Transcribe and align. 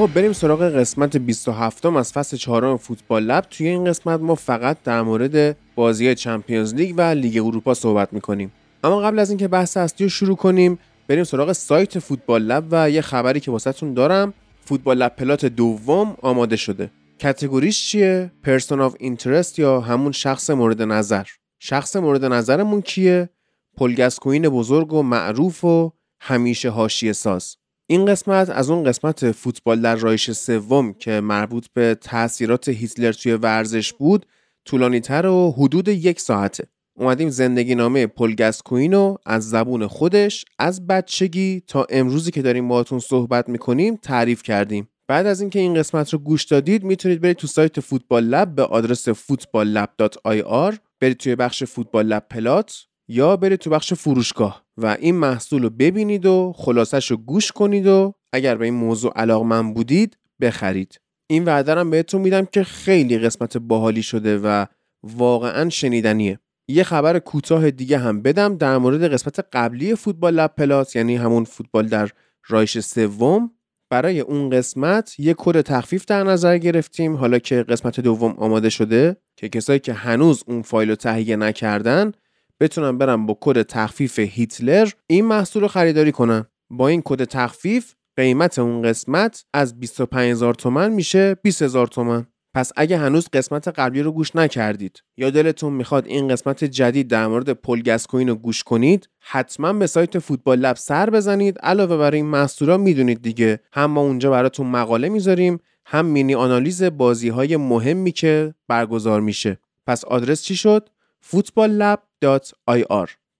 خب 0.00 0.10
بریم 0.14 0.32
سراغ 0.32 0.62
قسمت 0.62 1.16
27 1.16 1.86
از 1.86 2.12
فصل 2.12 2.36
چهارم 2.36 2.76
Football 2.76 3.22
Lab. 3.24 3.44
توی 3.50 3.68
این 3.68 3.84
قسمت 3.84 4.20
ما 4.20 4.34
فقط 4.34 4.76
در 4.84 5.02
مورد 5.02 5.56
بازی 5.74 6.14
چمپیونز 6.14 6.74
لیگ 6.74 6.94
و 6.96 7.00
لیگ 7.00 7.46
اروپا 7.46 7.74
صحبت 7.74 8.12
می‌کنیم. 8.12 8.52
اما 8.84 9.00
قبل 9.00 9.18
از 9.18 9.30
اینکه 9.30 9.48
بحث 9.48 9.76
اصلی 9.76 10.06
رو 10.06 10.10
شروع 10.10 10.36
کنیم 10.36 10.78
بریم 11.08 11.24
سراغ 11.24 11.52
سایت 11.52 11.98
Football 11.98 12.42
Lab 12.42 12.64
و 12.70 12.90
یه 12.90 13.00
خبری 13.00 13.40
که 13.40 13.50
واسهتون 13.50 13.94
دارم. 13.94 14.34
Football 14.64 14.98
Lab 14.98 15.16
Plus 15.16 15.46
دوم 15.46 16.16
آماده 16.22 16.56
شده. 16.56 16.90
category 17.18 17.74
ش 17.74 17.88
چیه؟ 17.88 18.32
person 18.42 18.80
of 18.80 18.94
interest 18.98 19.58
یا 19.58 19.80
همون 19.80 20.12
شخص 20.12 20.50
مورد 20.50 20.82
نظر؟ 20.82 21.24
شخص 21.58 21.96
مورد 21.96 22.24
نظرمون 22.24 22.82
کیه؟ 22.82 23.28
پل 23.76 23.92
گسکوین 23.92 24.48
بزرگ 24.48 24.92
و 24.92 25.02
معروف 25.02 25.64
و 25.64 25.92
همیشه 26.20 26.70
حاشیه 26.70 27.12
ساز 27.12 27.59
این 27.90 28.04
قسمت 28.04 28.50
از 28.50 28.70
اون 28.70 28.84
قسمت 28.84 29.32
فوتبال 29.32 29.80
در 29.80 29.96
رایش 29.96 30.30
سوم 30.30 30.92
که 30.92 31.20
مربوط 31.20 31.66
به 31.74 31.96
تاثیرات 32.00 32.68
هیتلر 32.68 33.12
توی 33.12 33.32
ورزش 33.32 33.92
بود 33.92 34.26
طولانی 34.64 35.00
تر 35.00 35.26
و 35.26 35.54
حدود 35.58 35.88
یک 35.88 36.20
ساعته. 36.20 36.64
اومدیم 36.96 37.28
زندگی 37.28 37.74
نامه 37.74 38.06
پلگسکوین 38.06 38.94
رو 38.94 39.18
از 39.26 39.50
زبون 39.50 39.86
خودش 39.86 40.44
از 40.58 40.86
بچگی 40.86 41.62
تا 41.66 41.86
امروزی 41.90 42.30
که 42.30 42.42
داریم 42.42 42.68
باهاتون 42.68 42.98
صحبت 42.98 43.48
می‌کنیم 43.48 43.96
تعریف 43.96 44.42
کردیم. 44.42 44.88
بعد 45.08 45.26
از 45.26 45.40
اینکه 45.40 45.58
این 45.58 45.74
قسمت 45.74 46.12
رو 46.12 46.18
گوش 46.18 46.44
دادید 46.44 46.84
می‌تونید 46.84 47.20
برید 47.20 47.36
تو 47.36 47.46
سایت 47.46 47.80
فوتبال 47.80 48.24
لب 48.24 48.54
به 48.54 48.62
آدرس 48.62 49.08
footballlab.ir 49.08 50.76
برید 51.00 51.16
توی 51.16 51.36
بخش 51.36 51.64
فوتبال 51.64 52.06
لب 52.06 52.26
پلات 52.30 52.86
یا 53.08 53.36
برید 53.36 53.58
تو 53.58 53.70
بخش 53.70 53.94
فروشگاه. 53.94 54.64
و 54.82 54.96
این 55.00 55.14
محصول 55.14 55.62
رو 55.62 55.70
ببینید 55.70 56.26
و 56.26 56.52
خلاصش 56.56 57.10
رو 57.10 57.16
گوش 57.16 57.52
کنید 57.52 57.86
و 57.86 58.14
اگر 58.32 58.54
به 58.54 58.64
این 58.64 58.74
موضوع 58.74 59.12
علاقمند 59.16 59.74
بودید 59.74 60.18
بخرید. 60.40 61.00
این 61.26 61.44
وعده 61.44 61.75
رم 61.75 61.90
بهتون 61.90 62.20
میدم 62.20 62.44
که 62.44 62.64
خیلی 62.64 63.18
قسمت 63.18 63.56
باحالی 63.56 64.02
شده 64.02 64.38
و 64.38 64.66
واقعا 65.02 65.68
شنیدنیه. 65.68 66.38
یه 66.68 66.84
خبر 66.84 67.18
کوتاه 67.18 67.70
دیگه 67.70 67.98
هم 67.98 68.22
بدم 68.22 68.56
در 68.56 68.78
مورد 68.78 69.12
قسمت 69.12 69.40
قبلی 69.52 69.94
Football 69.94 70.34
Lab 70.34 70.54
Plus 70.56 70.96
یعنی 70.96 71.16
همون 71.16 71.44
فوتبال 71.44 71.86
در 71.86 72.10
رایش 72.48 72.78
سوم. 72.78 73.50
برای 73.90 74.20
اون 74.20 74.50
قسمت 74.50 75.20
یه 75.20 75.34
کد 75.38 75.60
تخفیف 75.60 76.04
در 76.04 76.24
نظر 76.24 76.58
گرفتیم 76.58 77.16
حالا 77.16 77.38
که 77.38 77.62
قسمت 77.62 78.00
دوم 78.00 78.34
آماده 78.38 78.70
شده 78.70 79.16
که 79.36 79.48
کسایی 79.48 79.78
که 79.78 79.92
هنوز 79.92 80.44
اون 80.46 80.62
فایل 80.62 80.88
رو 80.88 80.94
تهیه 80.94 81.36
نکردن 81.36 82.12
بتونن 82.60 82.98
برن 82.98 83.26
با 83.26 83.38
کد 83.40 83.62
تخفیف 83.62 84.18
هیتلر 84.18 84.90
این 85.06 85.24
محصول 85.24 85.62
رو 85.62 85.68
خریداری 85.68 86.12
کنن 86.12 86.46
با 86.70 86.88
این 86.88 87.02
کد 87.04 87.24
تخفیف 87.24 87.94
قیمت 88.16 88.58
اون 88.58 88.82
قسمت 88.82 89.44
از 89.54 89.80
25000 89.80 90.54
تومن 90.54 90.92
میشه 90.92 91.34
20000 91.34 91.86
تومن. 91.86 92.26
پس 92.54 92.72
اگه 92.76 92.98
هنوز 92.98 93.28
قسمت 93.32 93.68
قبلی 93.68 94.02
رو 94.02 94.12
گوش 94.12 94.36
نکردید 94.36 95.02
یا 95.16 95.30
دلتون 95.30 95.72
می‌خواد 95.72 96.06
این 96.06 96.28
قسمت 96.28 96.64
جدید 96.64 97.08
در 97.08 97.26
مورد 97.26 97.50
پل 97.50 97.67
گسکوین 97.67 98.28
رو 98.28 98.34
گوش 98.34 98.62
کنید 98.62 99.08
حتما 99.20 99.72
به 99.72 99.86
سایت 99.86 100.18
Football 100.18 100.58
Lab 100.58 100.76
سر 100.76 101.10
بزنید. 101.10 101.58
علاوه 101.58 101.96
بر 101.96 102.10
این 102.10 102.26
محصولا 102.26 102.76
می‌دونید 102.76 103.22
دیگه. 103.22 103.60
هم 103.72 103.90
ما 103.90 104.00
اونجا 104.00 104.30
براتون 104.30 104.66
مقاله 104.66 105.08
می‌ذاریم 105.08 105.60
هم 105.86 106.06
مینی 106.06 106.34
آنالیز 106.34 106.82
بازی 106.82 107.28
های 107.28 107.56
مهمی 107.56 108.12
که 108.12 108.54
برگزار 108.68 109.20
میشه. 109.20 109.58
پس 109.86 110.04
آدرس 110.04 110.42
چی 110.42 110.56
شد؟ 110.56 110.88
footballlab.ir 111.30 112.09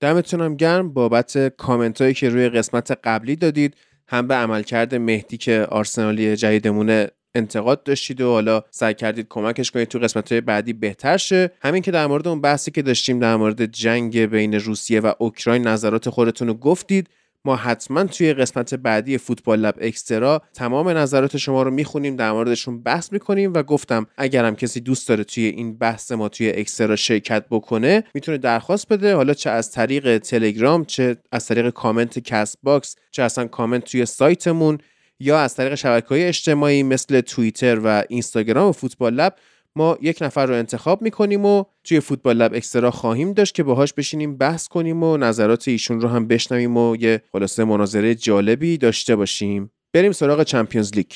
دمتونم 0.01 0.57
گرم 0.57 0.93
بابت 0.93 1.49
کامنت 1.57 2.01
هایی 2.01 2.15
که 2.15 2.29
روی 2.29 2.49
قسمت 2.49 2.99
قبلی 3.05 3.37
دادید. 3.37 3.77
هم 4.09 4.27
به 4.27 4.35
عملکرد 4.35 4.95
مهدی 4.95 5.37
که 5.37 5.67
آرسنالی 5.71 6.37
جدیدمونه 6.37 7.11
انتقاد 7.35 7.83
داشتید 7.83 8.21
و 8.21 8.33
حالا 8.33 8.63
سعی 8.71 8.95
کردید 8.95 9.27
کمکش 9.29 9.71
کنید 9.71 9.89
تو 9.89 9.99
قسمت 9.99 10.33
های 10.33 10.41
بعدی 10.41 10.73
بهتر 10.73 11.17
شه. 11.17 11.51
هم 11.63 11.83
اینکه 11.83 11.91
در 11.91 12.07
مورد 12.07 12.29
اون 12.29 12.41
بحثی 12.41 12.71
که 12.71 12.83
داشتیم 12.83 13.19
در 13.19 13.37
مورد 13.37 13.67
جنگ 13.67 14.19
بین 14.19 14.55
روسیه 14.55 15.01
و 15.01 15.13
اوکراین 15.19 15.67
نظرات 15.67 16.11
خودتون 16.11 16.49
رو 16.49 16.55
گفتید. 16.55 17.09
ما 17.45 17.57
حتما 17.57 18.05
توی 18.05 18.35
قسمت 18.35 18.75
بعدی 18.75 19.19
Football 19.19 19.61
Lab 19.61 19.75
Extra 19.81 20.43
تمام 20.55 20.89
نظرات 20.89 21.37
شما 21.37 21.63
رو 21.63 21.71
می‌خونیم 21.71 22.17
در 22.17 22.33
موردشون 22.33 22.83
بحث 22.83 23.13
می‌کنیم 23.13 23.53
و 23.55 23.63
گفتم 23.63 24.07
اگرم 24.17 24.57
کسی 24.57 24.81
دوست 24.81 25.09
داره 25.09 25.25
توی 25.25 25.45
این 25.45 25.79
بحث 25.79 26.13
ما 26.13 26.29
توی 26.29 26.51
Extra 26.51 26.97
شرکت 26.97 27.45
بکنه 27.51 28.05
می‌تونه 28.15 28.39
درخواست 28.39 28.89
بده. 28.89 29.15
حالا 29.15 29.35
چه 29.35 29.51
از 29.51 29.71
طریق 29.71 30.19
تلگرام 30.19 30.85
چه 30.85 31.17
از 31.33 31.47
طریق 31.47 31.71
کامنت 31.71 32.19
CastBox 32.19 32.97
چه 33.11 33.23
اصلا 33.23 33.47
کامنت 33.47 33.85
توی 33.85 34.07
سایتمون 34.07 34.79
یا 35.21 35.39
از 35.39 35.55
طریق 35.55 35.75
شبکه 35.75 36.09
های 36.09 36.25
اجتماعی 36.25 36.83
مثل 36.83 37.21
توییتر 37.21 37.81
و 37.85 38.05
اینستاگرام 38.09 38.69
و 38.69 38.73
Football 38.73 39.15
Lab 39.15 39.35
ما 39.77 39.99
یک 40.01 40.19
نفر 40.21 40.47
رو 40.47 40.55
انتخاب 40.55 41.03
می‌کنیم 41.03 41.45
و 41.45 41.65
توی 41.85 42.01
Football 42.01 42.37
Lab 42.37 42.55
Extra 42.55 42.91
خواهیم 42.91 43.33
داشت 43.33 43.55
که 43.55 43.63
باهاش 43.63 43.93
بشینیم 43.93 44.37
بحث 44.37 44.69
کنیم 44.69 45.03
و 45.03 45.17
نظرات 45.17 45.69
ایشون 45.69 46.01
رو 46.01 46.09
هم 46.09 46.27
بشنویم 46.27 46.77
و 46.77 46.97
یه 46.97 47.23
خلاصه 47.33 47.65
مناظره 47.65 48.15
جالبی 48.15 48.79
داشته 48.79 49.17
باشیم. 49.17 49.71
بریم 49.95 50.13
سراغ 50.13 50.43
چمپیونز 50.43 50.95
لیگ. 50.95 51.11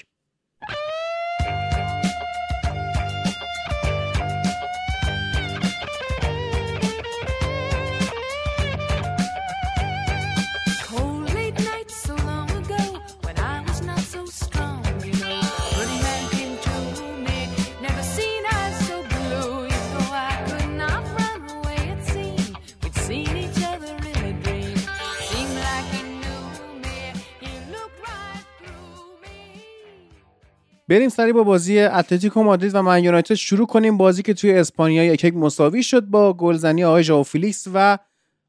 بریم 30.89 31.09
سریع 31.09 31.33
با 31.33 31.43
بازی 31.43 31.79
اتلتیکو 31.79 32.43
مادرید 32.43 32.75
و 32.75 32.83
من 32.83 33.05
یونایتد 33.05 33.35
شروع 33.35 33.67
کنیم 33.67 33.97
بازی 33.97 34.23
که 34.23 34.35
توی 34.35 34.53
اسپانیا 34.53 35.05
یک 35.05 35.25
یک 35.25 35.35
مساوی 35.37 35.83
شد 35.83 36.05
با 36.05 36.33
گلزنی 36.33 36.85
آقای 36.85 37.03
ژائو 37.03 37.23
فیلیکس 37.23 37.67
و 37.75 37.99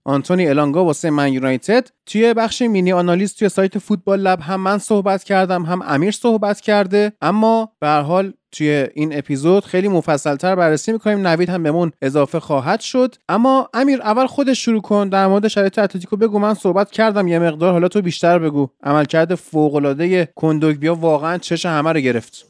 آنتونی 0.04 0.48
الانگا 0.48 0.86
واسه 0.86 1.10
من 1.10 1.34
یونایتد. 1.34 1.88
توی 2.06 2.34
بخش 2.34 2.62
مینی 2.62 2.94
آنالیز 2.94 3.36
توی 3.36 3.50
سایت 3.50 3.78
Football 3.78 4.20
Lab 4.20 4.40
هم 4.42 4.62
من 4.62 4.78
صحبت 4.78 5.24
کردم 5.24 5.64
هم 5.66 5.82
امیر 5.82 6.12
صحبت 6.12 6.62
کرده 6.62 7.14
اما 7.22 7.72
به 7.80 7.84
هر 7.84 7.88
حال 7.88 8.34
توی 8.57 8.88
این 8.94 9.18
اپیزود 9.18 9.66
خیلی 9.66 9.88
مفصلتر 9.88 10.56
بررسی 10.56 10.92
می‌کنیم. 10.92 11.28
نوید 11.28 11.50
هم 11.50 11.63
بهمون 11.63 11.92
اضافه 12.02 12.40
خواهد 12.40 12.80
شد. 12.80 13.16
اما 13.30 13.69
امیر 13.74 14.02
اول 14.02 14.25
خودش 14.25 14.66
شروع 14.66 14.81
کن. 14.81 15.10
در 15.10 15.28
مورد 15.28 15.48
شرایط 15.48 15.80
اتلتیکو 15.80 16.18
بگو. 16.18 16.40
من 16.40 16.54
صحبت 16.54 16.92
کردم 16.92 17.28
یه 17.28 17.40
مقدار. 17.40 17.72
حالا 17.72 17.88
تو 17.88 18.02
بیشتر 18.02 18.40
بگو. 18.40 18.68
عملکرد 18.84 19.36
فوق 19.36 19.75
العاده 19.75 20.30
کندوگبیا 20.36 20.96
واقعا 20.96 21.38
چش 21.38 21.66
همه 21.66 21.94
رو 21.94 22.00
گرفت. 22.00 22.46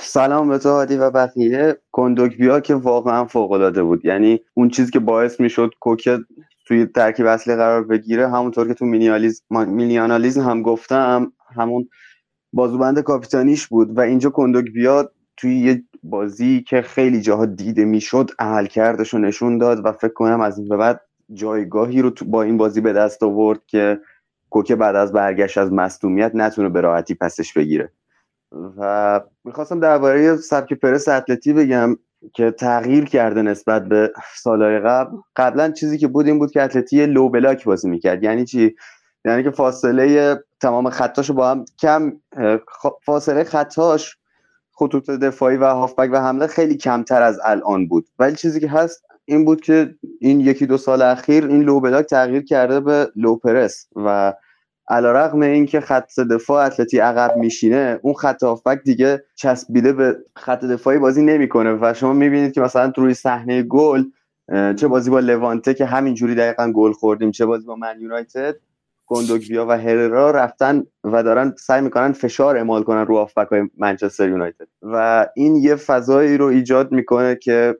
سلام 0.00 0.48
به 0.48 0.58
تو 0.58 0.68
هادی 0.68 0.96
و 0.96 1.10
بقیه. 1.10 1.76
کندوگبیا 1.92 2.60
که 2.60 2.74
واقعا 2.74 3.24
فوق 3.24 3.52
العاده 3.52 3.82
بود. 3.82 4.04
یعنی 4.04 4.40
اون 4.54 4.68
چیزی 4.68 4.92
که 4.92 4.98
باعث 4.98 5.40
می‌شد 5.40 5.70
کوکه 5.80 6.18
توی 6.66 6.86
ترکیب 6.86 7.26
اصلی 7.26 7.56
قرار 7.56 7.84
بگیره 7.84 8.28
همونطور 8.28 8.68
که 8.68 8.74
تو 8.74 8.84
مینیالیز 8.84 9.42
مینی 9.50 9.96
هم 9.96 10.62
گفتم 10.62 11.32
همون 11.56 11.88
بازوبند 12.52 13.00
کاپیتانیش 13.00 13.66
بود. 13.66 13.98
و 13.98 14.00
اینجا 14.00 14.30
کندوگ 14.30 14.64
بیاد 14.64 15.12
توی 15.38 15.58
یه 15.58 15.84
بازی 16.02 16.62
که 16.62 16.82
خیلی 16.82 17.20
جاها 17.20 17.46
دیده 17.46 17.84
می‌شد 17.84 18.30
کردش 18.70 19.14
رو 19.14 19.18
نشون 19.18 19.58
داد 19.58 19.86
و 19.86 19.92
فکر 19.92 20.12
کنم 20.12 20.40
از 20.40 20.58
این 20.58 20.68
به 20.68 20.76
بعد 20.76 21.00
جایگاهی 21.32 22.02
رو 22.02 22.12
با 22.26 22.42
این 22.42 22.56
بازی 22.56 22.80
به 22.80 22.92
دست 22.92 23.22
آورد 23.22 23.66
که 23.66 24.00
کوکه 24.50 24.76
بعد 24.76 24.96
از 24.96 25.12
برگشت 25.12 25.58
از 25.58 25.72
مصدومیت 25.72 26.32
نتونه 26.34 26.68
به 26.68 26.80
راحتی 26.80 27.14
پسش 27.14 27.52
بگیره. 27.52 27.92
و 28.78 29.20
می‌خواستم 29.44 29.80
درباره 29.80 30.36
سبک 30.36 30.72
پرس 30.72 31.08
اتلتی 31.08 31.52
بگم 31.52 31.96
که 32.34 32.50
تغییر 32.50 33.04
کرده 33.04 33.42
نسبت 33.42 33.84
به 33.88 34.12
سالهای 34.36 34.78
قبل. 34.80 35.16
قبلا 35.36 35.70
چیزی 35.70 35.98
که 35.98 36.08
بود 36.08 36.26
این 36.26 36.38
بود 36.38 36.50
که 36.50 36.62
اتلتی 36.62 37.06
low 37.06 37.28
block 37.28 37.64
بازی 37.64 37.88
می‌کرد. 37.88 38.22
یعنی 38.22 38.44
چی؟ 38.44 38.74
یعنی 39.24 39.42
که 39.42 39.50
فاصله 39.50 40.36
تمام 40.60 40.90
خطاشو 40.90 41.34
با 41.34 41.50
هم 41.50 41.64
کم 41.78 42.12
فاصله 43.04 43.44
خطاش 43.44 44.16
خطوط 44.78 45.10
دفاعی 45.10 45.56
و 45.56 45.64
هافبک 45.64 46.10
و 46.12 46.20
حمله 46.20 46.46
خیلی 46.46 46.76
کمتر 46.76 47.22
از 47.22 47.40
الان 47.44 47.88
بود. 47.88 48.08
ولی 48.18 48.36
چیزی 48.36 48.60
که 48.60 48.68
هست 48.68 49.04
این 49.24 49.44
بود 49.44 49.60
که 49.60 49.94
این 50.20 50.40
یکی 50.40 50.66
دو 50.66 50.78
سال 50.78 51.02
اخیر 51.02 51.46
این 51.46 51.62
low 51.62 51.80
block 51.80 52.06
تغییر 52.06 52.44
کرده 52.44 52.80
به 52.80 53.08
low 53.16 53.36
press 53.36 53.86
و 53.96 54.34
علیرغم 54.88 55.40
اینکه 55.40 55.80
خط 55.80 56.20
دفاع 56.20 56.66
اتلتی 56.66 56.98
عقب 56.98 57.36
میشینه 57.36 58.00
اون 58.02 58.14
خط 58.14 58.42
هافبک 58.42 58.82
دیگه 58.84 59.24
چسبیده 59.34 59.92
به 59.92 60.16
خط 60.36 60.64
دفاعی 60.64 60.98
بازی 60.98 61.22
نمی‌کنه 61.22 61.78
و 61.80 61.94
شما 61.94 62.12
می‌بینید 62.12 62.52
که 62.52 62.60
مثلا 62.60 62.92
روی 62.96 63.14
صحنه 63.14 63.62
گل 63.62 64.04
چه 64.76 64.88
بازی 64.88 65.10
با 65.10 65.20
لوانته 65.20 65.74
که 65.74 65.86
همینجوری 65.86 66.34
دقیقا 66.34 66.72
گل 66.72 66.92
خوردیم 66.92 67.30
چه 67.30 67.46
بازی 67.46 67.66
با 67.66 67.76
من 67.76 68.00
یونایتد 68.00 68.56
گوندوگبیا 69.08 69.66
و 69.66 69.70
هررا 69.70 70.30
رفتن 70.30 70.84
و 71.04 71.22
دارن 71.22 71.54
سعی 71.58 71.80
می‌کنن 71.80 72.12
فشار 72.12 72.56
اعمال 72.56 72.82
کنن 72.82 73.06
رو 73.06 73.16
آفبک 73.16 73.48
های 73.48 73.62
منچستر 73.78 74.28
یونایتد. 74.28 74.68
و 74.82 75.26
این 75.36 75.56
یه 75.56 75.76
فضایی 75.76 76.36
رو 76.36 76.46
ایجاد 76.46 76.92
می‌کنه 76.92 77.36
که 77.36 77.78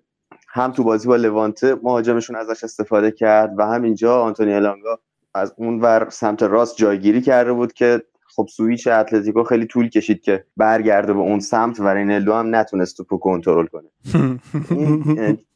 هم 0.48 0.72
تو 0.72 0.84
بازی 0.84 1.08
با 1.08 1.16
لوانته 1.16 1.76
مهاجمشون 1.82 2.36
ازش 2.36 2.64
استفاده 2.64 3.10
کرد 3.10 3.54
و 3.58 3.62
هم 3.62 3.82
اینجا 3.82 4.20
آنتونی 4.20 4.52
الانگا 4.52 4.98
از 5.34 5.54
اون 5.56 5.80
ور 5.80 6.08
سمت 6.10 6.42
راست 6.42 6.76
جایگیری 6.76 7.20
کرده 7.20 7.52
بود 7.52 7.72
که 7.72 8.02
خب 8.36 8.46
سویچ 8.50 8.86
اتلتیکو 8.86 9.44
خیلی 9.44 9.66
طول 9.66 9.88
کشید 9.88 10.20
که 10.20 10.44
برگرده 10.56 11.12
به 11.12 11.20
اون 11.20 11.40
سمت 11.40 11.80
و 11.80 11.88
رینلدو 11.88 12.34
هم 12.34 12.54
نتونست 12.54 12.96
توپو 12.96 13.18
کنترل 13.18 13.66
کنه. 13.66 13.88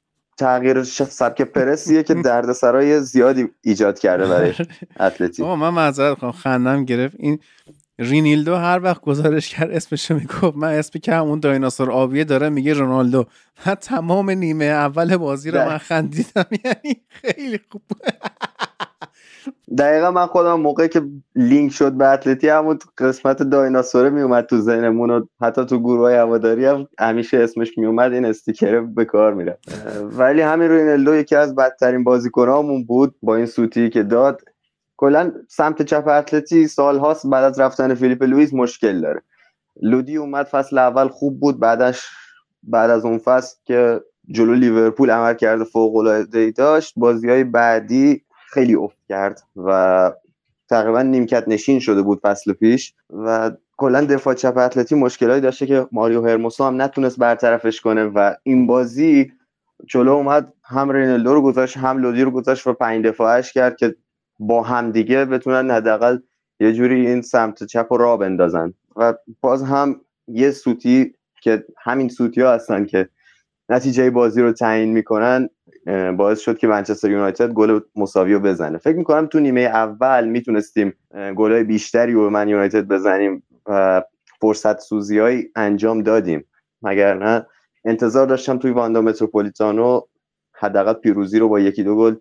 تغییر 0.43 0.83
سبک 0.85 1.43
پرسیه 1.43 2.03
که 2.03 2.15
دردسرای 2.31 3.01
زیادی 3.01 3.49
ایجاد 3.63 3.99
کرده 3.99 4.27
برای 4.29 4.55
اتلتیکو 5.01 5.57
من 5.57 5.69
معذرت 5.69 6.19
خواهم 6.19 6.33
خندم 6.33 6.85
گرفت. 6.85 7.17
این 7.19 7.39
رینیلدو 7.99 8.55
هر 8.57 8.81
وقت 8.83 9.01
گزارشگر 9.01 9.71
اسمشو 9.71 10.15
می‌گفت 10.15 10.57
من 10.57 10.73
اسمی 10.73 11.01
که 11.01 11.17
اون 11.17 11.41
دایناسور 11.41 11.91
آبیه 11.91 12.25
داره 12.25 12.49
میگه 12.49 12.75
رونالدو. 12.75 13.25
من 13.67 13.75
تمام 13.75 14.31
نیمه 14.31 14.65
اول 14.65 15.17
بازی 15.17 15.51
رو 15.51 15.59
من 15.59 15.79
خندیدم. 15.79 16.47
یعنی 16.65 17.01
خیلی 17.09 17.61
خوب. 17.71 17.83
دقیقا 19.79 20.11
من 20.11 20.27
خودم 20.27 20.61
موقعی 20.61 20.89
که 20.89 21.03
لینک 21.37 21.73
شد 21.73 21.93
به 21.93 22.07
اتلتی 22.07 22.49
همون 22.49 22.79
قسمت 22.99 23.43
دایناسوره 23.43 24.11
میومد 24.11 24.47
تو 24.47 24.59
ذهنمون 24.59 25.11
و 25.11 25.27
حتی 25.41 25.65
تو 25.67 25.79
گروه 25.79 26.01
های 26.01 26.15
هواداری 26.15 26.65
هم 26.65 26.87
همیشه 26.99 27.39
اسمش 27.39 27.79
میومد 27.79 28.13
این 28.13 28.25
استیکره 28.25 28.81
به 28.81 29.05
کار 29.05 29.35
میره. 29.35 29.59
ولی 30.03 30.41
همین 30.41 30.71
رینالدو 30.71 31.15
یکی 31.15 31.37
از 31.37 31.55
بدترین 31.55 32.05
بازیکنامون 32.05 32.85
بود 32.85 33.15
با 33.23 33.37
این 33.37 33.47
سوتی 33.47 33.91
که 33.91 34.03
داد. 34.03 34.41
کلا 34.97 35.33
سمت 35.49 35.83
چپ 35.83 36.09
اتلتی 36.09 36.67
سالهاست 36.67 37.27
بعد 37.27 37.45
از 37.45 37.61
رفتن 37.61 37.95
فیلیپ 37.95 38.23
لوئیس 38.23 38.55
مشکل 38.55 39.01
داره. 39.01 39.23
لودی 39.83 40.17
اومد 40.17 40.47
فصل 40.47 40.79
اول 40.79 41.09
خوب 41.09 41.41
بود 41.41 41.61
بعدش 41.61 42.09
بعد 42.63 42.91
از 42.91 43.05
اون 43.05 43.19
فصل 43.19 43.57
که 43.65 44.01
جلو 44.31 44.55
لیورپول 44.55 45.11
عمل 45.11 45.35
کرده 45.35 45.65
فوق 45.65 45.97
العاده 45.97 46.51
داشت. 46.51 46.95
بازی 46.97 47.31
های 47.31 47.45
بعدی 47.45 48.23
خیلی 48.53 48.75
افت 48.75 48.99
کرد 49.09 49.43
و 49.57 50.13
تقریبا 50.69 51.03
نیمکت 51.03 51.45
نشین 51.49 51.81
شده 51.81 52.03
بود 52.03 52.21
فصل 52.23 52.53
پیش 52.53 52.95
و 53.11 53.51
کلا 53.77 54.05
دفاع 54.05 54.35
چپ 54.35 54.57
اتلتی 54.57 54.95
مشکلایی 54.95 55.41
داشته 55.41 55.67
که 55.67 55.87
ماریو 55.93 56.27
هرموسو 56.27 56.65
هم 56.65 56.83
نتونست 56.83 57.19
برطرفش 57.19 57.81
کنه 57.81 58.05
و 58.05 58.35
این 58.43 58.67
بازی 58.67 59.33
جلو 59.87 60.13
اومد 60.13 60.53
هم 60.65 60.91
رینالدو 60.91 61.35
رو 61.35 61.43
گذاشت 61.43 61.77
هم 61.77 61.99
لودی 61.99 62.23
رو 62.23 62.31
گذاشت 62.31 62.67
و 62.67 62.73
پنج 62.73 63.07
دفاعش 63.07 63.53
کرد 63.53 63.77
که 63.77 63.95
با 64.39 64.63
هم 64.63 64.91
دیگه 64.91 65.25
بتونن 65.25 65.71
حداقل 65.71 66.19
یه 66.61 66.73
جوری 66.73 67.07
این 67.07 67.23
سمت 67.23 67.65
چپ 67.65 67.87
رو 67.91 67.97
را 67.97 68.17
بندازن. 68.17 68.75
و 68.97 69.15
باز 69.41 69.63
هم 69.63 70.01
یه 70.29 70.51
سوتی 70.51 71.15
که 71.43 71.65
همین 71.79 72.09
سوتی 72.09 72.41
ها 72.41 72.53
هستن 72.53 72.85
که 72.85 73.09
نتیجه 73.69 74.11
بازی 74.11 74.43
رو 74.43 74.53
تعیین 74.53 74.93
می‌کنن 74.93 75.49
باعث 76.17 76.41
شد 76.41 76.59
که 76.59 76.67
منچستر 76.67 77.11
یونایتد 77.11 77.53
گل 77.53 77.81
مساوی 77.97 78.35
رو 78.35 78.41
بزنه. 78.41 78.79
فکر 78.79 78.97
می‌کنم 78.97 79.27
تو 79.27 79.41
نیمه 79.41 79.61
اول 79.61 80.29
می‌تونستیم 80.29 80.95
گلای 81.37 81.65
بیشتری 81.65 82.13
رو 82.13 82.31
من 82.31 82.49
یونایتد 82.49 82.89
بزنیم 82.89 83.43
و 83.67 84.03
فرصت 84.41 84.81
سوزی 84.81 85.49
انجام 85.57 86.03
دادیم. 86.03 86.45
مگر 86.83 87.15
نه؟ 87.15 87.47
انتظار 87.85 88.27
داشتم 88.27 88.59
توی 88.59 88.71
واندا 88.71 89.01
متروپولیتانو 89.01 90.01
حداقل 90.55 90.93
پیروزی 90.93 91.39
رو 91.39 91.49
با 91.49 91.61
یکی 91.61 91.83
دو 91.83 91.97
گل 91.97 92.15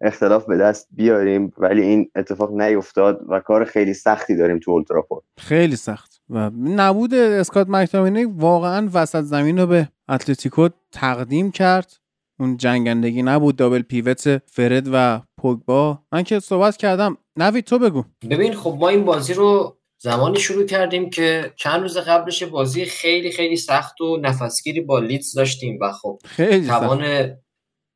اختلاف 0.00 0.46
به 0.46 0.56
دست 0.56 0.88
بیاریم 0.90 1.52
ولی 1.58 1.82
این 1.82 2.10
اتفاق 2.16 2.52
نیفتاد 2.52 3.20
و 3.28 3.40
کار 3.40 3.64
خیلی 3.64 3.94
سختی 3.94 4.36
داریم 4.36 4.58
تو 4.58 4.70
اولترافورد 4.70 5.24
خیلی 5.38 5.76
سخت. 5.76 6.20
و 6.30 6.50
نبود 6.64 7.14
اسکات 7.14 7.66
مکتامینی 7.68 8.24
واقعا 8.24 8.88
وسط 8.94 9.22
زمین 9.22 9.58
رو 9.58 9.66
به 9.66 9.88
اتلتیکو 10.08 10.68
تقدیم 10.92 11.50
کرد. 11.50 11.99
اون 12.40 12.56
جنگندگی 12.56 13.22
نبود 13.22 13.56
دابل 13.56 13.82
پیوت 13.82 14.38
فرد 14.46 14.88
و 14.92 15.20
پوگبا. 15.38 16.02
من 16.12 16.22
که 16.22 16.40
صحبت 16.40 16.76
کردم. 16.76 17.18
نوید 17.36 17.64
تو 17.64 17.78
بگو. 17.78 18.04
ببین 18.30 18.54
خب 18.54 18.76
ما 18.80 18.88
این 18.88 19.04
بازی 19.04 19.34
رو 19.34 19.76
زمانی 19.98 20.40
شروع 20.40 20.66
کردیم 20.66 21.10
که 21.10 21.52
چند 21.56 21.80
روز 21.80 21.98
قبلش 21.98 22.42
بازی 22.42 22.84
خیلی 22.84 23.32
خیلی 23.32 23.56
سخت 23.56 24.00
و 24.00 24.16
نفسگیری 24.16 24.80
با 24.80 24.98
لیدز 24.98 25.34
داشتیم 25.34 25.78
و 25.80 25.92
خب 25.92 26.20
خیلی 26.24 26.66
توان 26.66 27.30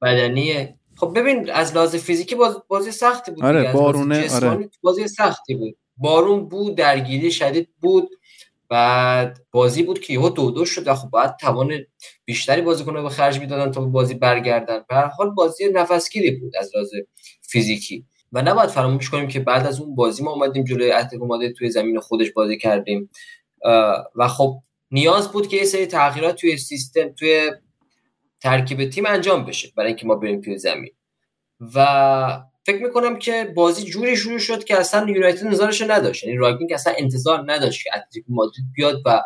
بدنی. 0.02 0.74
خب 0.96 1.12
ببین 1.16 1.50
از 1.50 1.74
لحاظ 1.74 1.96
فیزیکی 1.96 2.34
باز 2.34 2.56
بازی 2.68 2.90
سختی 2.90 3.32
بود 3.32 3.44
آره 3.44 3.72
بارونه 3.72 4.34
آره. 4.34 4.70
بازی 4.82 5.08
سختی 5.08 5.54
بود. 5.54 5.76
بارون 5.96 6.48
بود 6.48 6.76
درگیری 6.76 7.32
شدید 7.32 7.68
بود. 7.80 8.08
بعد 8.68 9.40
بازی 9.50 9.82
بود 9.82 9.98
که 9.98 10.12
یهو 10.12 10.28
دو 10.28 10.50
دو 10.50 10.64
شد 10.64 10.88
و 10.88 10.94
خب 10.94 11.10
باید 11.10 11.36
توان 11.36 11.70
بیشتری 12.24 12.60
بازیکن‌ها 12.62 13.02
به 13.02 13.08
خرج 13.08 13.40
می‌دادن 13.40 13.72
تا 13.72 13.80
بازی 13.80 14.14
برگردن. 14.14 14.84
به 14.88 14.94
هر 14.94 15.06
حال 15.06 15.30
بازی 15.30 15.68
نفسگیری 15.72 16.30
بود 16.30 16.56
از 16.56 16.70
لحاظ 16.74 16.90
فیزیکی. 17.42 18.04
و 18.32 18.42
نباید 18.42 18.70
فراموش 18.70 19.10
کنیم 19.10 19.28
که 19.28 19.40
بعد 19.40 19.66
از 19.66 19.80
اون 19.80 19.94
بازی 19.94 20.22
ما 20.22 20.32
اومدیم 20.32 20.64
جلوی 20.64 20.92
اتلتیکو 20.92 21.26
مادرید 21.26 21.56
توی 21.56 21.70
زمین 21.70 22.00
خودش 22.00 22.32
بازی 22.32 22.58
کردیم. 22.58 23.10
و 24.16 24.28
خب 24.28 24.62
نیاز 24.90 25.32
بود 25.32 25.48
که 25.48 25.56
یه 25.56 25.64
سری 25.64 25.86
تغییرات 25.86 26.34
توی 26.34 26.56
سیستم 26.56 27.08
توی 27.08 27.50
ترکیب 28.40 28.90
تیم 28.90 29.06
انجام 29.06 29.44
بشه 29.44 29.72
برای 29.76 29.88
اینکه 29.88 30.06
ما 30.06 30.14
بریم 30.14 30.40
توی 30.40 30.58
زمین. 30.58 30.90
و 31.74 32.42
فکر 32.66 32.82
می‌کنم 32.82 33.18
که 33.18 33.52
بازی 33.56 33.84
جوری 33.84 34.16
شروع 34.16 34.38
شد 34.38 34.64
که 34.64 34.78
اصلا 34.78 35.10
یونایتد 35.10 35.46
نظارش 35.46 35.82
نداشت. 35.82 36.24
یعنی 36.24 36.36
راگنیک 36.36 36.72
اصلا 36.72 36.92
انتظار 36.98 37.52
نداشت 37.52 37.84
که 37.84 37.90
اتلتیکو 37.96 38.32
مادرید 38.32 38.64
بیاد 38.74 39.02
و 39.06 39.22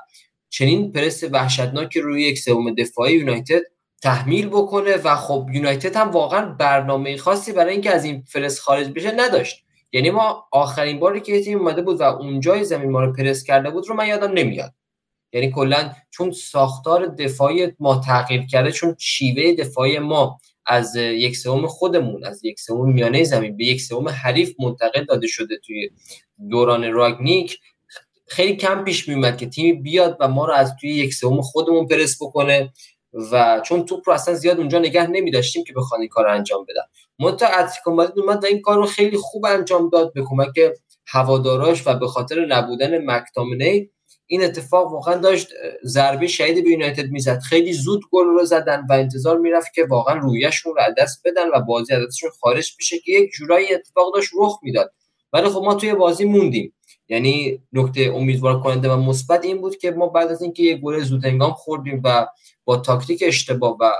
چنین 0.50 0.92
پرس 0.92 1.24
وحشتناکی 1.32 2.00
روی 2.00 2.22
یک 2.22 2.38
سوم 2.38 2.74
دفاعی 2.74 3.14
یونایتد 3.14 3.62
تحمیل 4.02 4.48
بکنه 4.48 4.96
و 4.96 5.16
خب 5.16 5.48
یونایتد 5.52 5.96
هم 5.96 6.10
واقعا 6.10 6.46
برنامه 6.46 7.16
خاصی 7.16 7.52
برای 7.52 7.72
اینکه 7.72 7.90
از 7.90 8.04
این 8.04 8.24
پرس 8.34 8.60
خارج 8.60 8.88
بشه 8.88 9.10
نداشت. 9.10 9.64
یعنی 9.92 10.10
ما 10.10 10.48
آخرین 10.52 11.00
باری 11.00 11.20
که 11.20 11.40
تیم 11.40 11.58
اومده 11.58 11.82
بود 11.82 12.00
و 12.00 12.02
اونجای 12.02 12.64
زمین 12.64 12.90
ما 12.90 13.00
رو 13.00 13.12
پرس 13.12 13.44
کرده 13.44 13.70
بود 13.70 13.88
رو 13.88 13.94
من 13.94 14.08
یادم 14.08 14.32
نمیاد. 14.32 14.74
یعنی 15.32 15.50
کلا 15.50 15.92
چون 16.10 16.30
ساختار 16.30 17.06
دفاعی 17.06 17.72
ما 17.78 18.00
تغییر 18.06 18.46
کرده 18.46 18.72
چون 18.72 18.96
شیوه 18.98 19.54
دفاعی 19.54 19.98
ما 19.98 20.40
از 20.66 20.96
یک 20.96 21.36
سوم 21.36 21.66
خودمون 21.66 22.24
از 22.24 22.44
یک 22.44 22.60
سوم 22.60 22.92
میانه 22.92 23.24
زمین 23.24 23.56
به 23.56 23.64
یک 23.64 23.80
سوم 23.80 24.08
حریف 24.08 24.54
منتقل 24.60 25.04
داده 25.04 25.26
شده 25.26 25.58
توی 25.66 25.90
دوران 26.50 26.92
راگنیک 26.92 27.58
خیلی 28.28 28.56
کم 28.56 28.84
پیش 28.84 29.08
میومد 29.08 29.36
که 29.36 29.46
تیمی 29.46 29.72
بیاد 29.72 30.16
و 30.20 30.28
ما 30.28 30.46
رو 30.46 30.54
از 30.54 30.72
توی 30.80 30.90
یک 30.90 31.14
سوم 31.14 31.40
خودمون 31.40 31.86
پرس 31.86 32.22
بکنه 32.22 32.72
و 33.32 33.60
چون 33.64 33.84
توپ 33.84 34.00
رو 34.06 34.12
اصلا 34.12 34.34
زیاد 34.34 34.58
اونجا 34.58 34.78
نگه 34.78 35.06
نمی 35.06 35.30
داشتیم 35.30 35.64
که 35.64 35.72
بخوان 35.72 36.00
این 36.00 36.08
کار 36.08 36.24
رو 36.24 36.34
انجام 36.34 36.64
بدن. 36.68 36.82
منتها 37.18 37.48
اتلتیکو 37.48 37.90
مادرید 37.90 38.18
اومد 38.18 38.44
و 38.44 38.46
این 38.46 38.60
کار 38.60 38.76
رو 38.76 38.86
خیلی 38.86 39.16
خوب 39.16 39.46
انجام 39.46 39.88
داد 39.88 40.12
به 40.12 40.22
کمک 40.26 40.60
هواداراش 41.06 41.86
و 41.86 41.94
به 41.94 42.06
خاطر 42.06 42.46
نبودن 42.46 43.04
مکتامنی. 43.10 43.90
این 44.26 44.44
اتفاق 44.44 44.92
واقعا 44.92 45.14
داشت 45.14 45.48
ضربه 45.84 46.26
شهید 46.26 46.64
به 46.64 46.70
یونایتد 46.70 47.10
می‌زد. 47.10 47.38
خیلی 47.38 47.72
زود 47.72 48.00
گل 48.12 48.24
رو 48.24 48.44
زدن 48.44 48.86
و 48.90 48.92
انتظار 48.92 49.38
می‌رفت 49.38 49.74
که 49.74 49.84
واقعا 49.84 50.18
رویشون 50.18 50.74
رو 50.76 50.94
دست 50.98 51.22
بدن 51.24 51.48
و 51.54 51.60
بازی 51.60 51.94
از 51.94 52.06
دستشون 52.06 52.30
خارج 52.40 52.72
بشه 52.78 52.98
که 52.98 53.12
یک 53.12 53.30
جورایی 53.30 53.74
اتفاق 53.74 54.14
داشت 54.14 54.30
رخ 54.38 54.58
می‌داد. 54.62 54.92
ولی 55.32 55.48
خب 55.48 55.62
ما 55.64 55.74
توی 55.74 55.94
بازی 55.94 56.24
موندیم. 56.24 56.74
یعنی 57.08 57.62
نکته 57.72 58.12
امیدوار 58.14 58.60
کننده 58.60 58.92
و 58.92 58.96
مثبت 58.96 59.44
این 59.44 59.60
بود 59.60 59.76
که 59.76 59.90
ما 59.90 60.06
بعد 60.06 60.28
از 60.28 60.42
اینکه 60.42 60.62
یک 60.62 60.80
گل 60.80 61.00
زود 61.00 61.24
هنگام 61.24 61.52
خوردیم 61.52 62.00
و 62.04 62.26
با 62.64 62.76
تاکتیک 62.76 63.24
اشتباه 63.26 63.76
و 63.80 63.90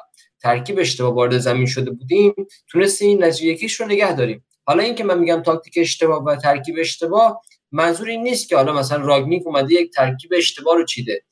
ترکیب 0.42 0.78
اشتباه 0.78 1.14
وارد 1.14 1.38
زمین 1.38 1.66
شده 1.66 1.90
بودیم 1.90 2.34
تونستیم 2.70 3.24
نتیجه 3.24 3.46
یکیش 3.46 3.80
رو 3.80 3.86
نگه 3.86 4.12
داریم. 4.12 4.44
حالا 4.66 4.82
اینکه 4.82 5.04
من 5.04 5.18
میگم 5.18 5.42
تاکتیک 5.42 5.74
اشتباه 5.76 6.24
و 6.24 6.36
ترکیب 6.36 6.74
اشتباه 6.78 7.42
منظور 7.72 8.08
این 8.08 8.22
نیست 8.22 8.48
که 8.48 8.56
حالا 8.56 8.72
مثلا 8.72 9.04
راگنیک 9.04 9.46
اومده 9.46 9.74
یک 9.74 9.90
ترکیب 9.90 10.30
اشتباه 10.36 10.76
رو 10.76 10.84
چیده. 10.84 11.22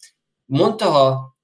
منتها 0.49 1.35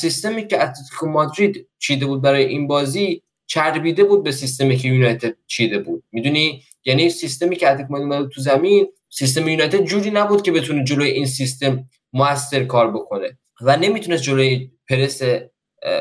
سیستمی 0.00 0.46
که 0.46 0.62
اتلتیکو 0.62 1.06
مادرید 1.06 1.68
چیده 1.78 2.06
بود 2.06 2.22
برای 2.22 2.44
این 2.44 2.66
بازی 2.66 3.22
چربیده 3.46 4.04
بود 4.04 4.24
به 4.24 4.32
سیستمی 4.32 4.76
که 4.76 4.88
یونایتد 4.88 5.36
چیده 5.46 5.78
بود. 5.78 6.04
می‌دونی؟ 6.12 6.62
یعنی 6.84 7.10
سیستمی 7.10 7.56
که 7.56 7.68
اتلتیکو 7.68 7.96
مادرید 7.96 8.30
تو 8.30 8.40
زمین 8.40 8.88
سیستم 9.10 9.48
یونایتد 9.48 9.84
جوری 9.84 10.10
نبود 10.10 10.42
که 10.42 10.52
بتونه 10.52 10.84
جلوی 10.84 11.08
این 11.08 11.26
سیستم 11.26 11.84
موثر 12.12 12.64
کار 12.64 12.90
بکنه 12.90 13.38
و 13.60 13.76
نمی‌تونست 13.76 14.22
جلوی 14.22 14.70
پرس 14.88 15.22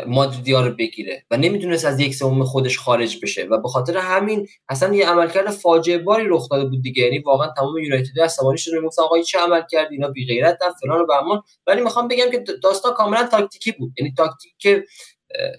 مادریدیا 0.08 0.66
رو 0.66 0.76
بگیره 0.76 1.26
و 1.32 1.38
نمی‌تونست 1.38 1.86
از 1.86 2.00
یک 2.00 2.16
سوم 2.16 2.44
خودش 2.44 2.80
خارج 2.80 3.20
بشه 3.24 3.44
و 3.44 3.62
به 3.62 3.68
خاطر 3.68 3.98
همین 3.98 4.48
اصلا 4.70 4.96
یه 4.96 5.10
عملکرد 5.10 5.50
فاجعه 5.50 5.98
باری 5.98 6.26
رخ 6.28 6.50
داده 6.50 6.70
بود 6.70 6.82
دیگه. 6.82 7.04
یعنی 7.04 7.20
واقعا 7.20 7.54
تمام 7.58 7.78
یونایتد 7.78 8.20
عصبانی 8.20 8.58
شده. 8.58 8.80
می‌گفتن 8.80 9.02
آقا 9.04 9.22
چه 9.22 9.40
عمل 9.40 9.62
کرد؟ 9.72 9.88
اینا 9.92 10.08
بی 10.08 10.26
غیرتن 10.28 10.66
فلان 10.82 11.02
و 11.02 11.06
بهمان. 11.06 11.42
ولی 11.68 11.82
می‌خوام 11.82 12.08
بگم 12.08 12.32
که 12.32 12.44
داستان 12.64 12.94
کاملا 12.94 13.28
تاکتیکی 13.28 13.72
بود. 13.72 13.94
یعنی 14.00 14.14
تاکتیک 14.18 14.54
که 14.60 14.84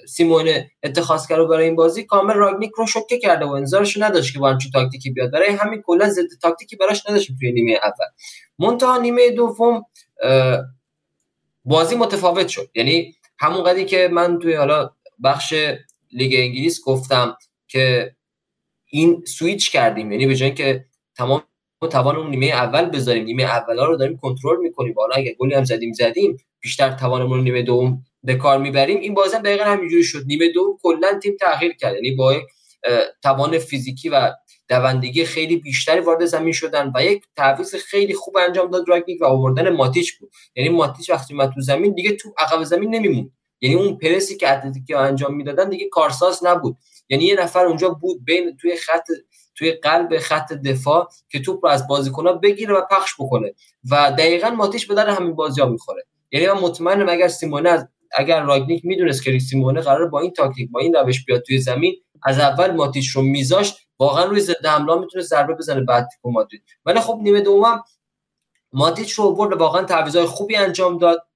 سیمئونه 0.09 0.71
اتخاذ 0.83 1.27
کرد 1.27 1.49
برای 1.49 1.65
این 1.65 1.77
بازی 1.77 2.05
کامل 2.05 2.35
راگنیک 2.35 2.71
رو 2.77 2.87
شوکه 2.87 3.19
کرده 3.19 3.45
و 3.45 3.51
انتظارش 3.51 3.97
نداشت 3.97 4.33
که 4.33 4.39
با 4.39 4.51
همچین 4.51 4.73
تاکتیکی 4.73 5.11
بیاد. 5.11 5.31
برای 5.31 5.49
همین 5.49 5.83
کلا 5.83 6.09
ضد 6.09 6.23
تاکتیکی 6.43 6.77
براش 6.77 7.03
نداشت 7.09 7.31
توی 7.39 7.53
نیمه 7.53 7.79
اول. 7.83 8.07
منتها 8.59 8.99
نیمه 8.99 9.31
دوم 9.31 9.83
بازی 11.65 11.97
متفاوت 11.97 12.49
شد. 12.49 12.71
یعنی 12.75 13.15
همون 13.39 13.63
قدری 13.63 13.85
که 13.85 14.09
من 14.13 14.39
توی 14.39 14.55
حالا 14.55 14.91
بخش 15.25 15.55
لیگ 16.13 16.35
انگلیس 16.37 16.85
گفتم 16.85 17.37
که 17.69 18.15
این 18.87 19.25
سویچ 19.27 19.73
کردیم. 19.73 20.13
یعنی 20.13 20.27
به 20.27 20.35
جای 20.35 20.55
که 20.55 20.85
تمام 21.17 21.43
توان 21.91 22.17
اون 22.17 22.31
نیمه 22.31 22.47
اول 22.47 22.85
بذاریم 22.85 23.25
نیمه 23.25 23.43
اولا 23.43 23.85
رو 23.85 23.97
داریم 23.97 24.17
کنترل 24.17 24.57
می‌کنیم. 24.61 24.95
حالا 24.97 25.15
اگه 25.15 25.37
گلی 25.39 25.55
هم 25.55 25.65
زدیم 25.65 25.93
زدیم 25.93 26.37
بیشتر 26.61 26.93
توانمون 26.93 27.41
نیمه 27.41 27.63
دوم 27.63 28.05
به 28.27 28.35
کار 28.35 28.59
می‌بریم 28.59 29.01
این 29.01 29.15
بازی 29.15 29.37
هم 29.37 29.43
دقیقا 29.43 29.65
همینجوری 29.65 30.05
شد. 30.05 30.23
نیمه 30.27 30.53
دوم 30.53 30.79
کلا 30.83 31.19
تیم 31.23 31.37
تغییر 31.41 31.73
کرد. 31.73 31.95
یعنی 31.95 32.11
با 32.11 32.35
توان 33.23 33.59
فیزیکی 33.59 34.09
و 34.09 34.33
دوندگی 34.69 35.25
خیلی 35.25 35.57
بیشتری 35.57 36.01
وارد 36.01 36.25
زمین 36.25 36.53
شدن 36.53 36.93
و 36.95 37.05
یک 37.05 37.25
تعویض 37.37 37.75
خیلی 37.75 38.15
خوب 38.15 38.37
انجام 38.37 38.71
داد 38.71 38.89
راگنیک 38.89 39.23
و 39.23 39.25
آوردن 39.25 39.69
ماتیچ 39.69 40.19
بود. 40.19 40.31
یعنی 40.57 40.69
ماتیچ 40.69 41.11
وقتی 41.11 41.35
اومد 41.35 41.51
تو 41.55 41.61
زمین 41.61 41.95
دیگه 41.95 42.13
تو 42.13 42.35
عقب 42.39 42.65
زمین 42.65 42.95
نمیمون 42.95 43.33
یعنی 43.61 43.75
اون 43.75 43.99
پرسی 43.99 44.37
که 44.37 44.53
اتلتیکی 44.53 44.95
انجام 44.95 45.35
می‌دادن 45.35 45.69
دیگه 45.69 45.89
کارساز 45.89 46.45
نبود. 46.45 46.77
یعنی 47.09 47.25
یه 47.25 47.41
نفر 47.41 47.67
اونجا 47.67 47.89
بود 47.89 48.25
بین 48.25 48.57
توی 48.57 48.77
خط 48.77 49.07
توی 49.55 49.73
قلب 49.73 50.19
خط 50.19 50.53
دفاع 50.53 51.09
که 51.29 51.41
توپ 51.41 51.65
رو 51.65 51.71
از 51.71 51.89
بازیکن‌ها 51.89 52.33
بگیره 52.33 52.75
و 52.75 52.81
پخش 52.91 53.15
بکنه. 53.19 53.55
و 53.91 54.13
دقیقا 54.19 54.51
ماتیش 54.51 54.87
به 54.87 54.95
در 54.95 55.09
همین 55.09 55.35
بازی 55.35 55.61
ها 55.61 55.69
می‌خوره. 55.69 56.05
یعنی 56.33 56.47
من 56.47 56.61
مطمئنم 56.61 57.09
اگر 57.09 57.29
سیمونه 57.29 57.71
از 57.71 57.89
اگر 58.17 58.43
راگنیک 58.43 58.85
می‌دونست 58.85 59.25
که 59.25 59.39
سیمونه 59.39 59.81
قرار 59.81 60.09
با 60.09 60.21
این 60.21 60.33
تاکتیک 60.33 60.71
با 60.71 60.81
این 60.81 60.95
روش 60.95 61.25
بیاد 61.25 61.43
توی 61.43 61.59
زمین 61.59 61.95
از 62.23 62.39
اول 62.39 62.71
ماتیش 62.71 63.09
رو 63.09 63.23
میذاشت 63.23 63.77
واقعا 63.99 64.25
روی 64.25 64.41
ضد 64.41 64.67
حمله 64.67 64.99
می‌تونه 64.99 65.25
ضربه 65.25 65.55
بزنه 65.55 65.81
بعد 65.81 66.09
مادرید. 66.25 66.63
ولی 66.85 67.01
خب 67.01 67.19
نیمه 67.23 67.41
دوم 67.41 67.83
ماتیچ 68.73 69.13
رو 69.13 69.35
برد 69.35 69.61
واقعا 69.61 69.83
تعویضای 69.83 70.27
خوبی 70.27 70.57
انجام 70.57 70.99
داد. 70.99 71.27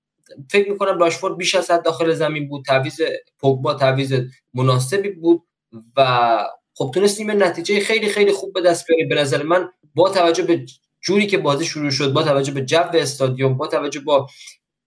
فکر 0.51 0.71
می‌کنم 0.71 0.99
راشفورد 0.99 1.37
بیش 1.37 1.55
از 1.55 1.71
حد 1.71 1.85
داخل 1.85 2.15
زمین 2.15 2.49
بود. 2.49 2.65
تعویض 2.65 3.03
پوگبا 3.39 3.75
تعویض 3.75 4.15
مناسبی 4.55 5.11
بود 5.11 5.43
و 5.97 6.39
خب 6.75 6.91
تونستیم 6.95 7.43
نتیجه 7.43 7.81
خیلی 7.81 8.09
خیلی 8.09 8.33
خوب 8.33 8.53
به 8.53 8.61
دست 8.61 8.87
بیاریم 8.87 9.09
به 9.09 9.15
نظر 9.15 9.43
من 9.43 9.69
با 9.95 10.11
توجه 10.11 10.43
به 10.43 10.67
جوری 11.01 11.27
که 11.27 11.39
بازی 11.39 11.65
شروع 11.65 11.91
شد 11.91 12.13
با 12.13 12.23
توجه 12.23 12.53
به 12.53 12.65
جو 12.65 12.85
استادیوم 12.95 13.57
با 13.57 13.67
توجه 13.67 14.01
با 14.01 14.27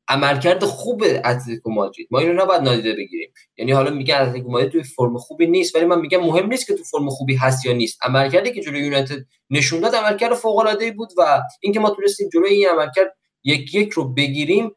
عملکرد 0.08 0.64
خوب 0.64 1.04
اتلتیکو 1.04 1.72
مادرید. 1.72 2.08
ما 2.12 2.20
اینو 2.20 2.44
نباید 2.44 2.62
نادیده 2.62 2.94
بگیریم. 2.94 3.34
یعنی 3.58 3.72
حالا 3.72 3.92
میگن 3.92 4.16
اتلتیکو 4.16 4.52
مادرید 4.52 4.72
توی 4.72 4.84
فرم 4.84 5.18
خوبی 5.18 5.48
نیست 5.48 5.76
ولی 5.76 5.86
من 5.86 6.00
میگم 6.00 6.20
مهم 6.20 6.48
نیست 6.48 6.68
که 6.68 6.74
تو 6.74 6.84
فرم 6.84 7.10
خوبی 7.10 7.36
هست 7.36 7.66
یا 7.66 7.74
نیست. 7.74 8.00
عملکردی 8.06 8.52
که 8.52 8.62
جلوی 8.62 8.80
یونایتد 8.80 9.26
نشون 9.50 9.80
داد 9.80 9.96
عملکرد 9.96 10.34
فوق 10.34 10.58
العاده 10.58 10.92
بود 10.92 11.10
و 11.18 11.42
اینکه 11.62 11.80
ما 11.80 11.90
تونستیم 11.90 12.30
جلوی 12.34 12.50
این 12.50 12.68
عملکرد 12.70 13.16
یک 13.44 13.76
یک 13.76 13.92
رو 13.92 14.14
بگیریم 14.14 14.72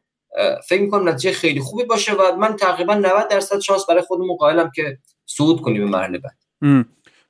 فکر 0.67 0.81
می‌کنم 0.81 1.09
نتیجه 1.09 1.31
خیلی 1.31 1.59
خوبی 1.59 1.83
باشه 1.83 2.13
و 2.13 2.35
من 2.35 2.55
تقریبا 2.55 2.93
90 2.93 3.27
درصد 3.29 3.59
شانس 3.59 3.85
برای 3.89 4.01
خودمون 4.01 4.35
قائلم 4.35 4.71
که 4.75 4.97
صعود 5.25 5.61
کنیم 5.61 5.83
به 5.83 5.89
مرحله 5.89 6.17
بعد. 6.17 6.37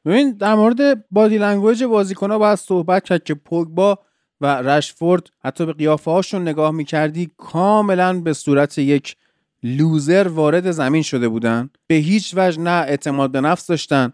ببین 0.05 0.31
در 0.31 0.55
مورد 0.55 1.09
body 1.11 1.37
language 1.37 1.83
بازیکن‌ها 1.83 2.37
باید 2.37 2.57
صحبت 2.57 3.03
کرد 3.03 3.23
که 3.23 3.33
پوگبا 3.33 3.99
و 4.41 4.45
رشفورد 4.61 5.29
حتی 5.43 5.65
به 5.65 5.73
قیافه 5.73 6.11
هاشون 6.11 6.41
نگاه 6.41 6.71
می‌کردی 6.71 7.31
کاملا 7.37 8.21
به 8.21 8.33
صورت 8.33 8.77
یک 8.77 9.15
loser 9.63 10.27
وارد 10.27 10.71
زمین 10.71 11.01
شده 11.01 11.27
بودن. 11.27 11.69
به 11.87 11.95
هیچ 11.95 12.33
وجه 12.37 12.61
نه 12.61 12.71
اعتماد 12.71 13.31
به 13.31 13.41
نفس 13.41 13.67
داشتن 13.67 14.13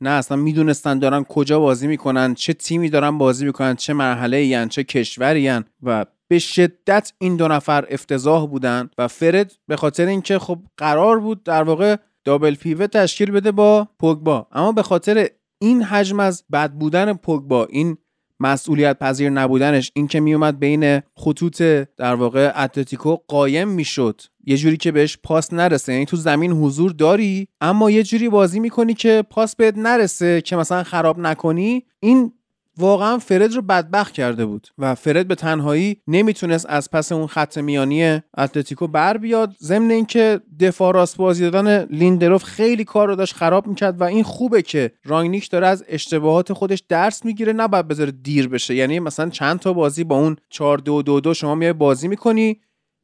نه 0.00 0.10
اصلا 0.10 0.36
می‌دونستن 0.36 0.98
دارن 0.98 1.24
کجا 1.24 1.60
بازی 1.60 1.86
می‌کنن 1.86 2.34
چه 2.34 2.52
تیمی 2.52 2.90
دارن 2.90 3.18
بازی 3.18 3.46
می‌کنن 3.46 3.74
چه 3.74 3.92
مرحله 3.92 4.36
این 4.36 4.68
چه 4.68 4.84
کشوری 4.84 5.50
و 5.82 6.06
به 6.28 6.38
شدت 6.38 7.12
این 7.18 7.36
دو 7.36 7.48
نفر 7.48 7.86
افتضاح 7.90 8.46
بودن 8.46 8.90
و 8.98 9.08
فرد 9.08 9.52
به 9.68 9.76
خاطر 9.76 10.06
اینکه 10.06 10.38
خب 10.38 10.58
قرار 10.76 11.20
بود 11.20 11.42
در 11.42 11.62
واقع 11.62 11.96
دابل 12.24 12.54
پیوه 12.54 12.86
تشکیل 12.86 13.30
بده 13.30 13.52
با 13.52 13.88
پوگبا. 13.98 14.46
اما 14.52 14.72
به 14.72 14.82
خاطر 14.82 15.28
این 15.58 15.82
حجم 15.82 16.20
از 16.20 16.44
بد 16.52 16.72
بودن 16.72 17.12
پوگبا 17.12 17.64
این 17.64 17.96
مسئولیت 18.40 18.98
پذیر 18.98 19.30
نبودنش 19.30 19.92
این 19.94 20.06
که 20.06 20.20
میومد 20.20 20.58
بین 20.58 21.00
خطوط 21.16 21.62
در 21.96 22.14
واقع 22.14 22.52
اتلتیکو 22.56 23.16
قایم 23.28 23.68
می‌شد. 23.68 24.20
یه 24.46 24.56
جوری 24.56 24.76
که 24.76 24.92
بهش 24.92 25.18
پاس 25.22 25.52
نرسه. 25.52 25.92
یعنی 25.92 26.06
تو 26.06 26.16
زمین 26.16 26.52
حضور 26.52 26.92
داری 26.92 27.48
اما 27.60 27.90
یه 27.90 28.02
جوری 28.02 28.28
بازی 28.28 28.60
می‌کنی 28.60 28.94
که 28.94 29.24
پاس 29.30 29.56
بهت 29.56 29.78
نرسه 29.78 30.40
که 30.40 30.56
مثلا 30.56 30.82
خراب 30.82 31.18
نکنی. 31.18 31.84
این 32.00 32.32
واقعا 32.80 33.18
فرد 33.18 33.52
رو 33.52 33.62
بدبخت 33.62 34.12
کرده 34.14 34.46
بود 34.46 34.68
و 34.78 34.94
فرد 34.94 35.28
به 35.28 35.34
تنهایی 35.34 35.96
نمی‌تونست 36.08 36.66
از 36.68 36.90
پس 36.90 37.12
اون 37.12 37.26
خط 37.26 37.58
میانی 37.58 38.20
اتلتیکو 38.38 38.86
بر 38.86 39.16
بیاد. 39.16 39.54
ضمن 39.62 39.90
اینکه 39.90 40.40
دفاع 40.60 40.94
راست 40.94 41.16
بازی 41.16 41.50
دادن 41.50 41.84
لیندروف 41.84 42.44
خیلی 42.44 42.84
کار 42.84 43.08
رو 43.08 43.16
داشت 43.16 43.34
خراب 43.34 43.66
می‌کرد 43.66 44.00
و 44.00 44.04
این 44.04 44.22
خوبه 44.22 44.62
که 44.62 44.92
رانگنیک 45.04 45.50
داره 45.50 45.66
از 45.66 45.84
اشتباهات 45.88 46.52
خودش 46.52 46.82
درس 46.88 47.24
می‌گیره. 47.24 47.52
نباید 47.52 47.88
بذاره 47.88 48.10
دیر 48.10 48.48
بشه. 48.48 48.74
یعنی 48.74 49.00
مثلا 49.00 49.30
چند 49.30 49.58
تا 49.58 49.72
بازی 49.72 50.04
با 50.04 50.16
اون 50.16 50.36
4 50.50 50.78
2 50.78 51.02
2 51.02 51.20
2 51.20 51.34
شما 51.34 51.54
میای 51.54 51.72
بازی 51.72 52.08
می‌کنی 52.08 52.60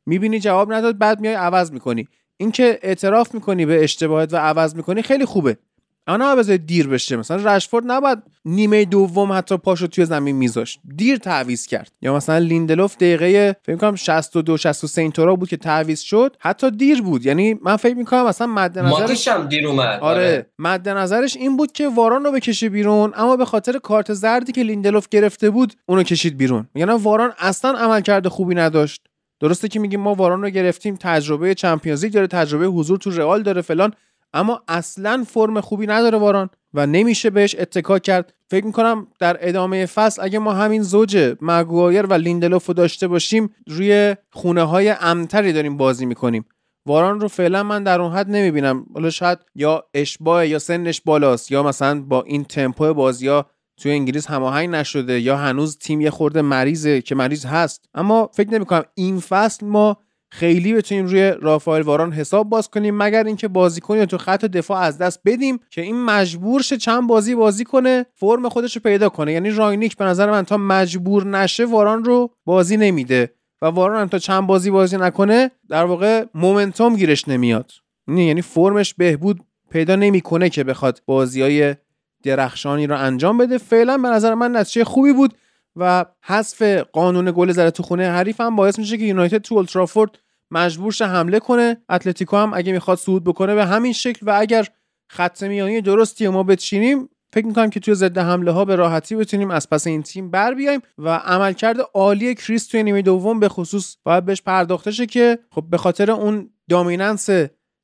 می‌بینی 0.06 0.40
جواب 0.40 0.72
نداد 0.72 0.98
بعد 0.98 1.20
میای 1.20 1.34
عوض 1.34 1.72
می‌کنی. 1.72 2.08
اینکه 2.36 2.78
اعتراف 2.82 3.34
می‌کنی 3.34 3.66
به 3.66 3.84
اشتباهات 3.84 4.32
و 4.32 4.36
عوض 4.36 4.76
می‌کنی 4.76 5.02
خیلی 5.02 5.24
خوبه. 5.24 5.58
اینا 6.06 6.36
بذاری 6.36 6.58
دیر 6.58 6.88
بشه. 6.88 7.16
مثلا 7.16 7.54
رشفورد 7.54 7.84
نباید 7.86 8.18
نیمه 8.44 8.84
دوم 8.84 9.32
حتی 9.32 9.56
پاشو 9.56 9.86
توی 9.86 10.04
زمین 10.04 10.36
میذاشت. 10.36 10.80
دیر 10.96 11.16
تعویض 11.16 11.66
کرد. 11.66 11.92
یا 12.02 12.16
مثلا 12.16 12.38
لیندلوف 12.38 12.96
دقیقه 12.96 13.56
فکر 13.62 13.76
کنم 13.76 13.94
62 13.94 14.56
63 14.56 15.02
اینطورا 15.02 15.36
بود 15.36 15.48
که 15.48 15.56
تعویض 15.56 16.00
شد. 16.00 16.36
حتی 16.40 16.70
دیر 16.70 17.02
بود. 17.02 17.26
یعنی 17.26 17.54
من 17.62 17.76
فکر 17.76 17.94
می‌کنم 17.94 18.26
مثلا 18.26 18.46
مد 18.46 18.78
نظرش 18.78 19.28
هم 19.28 19.48
دیر 19.48 19.66
اومد. 19.68 20.00
آره, 20.00 20.00
آره. 20.00 20.46
مد 20.58 20.88
نظرش 20.88 21.36
این 21.36 21.56
بود 21.56 21.72
که 21.72 21.88
واران 21.88 22.24
رو 22.24 22.32
بکشه 22.32 22.68
بیرون 22.68 23.12
اما 23.16 23.36
به 23.36 23.44
خاطر 23.44 23.78
کارت 23.78 24.12
زردی 24.14 24.52
که 24.52 24.62
لیندلوف 24.62 25.08
گرفته 25.08 25.50
بود 25.50 25.74
اونو 25.86 26.02
کشید 26.02 26.36
بیرون. 26.36 26.68
یعنی 26.74 26.92
واران 26.92 27.32
اصلا 27.38 27.70
عملکرد 27.78 28.28
خوبی 28.28 28.54
نداشت. 28.54 29.02
درسته 29.40 29.68
که 29.68 29.80
میگیم 29.80 30.00
ما 30.00 30.14
واران 30.14 30.42
رو 30.42 30.50
گرفتیم 30.50 30.96
تجربه 31.00 31.54
Champions 31.54 32.04
League 32.04 32.12
داره 32.12 32.26
تجربه 32.26 32.66
حضور 32.66 32.98
تو 32.98 33.10
رئال 33.10 33.42
داره 33.42 33.62
فلان. 33.62 33.92
اما 34.32 34.62
اصلا 34.68 35.24
فرم 35.28 35.60
خوبی 35.60 35.86
نداره 35.86 36.18
واران 36.18 36.50
و 36.74 36.86
نمیشه 36.86 37.30
بهش 37.30 37.56
اتکا 37.58 37.98
کرد. 37.98 38.34
فکر 38.50 38.66
می‌کنم 38.66 39.06
در 39.18 39.36
ادامه 39.40 39.86
فصل 39.86 40.22
اگه 40.22 40.38
ما 40.38 40.52
همین 40.52 40.82
زوج 40.82 41.36
مگوایر 41.40 42.06
و 42.06 42.12
لیندلوف 42.12 42.66
رو 42.66 42.74
داشته 42.74 43.08
باشیم 43.08 43.54
روی 43.66 44.16
خونه 44.32 44.62
های 44.62 44.94
امتری 45.00 45.52
داریم 45.52 45.76
بازی 45.76 46.06
می‌کنیم. 46.06 46.44
واران 46.86 47.20
رو 47.20 47.28
فعلا 47.28 47.62
من 47.62 47.82
در 47.82 48.00
اون 48.00 48.12
حد 48.12 48.30
نمی‌بینم. 48.30 48.86
حالا 48.94 49.10
شاید 49.10 49.38
یا 49.54 49.84
اشباه 49.94 50.46
یا 50.48 50.58
سنش 50.58 51.00
بالاست 51.00 51.52
یا 51.52 51.62
مثلا 51.62 52.02
با 52.02 52.22
این 52.22 52.44
تمپو 52.44 52.94
بازی 52.94 53.28
ها 53.28 53.46
توی 53.76 53.92
انگلیس 53.92 54.26
هماهنگ 54.26 54.68
نشده 54.70 55.20
یا 55.20 55.36
هنوز 55.36 55.78
تیم 55.78 56.00
یه 56.00 56.10
خورده 56.10 56.42
مریضه 56.42 57.02
که 57.02 57.14
مریض 57.14 57.46
هست. 57.46 57.88
اما 57.94 58.30
فکر 58.34 58.50
نمی‌کنم 58.50 58.84
این 58.94 59.20
فصل 59.20 59.66
ما 59.66 59.96
خیلی 60.36 60.74
بتونیم 60.74 61.06
روی 61.06 61.34
رافائل 61.40 61.82
واران 61.82 62.12
حساب 62.12 62.48
باز 62.48 62.68
کنیم 62.68 62.96
مگر 62.96 63.24
اینکه 63.24 63.48
بازیکنی 63.48 64.06
تو 64.06 64.18
خط 64.18 64.44
دفاع 64.44 64.80
از 64.80 64.98
دست 64.98 65.20
بدیم 65.24 65.60
که 65.70 65.82
این 65.82 66.04
مجبور 66.04 66.62
شه 66.62 66.76
چند 66.76 67.08
بازی 67.08 67.34
بازی 67.34 67.64
کنه 67.64 68.06
فرم 68.14 68.48
خودش 68.48 68.76
رو 68.76 68.82
پیدا 68.82 69.08
کنه. 69.08 69.32
یعنی 69.32 69.50
راینیک 69.50 69.96
به 69.96 70.04
نظر 70.04 70.30
من 70.30 70.44
تا 70.44 70.56
مجبور 70.56 71.26
نشه 71.26 71.64
واران 71.64 72.04
رو 72.04 72.30
بازی 72.44 72.76
نمیده 72.76 73.32
و 73.62 73.66
واران 73.66 74.00
هم 74.00 74.08
تا 74.08 74.18
چند 74.18 74.46
بازی 74.46 74.70
بازی 74.70 74.96
نکنه 74.96 75.50
در 75.68 75.84
واقع 75.84 76.24
مومنتوم 76.34 76.96
گیرش 76.96 77.28
نمیاد. 77.28 77.70
یعنی 78.08 78.42
فرمش 78.42 78.94
بهبود 78.94 79.40
پیدا 79.70 79.96
نمی‌کنه 79.96 80.48
که 80.48 80.64
بخواد 80.64 81.02
بازی 81.06 81.42
های 81.42 81.74
درخشانی 82.22 82.86
رو 82.86 82.98
انجام 82.98 83.38
بده. 83.38 83.58
فعلا 83.58 83.98
به 83.98 84.08
نظر 84.08 84.34
من 84.34 84.56
نتیجه 84.56 84.84
خوبی 84.84 85.12
بود 85.12 85.34
و 85.76 86.04
حذف 86.22 86.62
قانون 86.92 87.32
گل 87.36 87.52
زده 87.52 87.70
تو 87.70 87.82
خونه 87.82 88.10
حریف 88.10 88.40
هم 88.40 88.56
باعث 88.56 88.78
میشه 88.78 88.98
که 88.98 89.04
یونایتد 89.04 89.38
تو 89.38 89.54
اولترافورد 89.54 90.18
مجبور 90.50 90.92
شه 90.92 91.06
حمله 91.06 91.40
کنه. 91.40 91.76
اتلتیکو 91.88 92.36
هم 92.36 92.54
اگه 92.54 92.72
می‌خواد 92.72 92.98
صعود 92.98 93.24
بکنه 93.24 93.54
به 93.54 93.66
همین 93.66 93.92
شکل 93.92 94.26
و 94.26 94.36
اگر 94.38 94.66
خط 95.08 95.42
میانی 95.42 95.80
درستی 95.80 96.28
ما 96.28 96.42
بچینیم 96.42 97.08
فکر 97.32 97.46
می‌کنم 97.46 97.70
که 97.70 97.80
توی 97.80 97.94
ضد 97.94 98.18
حمله 98.18 98.50
ها 98.50 98.64
به 98.64 98.76
راحتی 98.76 99.16
بتونیم 99.16 99.50
از 99.50 99.70
پس 99.70 99.86
این 99.86 100.02
تیم 100.02 100.30
بر 100.30 100.54
بیایم 100.54 100.80
و 100.98 101.08
عملکرد 101.08 101.76
عالی 101.94 102.34
کریس 102.34 102.66
توی 102.66 102.82
نیمه 102.82 103.02
دوم 103.02 103.40
به 103.40 103.48
خصوص 103.48 103.96
باید 104.04 104.24
بهش 104.24 104.42
پرداخته 104.42 104.90
شه 104.90 105.06
که 105.06 105.38
خب 105.50 105.64
به 105.70 105.78
خاطر 105.78 106.10
اون 106.10 106.50
دامیننس 106.68 107.28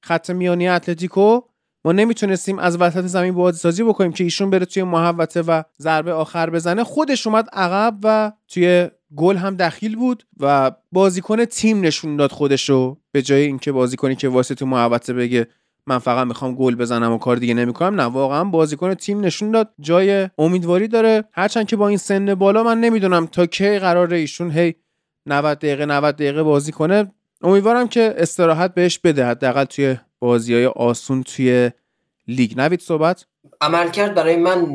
خط 0.04 0.30
میانی 0.30 0.68
اتلتیکو 0.68 1.40
ما 1.84 1.92
نمی‌تونستیم 1.92 2.58
از 2.58 2.76
وسط 2.76 3.04
زمین 3.04 3.34
بازی 3.34 3.58
سازی 3.58 3.82
بکنیم 3.82 4.12
که 4.12 4.24
ایشون 4.24 4.50
بره 4.50 4.66
توی 4.66 4.82
محوطه 4.82 5.42
و 5.42 5.62
ضربه 5.78 6.12
آخر 6.12 6.50
بزنه. 6.50 6.84
خودش 6.84 7.26
اومد 7.26 7.48
عقب 7.52 7.98
و 8.02 8.32
توی 8.48 8.90
گل 9.16 9.36
هم 9.36 9.56
دخیل 9.56 9.96
بود 9.96 10.26
و 10.40 10.72
بازیکن 10.92 11.44
تیم 11.44 11.80
نشون 11.80 12.16
داد 12.16 12.32
خودش 12.32 12.68
رو 12.68 12.98
به 13.12 13.22
جای 13.22 13.42
اینکه 13.42 13.72
بازیکنی 13.72 14.16
که 14.16 14.28
واسه 14.28 14.54
تو 14.54 14.66
محوطه 14.66 15.12
بگه 15.12 15.46
من 15.86 15.98
فقط 15.98 16.26
می‌خوام 16.26 16.54
گل 16.54 16.74
بزنم 16.74 17.12
و 17.12 17.18
کار 17.18 17.36
دیگه 17.36 17.54
نمی‌کنم 17.54 18.00
نه 18.00 18.06
واقعا 18.06 18.44
بازیکن 18.44 18.94
تیم 18.94 19.20
نشون 19.20 19.50
داد. 19.50 19.74
جای 19.80 20.28
امیدواری 20.38 20.88
داره. 20.88 21.24
هرچند 21.32 21.66
که 21.66 21.76
با 21.76 21.88
این 21.88 21.98
سن 21.98 22.34
بالا 22.34 22.62
من 22.62 22.80
نمی‌دونم 22.80 23.26
تا 23.26 23.46
کی 23.46 23.78
قرار 23.78 24.14
ایشون 24.14 24.50
هی 24.50 24.74
90 25.26 25.58
دقیقه 25.58 25.86
90 25.86 26.14
دقیقه 26.14 26.42
بازی 26.42 26.72
کنه. 26.72 27.12
امیدوارم 27.42 27.88
که 27.88 28.14
استراحت 28.16 28.74
بهش 28.74 28.98
بده. 28.98 29.26
حداقل 29.26 29.64
توی 29.64 29.96
بازی 30.18 30.54
های 30.54 30.66
آسون 30.66 31.22
توی 31.22 31.70
لیگ. 32.28 32.52
نوید 32.56 32.80
صحبت؟ 32.80 33.26
عملکرد 33.60 34.14
برای 34.14 34.36
من 34.36 34.72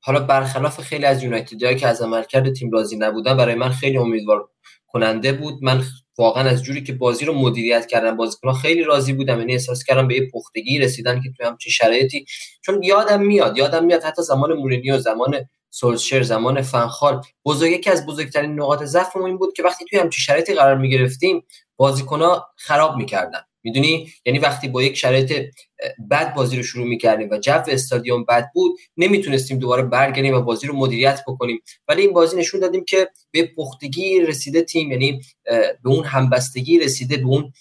حالا 0.00 0.20
برخلاف 0.20 0.80
خیلی 0.80 1.04
از 1.04 1.22
یونایتدی 1.22 1.74
که 1.74 1.86
از 1.86 2.02
عملکرد 2.02 2.52
تیم 2.52 2.70
راضی 2.70 2.96
نبودن 2.96 3.36
برای 3.36 3.54
من 3.54 3.70
خیلی 3.70 3.96
امیدوار 3.96 4.48
کننده 4.86 5.32
بود. 5.32 5.58
من 5.62 5.82
واقعا 6.18 6.48
از 6.48 6.62
جوری 6.62 6.82
که 6.82 6.92
بازی 6.92 7.24
رو 7.24 7.34
مدیریت 7.34 7.86
کردن 7.86 8.16
بازیکن‌ها 8.16 8.54
خیلی 8.54 8.84
راضی 8.84 9.12
بودم 9.12 9.38
یعنی 9.38 9.52
احساس 9.52 9.84
کردم 9.84 10.08
به 10.08 10.14
یه 10.14 10.30
پختگی 10.32 10.78
رسیدن 10.78 11.20
که 11.20 11.32
توی 11.36 11.46
همچین 11.46 11.72
شرایطی. 11.72 12.24
چون 12.64 12.82
یادم 12.82 13.22
میاد 13.22 13.58
یادم 13.58 13.84
میاد 13.84 14.02
حتی 14.02 14.22
زمان 14.22 14.52
مورینیو 14.52 14.98
زمان 14.98 15.48
سولشر 15.70 16.22
زمان 16.22 16.62
فنخال. 16.62 17.22
بزرگ 17.44 17.72
یکی 17.72 17.90
از 17.90 18.06
بزرگترین 18.06 18.60
نقاط 18.60 18.82
ضعفمون 18.82 19.26
این 19.26 19.38
بود 19.38 19.52
که 19.56 19.62
وقتی 19.62 19.84
توی 19.84 19.98
همچین 19.98 20.22
شرایطی 20.22 20.54
قرار 20.54 20.76
می‌گرفتیم 20.76 21.42
بازیکن‌ها 21.76 22.46
خراب 22.56 22.96
می‌کردن. 22.96 23.40
می‌دونی؟ 23.68 24.12
یعنی 24.26 24.38
وقتی 24.38 24.68
با 24.68 24.82
یک 24.82 24.96
شرایط 24.96 25.32
بد 26.10 26.34
بازی 26.34 26.56
رو 26.56 26.62
شروع 26.62 26.88
می‌کردیم 26.88 27.28
و 27.30 27.38
جو 27.38 27.62
استادیوم 27.68 28.24
بد 28.24 28.50
بود 28.54 28.78
نمی‌تونستیم 28.96 29.58
دوباره 29.58 29.82
برگردیم 29.82 30.34
و 30.34 30.40
بازی 30.40 30.66
رو 30.66 30.76
مدیریت 30.76 31.20
بکنیم. 31.26 31.60
ولی 31.88 32.02
این 32.02 32.12
بازی 32.12 32.36
نشون 32.36 32.60
دادیم 32.60 32.84
که 32.84 33.08
به 33.30 33.50
پختگی 33.56 34.20
رسیده 34.20 34.62
تیم 34.62 34.92
یعنی 34.92 35.20
به 35.82 35.90
اون 35.90 36.04
همبستگی 36.04 36.78
رسیده 36.78 37.16
به 37.16 37.26
اون 37.26 37.52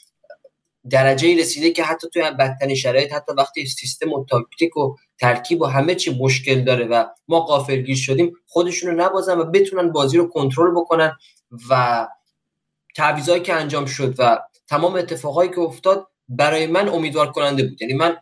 درجه 0.89 1.39
رسیده 1.39 1.71
که 1.71 1.83
حتی 1.83 2.07
توی 2.13 2.31
بدترین 2.39 2.75
شرایط 2.75 3.13
حتی 3.13 3.33
وقتی 3.37 3.65
سیستم 3.65 4.13
و 4.13 4.25
تاکتیک 4.25 4.77
و 4.77 4.95
ترکیب 5.19 5.61
و 5.61 5.65
همه 5.65 5.95
چی 5.95 6.17
مشکل 6.19 6.63
داره 6.63 6.85
و 6.85 7.05
ما 7.27 7.39
قافلگیر 7.39 7.95
شدیم 7.95 8.33
خودشون 8.45 8.91
رو 8.91 8.97
نبازن 8.97 9.37
و 9.37 9.43
بتونن 9.43 9.91
بازی 9.91 10.17
رو 10.17 10.27
کنترل 10.27 10.71
بکنن 10.71 11.11
و 11.69 12.07
تعویضایی 12.95 13.41
که 13.41 13.53
انجام 13.53 13.85
شد 13.85 14.15
و 14.17 14.39
تمام 14.69 14.95
اتفاقایی 14.95 15.49
که 15.49 15.59
افتاد 15.59 16.07
برای 16.29 16.67
من 16.67 16.89
امیدوار 16.89 17.31
کننده 17.31 17.63
بود. 17.63 17.81
یعنی 17.81 17.93
من 17.93 18.17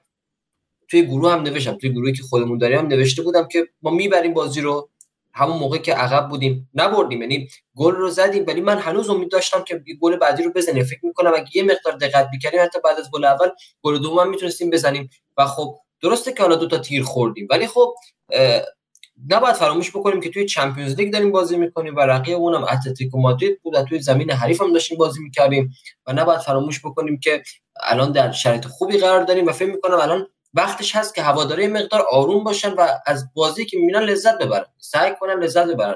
توی 0.88 1.06
گروه 1.06 1.32
هم 1.32 1.42
نوشتم 1.42 1.78
توی 1.78 1.90
گروهی 1.90 2.14
که 2.14 2.24
خودمون 2.24 2.58
داریم 2.58 2.80
هم 2.80 2.88
نوشته 2.88 3.22
بودم 3.22 3.48
که 3.48 3.68
ما 3.82 3.92
می‌بریم 3.92 4.34
بازی 4.34 4.62
رو 4.62 4.90
همون 5.34 5.58
موقع 5.58 5.78
که 5.78 5.94
عقب 5.94 6.30
بودیم. 6.30 6.70
نبردیم 6.74 7.22
یعنی 7.22 7.48
گل 7.76 7.96
رو 7.96 8.10
زدیم 8.10 8.44
ولی 8.48 8.62
من 8.62 8.78
هنوز 8.78 9.10
امید 9.10 9.32
داشتم 9.32 9.64
که 9.64 9.84
گل 10.02 10.16
بعدی 10.16 10.44
رو 10.44 10.52
بزنیم. 10.52 10.84
فکر 10.84 11.06
می‌کنم 11.06 11.34
اگه 11.36 11.48
یه 11.54 11.64
مقدار 11.64 11.94
دقت 11.94 12.30
می‌کردیم 12.32 12.62
حتی 12.62 12.80
بعد 12.84 13.00
از 13.00 13.12
گل 13.12 13.26
اول 13.26 13.50
گل 13.82 14.00
دوم 14.00 14.20
هم 14.20 14.30
می‌تونستیم 14.30 14.70
بزنیم. 14.70 15.10
و 15.38 15.46
خب 15.46 15.76
درسته 16.02 16.34
که 16.34 16.44
حالا 16.44 16.56
دو 16.56 16.68
تا 16.68 16.78
تیر 16.78 17.04
خوردیم 17.04 17.48
ولی 17.50 17.68
خب 17.68 17.96
نباید 19.30 19.56
فراموش 19.56 19.90
بکنیم 19.90 20.22
که 20.22 20.30
توی 20.30 20.46
چمپیونز 20.46 20.96
لیگ 20.96 21.14
داریم 21.14 21.32
بازی 21.32 21.58
می‌کنیم 21.58 21.96
و 21.96 22.00
رقیب 22.00 22.38
اونم 22.38 22.64
اتلتیکو 22.64 23.22
مادرید 23.22 23.62
بود 23.62 23.76
و 23.76 23.84
توی 23.84 24.00
زمین 24.00 24.32
حریف 24.32 24.62
هم 24.62 24.74
داشتیم 24.74 24.98
بازی 24.98 25.24
می‌کردیم 25.24 25.72
و 26.08 26.14
نباید 26.14 26.40
فراموش 26.40 26.80
بکنیم 26.80 27.20
که 27.20 27.44
الان 27.84 28.12
در 28.12 28.32
شرایط 28.32 28.66
خوبی 28.66 28.98
قرار 28.98 29.24
داریم 29.24 29.48
و 29.48 29.52
فکر 29.52 29.72
می‌کنم 29.72 30.00
الان 30.00 30.28
وقتش 30.54 30.96
هست 30.96 31.16
که 31.16 31.22
هواداره 31.22 31.68
مقدار 31.68 32.06
آروم 32.12 32.44
باشن 32.44 32.74
و 32.74 32.88
از 33.06 33.34
بازی 33.34 33.66
که 33.66 33.78
می‌بینن 33.78 34.02
لذت 34.02 34.38
ببرن. 34.38 34.66
سعی 34.78 35.12
کنن 35.20 35.40
لذت 35.44 35.68
ببرن. 35.68 35.96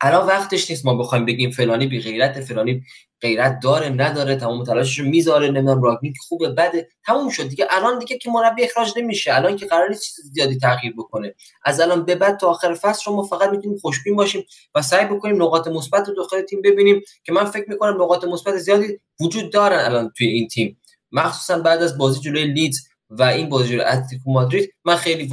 الان 0.00 0.26
وقتش 0.26 0.70
نیست 0.70 0.86
ما 0.86 0.94
بخوایم 0.94 1.26
بگیم 1.26 1.50
فلانی 1.50 1.86
بی 1.86 2.00
غیرت 2.00 2.40
فلانی 2.40 2.82
غیرت 3.20 3.60
داره 3.62 3.88
نداره 3.88 4.36
تمام 4.36 4.64
تلاشش 4.64 5.00
می‌ذاره 5.00 5.50
نمی‌دونم 5.50 5.82
راگنیک 5.82 6.14
خوبه 6.28 6.48
بده. 6.48 6.88
تموم 7.06 7.28
شد 7.28 7.48
دیگه. 7.48 7.66
الان 7.70 7.98
دیگه 7.98 8.18
که 8.18 8.30
مربی 8.30 8.64
اخراج 8.64 8.92
نمیشه. 8.96 9.34
الان 9.34 9.56
که 9.56 9.66
قرار 9.66 9.88
نیست 9.88 10.02
چیز 10.02 10.14
زیادی 10.32 10.58
تغییر 10.58 10.92
بکنه. 10.98 11.34
از 11.64 11.80
الان 11.80 12.04
به 12.04 12.14
بعد 12.14 12.38
تا 12.38 12.48
آخر 12.48 12.74
فصل 12.74 13.10
رو 13.10 13.16
ما 13.16 13.22
فقط 13.22 13.50
می‌تونیم 13.50 13.78
خوشبین 13.78 14.16
باشیم 14.16 14.44
و 14.74 14.82
سعی 14.82 15.06
بکنیم 15.06 15.42
نقاط 15.42 15.68
مثبت 15.68 16.08
رو 16.08 16.14
داخل 16.14 16.42
تیم 16.42 16.62
ببینیم 16.62 17.02
که 17.24 17.32
من 17.32 17.44
فکر 17.44 17.64
می‌کنم 17.68 18.02
نقاط 18.02 18.24
مثبت 18.24 18.56
زیادی 18.56 19.00
وجود 19.20 19.52
دارن 19.52 19.78
الان 19.78 20.12
توی 20.18 20.26
این 20.26 20.48
تیم. 20.48 20.80
مخصوصا 21.12 21.58
بعد 21.58 21.82
از 21.82 21.98
بازی 21.98 22.20
جلوی 22.20 22.44
لیدز 22.44 22.76
و 23.10 23.22
این 23.22 23.48
بازی 23.48 23.68
جلوی 23.68 23.84
اتلتیکو 23.84 24.32
مادرید 24.32 24.74
من 24.84 24.96
خیلی 24.96 25.30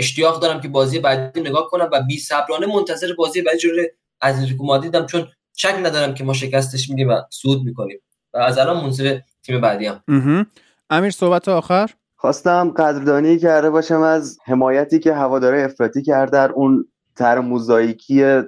اشتیاق 0.00 0.40
دارم 0.40 0.60
که 0.60 0.68
بازی 0.68 0.98
بعدی 0.98 1.40
نگاه 1.40 1.68
کنم 1.70 1.88
و 1.92 2.02
بی 2.02 2.18
صبرانه 2.18 2.66
منتظر 2.66 3.14
بازی 3.18 3.42
بعدی 3.42 3.58
جلوی 3.58 3.88
اتلتیکو 4.22 4.64
مادریدم 4.64 5.06
چون 5.06 5.26
شک 5.56 5.74
ندارم 5.84 6.14
که 6.14 6.24
ما 6.24 6.32
شکستش 6.32 6.90
میدیم 6.90 7.08
و 7.08 7.20
سود 7.30 7.64
می‌کنیم. 7.64 8.00
و 8.34 8.38
از 8.38 8.58
الان 8.58 8.84
منصف 8.84 9.20
تیم 9.42 9.60
بعدی 9.60 9.86
هم. 9.86 10.46
امیر 10.90 11.10
صحبت 11.10 11.48
آخر؟ 11.48 11.90
خواستم 12.16 12.70
قدردانی 12.70 13.38
کرده 13.38 13.70
باشم 13.70 14.00
از 14.00 14.38
حمایتی 14.44 14.98
که 14.98 15.14
هواداره 15.14 15.62
افراطی 15.62 16.02
کرد 16.02 16.32
در 16.32 16.52
اون 16.52 16.88
تر 17.16 17.38
موزاییکی 17.38 18.42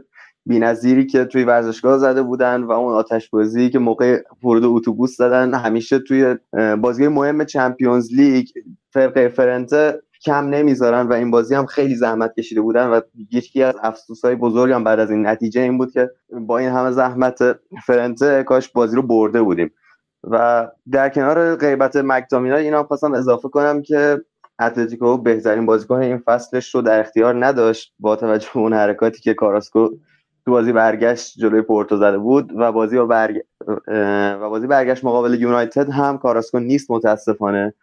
بینظیری 0.47 1.07
که 1.07 1.25
توی 1.25 1.45
ورزشگاه 1.45 1.99
زده 1.99 2.23
بودن 2.23 2.63
و 2.63 2.73
اون 2.73 2.95
آتش 2.95 3.31
بازی 3.31 3.71
که 3.71 3.79
موقع 3.79 4.23
ورود 4.43 4.65
اتوبوس 4.65 5.17
زدن 5.17 5.55
همیشه 5.55 5.99
توی 5.99 6.37
بازی 6.81 7.09
مهم 7.09 7.45
چمپیونز 7.45 8.13
لیگ 8.13 8.47
فرقه 8.91 9.29
فرنته 9.29 10.03
کم 10.25 10.49
نمی‌ذارن 10.49 11.09
و 11.09 11.13
این 11.13 11.31
بازی 11.31 11.55
هم 11.55 11.67
خیلی 11.67 11.95
زحمت 11.95 12.35
کشیده 12.35 12.61
بودن 12.61 12.89
و 12.89 13.01
یکی 13.31 13.63
از 13.63 13.75
افسوسهای 13.83 14.35
بزرگ 14.35 14.73
هم 14.73 14.85
بعد 14.85 15.01
از 15.01 15.11
این 15.11 15.27
نتیجه 15.27 15.61
این 15.61 15.79
بود 15.79 15.93
که 15.93 16.11
با 16.31 16.59
این 16.59 16.71
همه 16.71 16.91
زحمت 16.91 17.39
فرنته 17.87 18.43
کاش 18.43 18.69
بازی 18.69 18.97
رو 18.97 19.03
برده 19.03 19.43
بودیم. 19.43 19.71
و 20.25 20.69
در 20.93 21.09
کنار 21.09 21.57
غیبت 21.57 21.97
مکتامینا 21.97 22.57
اینا 22.57 22.85
خواستم 22.85 23.15
اضافه 23.15 23.49
کنم 23.49 23.83
که 23.83 24.21
اتلتیکو 24.61 25.17
بهترین 25.17 25.67
بازیکن 25.67 25.95
این 25.95 26.19
فصلش 26.19 26.75
رو 26.75 26.83
در 26.83 27.01
اختیار 27.01 27.47
نداشت 27.47 27.95
با 27.99 28.17
توجه 28.17 28.49
به 28.55 28.61
اون 28.61 28.73
حرکاتی 28.73 29.21
که 29.21 29.35
کاراسکو 29.35 29.89
تو 30.45 30.51
بازی 30.51 30.73
برگشت 30.73 31.39
جلوی 31.39 31.63
پورتو 31.63 31.97
زده 31.97 32.19
بود 32.19 32.53
و 32.57 32.73
بازی 32.73 32.97
و, 32.97 33.07
برگ... 33.07 33.43
و 34.41 34.51
بازی 34.51 34.67
برگشت 34.67 35.05
مقابل 35.05 35.41
یونایتد 35.41 35.91
هم 35.91 36.19
کاراسکو 36.19 36.59
نیست 36.59 36.91
متاسفانه. 36.91 37.75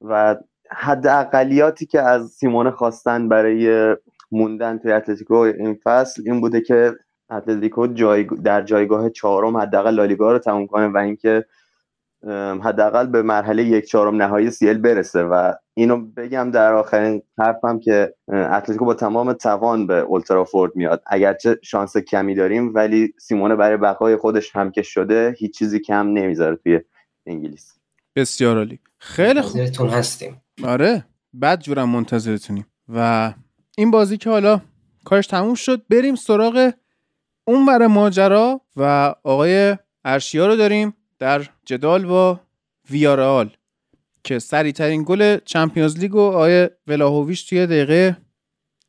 و 0.00 0.36
حد 0.76 1.06
اقلیاتی 1.06 1.86
که 1.86 2.00
از 2.00 2.30
سیمونه 2.30 2.70
خواستن 2.70 3.28
برای 3.28 3.96
موندن 4.30 4.78
توی 4.78 4.92
اتلتیکو 4.92 5.34
این 5.34 5.78
فصل 5.84 6.22
این 6.26 6.40
بوده 6.40 6.60
که 6.60 6.92
اتلتیکو 7.30 7.86
جای 7.86 8.24
در 8.24 8.62
جایگاه 8.62 9.10
چهارم 9.10 9.56
حداقل 9.56 9.94
لالیگا 9.94 10.32
رو 10.32 10.38
تموم 10.38 10.66
کنه 10.66 10.86
و 10.86 10.96
اینکه 10.96 11.44
حداقل 12.62 13.06
به 13.06 13.22
مرحله 13.22 13.62
یک 13.64 13.84
چهارم 13.84 14.22
نهایی 14.22 14.50
سیل 14.50 14.78
برسه 14.78 15.22
و 15.22 15.52
اینو 15.74 15.96
بگم 16.16 16.50
در 16.50 16.72
آخرین 16.72 17.22
حرفم 17.38 17.78
که 17.78 18.14
اتلتیکو 18.28 18.84
با 18.84 18.94
تمام 18.94 19.32
توان 19.32 19.86
به 19.86 19.94
اولترافورد 19.94 20.76
میاد. 20.76 21.02
اگرچه 21.06 21.58
شانس 21.62 21.96
کمی 21.96 22.34
داریم 22.34 22.74
ولی 22.74 23.14
سیمونه 23.18 23.56
برای 23.56 23.76
بقای 23.76 24.16
خودش 24.16 24.56
هم 24.56 24.70
که 24.70 24.82
شده 24.82 25.34
هیچ 25.38 25.58
چیزی 25.58 25.80
کم 25.80 26.06
نمی‌ذاره 26.06 26.56
توی 26.56 26.80
انگلیس. 27.26 27.74
بسیار 28.16 28.56
عالی. 28.56 28.78
خیلی 28.98 29.40
خوب. 29.40 29.60
هستیم. 29.90 30.41
آره 30.64 31.04
بعد 31.32 31.60
جورم 31.60 31.88
منتظرتونیم. 31.88 32.66
و 32.88 33.32
این 33.78 33.90
بازی 33.90 34.16
که 34.16 34.30
حالا 34.30 34.60
کارش 35.04 35.26
تموم 35.26 35.54
شد 35.54 35.86
بریم 35.90 36.14
سراغ 36.14 36.72
اون 37.44 37.66
بر 37.66 37.86
ماجرا 37.86 38.60
و 38.76 39.14
آقای 39.24 39.76
ارشیا 40.04 40.46
رو 40.46 40.56
داریم 40.56 40.94
در 41.18 41.48
جدال 41.64 42.06
با 42.06 42.40
ویارال 42.90 43.50
که 44.24 44.38
سریع 44.38 44.72
ترین 44.72 45.04
گل 45.06 45.38
چمپیونز 45.44 45.98
لیگ 45.98 46.14
و 46.14 46.20
آقای 46.20 46.70
ولاهویش 46.86 47.44
توی 47.44 47.66
دقیقه 47.66 48.16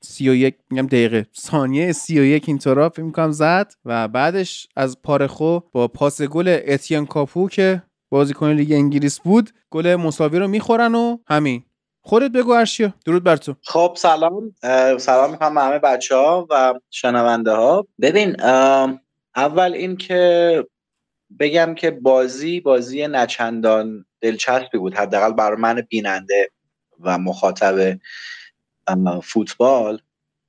31 0.01 0.55
میگم 0.69 0.87
دقیقه 0.87 1.25
ثانیه 1.35 1.91
31 1.91 2.43
اینطورا 2.49 2.89
فکر 2.89 3.03
می‌کنم 3.03 3.31
زد. 3.31 3.73
و 3.85 4.07
بعدش 4.07 4.67
از 4.75 5.01
پارخو 5.01 5.59
با 5.71 5.87
پاس 5.87 6.21
گل 6.21 6.59
اتین 6.67 7.05
کاپو 7.05 7.49
که 7.49 7.83
بازیکن 8.13 8.51
لیگ 8.51 8.71
انگلیس 8.71 9.19
بود 9.19 9.49
گل 9.69 9.95
مساوی 9.95 10.39
رو 10.39 10.47
می‌خورن 10.47 10.95
و 10.95 11.17
همین. 11.27 11.63
خودت 12.01 12.31
بگو 12.31 12.51
ارشیا. 12.51 12.93
درود 13.05 13.23
بر 13.23 13.37
تو. 13.37 13.55
خب 13.63 13.93
سلام. 13.97 14.55
سلام 14.97 15.31
می‌کنم 15.31 15.57
همه 15.57 15.79
بچه 15.79 16.15
ها 16.15 16.47
و 16.49 16.73
شنونده 16.89 17.51
ها 17.51 17.87
ببین 18.01 18.41
اول 19.35 19.73
این 19.73 19.97
که 19.97 20.65
بگم 21.39 21.75
که 21.75 21.91
بازی 21.91 22.59
بازی 22.59 23.07
نچندان 23.07 24.05
دلچسبی 24.21 24.77
بود. 24.77 24.95
حداقل 24.95 25.33
برای 25.33 25.61
من 25.61 25.81
بیننده 25.89 26.49
و 26.99 27.17
مخاطب 27.17 27.99
فوتبال. 29.23 30.01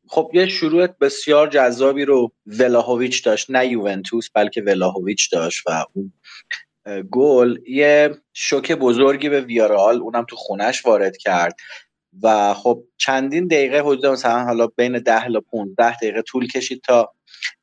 خب 0.08 0.30
یه 0.34 0.46
شروع 0.46 0.86
بسیار 0.86 1.48
جذابی 1.48 2.04
رو 2.04 2.32
ولاهویچ 2.46 3.24
داشت. 3.24 3.50
نه 3.50 3.66
یوونتوس 3.66 4.28
بلکه 4.34 4.62
ولاهویچ 4.62 5.32
داشت 5.32 5.62
و 5.66 5.84
اون 5.92 6.12
گل 7.10 7.58
یه 7.68 8.16
شوک 8.32 8.72
بزرگی 8.72 9.28
به 9.28 9.40
ویارال 9.40 9.96
اونم 9.96 10.24
تو 10.28 10.36
خونش 10.36 10.86
وارد 10.86 11.16
کرد. 11.16 11.56
و 12.22 12.54
خب 12.54 12.84
چندین 12.96 13.46
دقیقه 13.46 13.80
حدود 13.80 14.06
مثلا 14.06 14.44
حالا 14.44 14.66
بین 14.66 14.98
ده 14.98 15.32
تا 15.32 15.40
15 15.40 15.96
دقیقه 15.96 16.22
طول 16.22 16.48
کشید 16.48 16.82
تا 16.82 17.12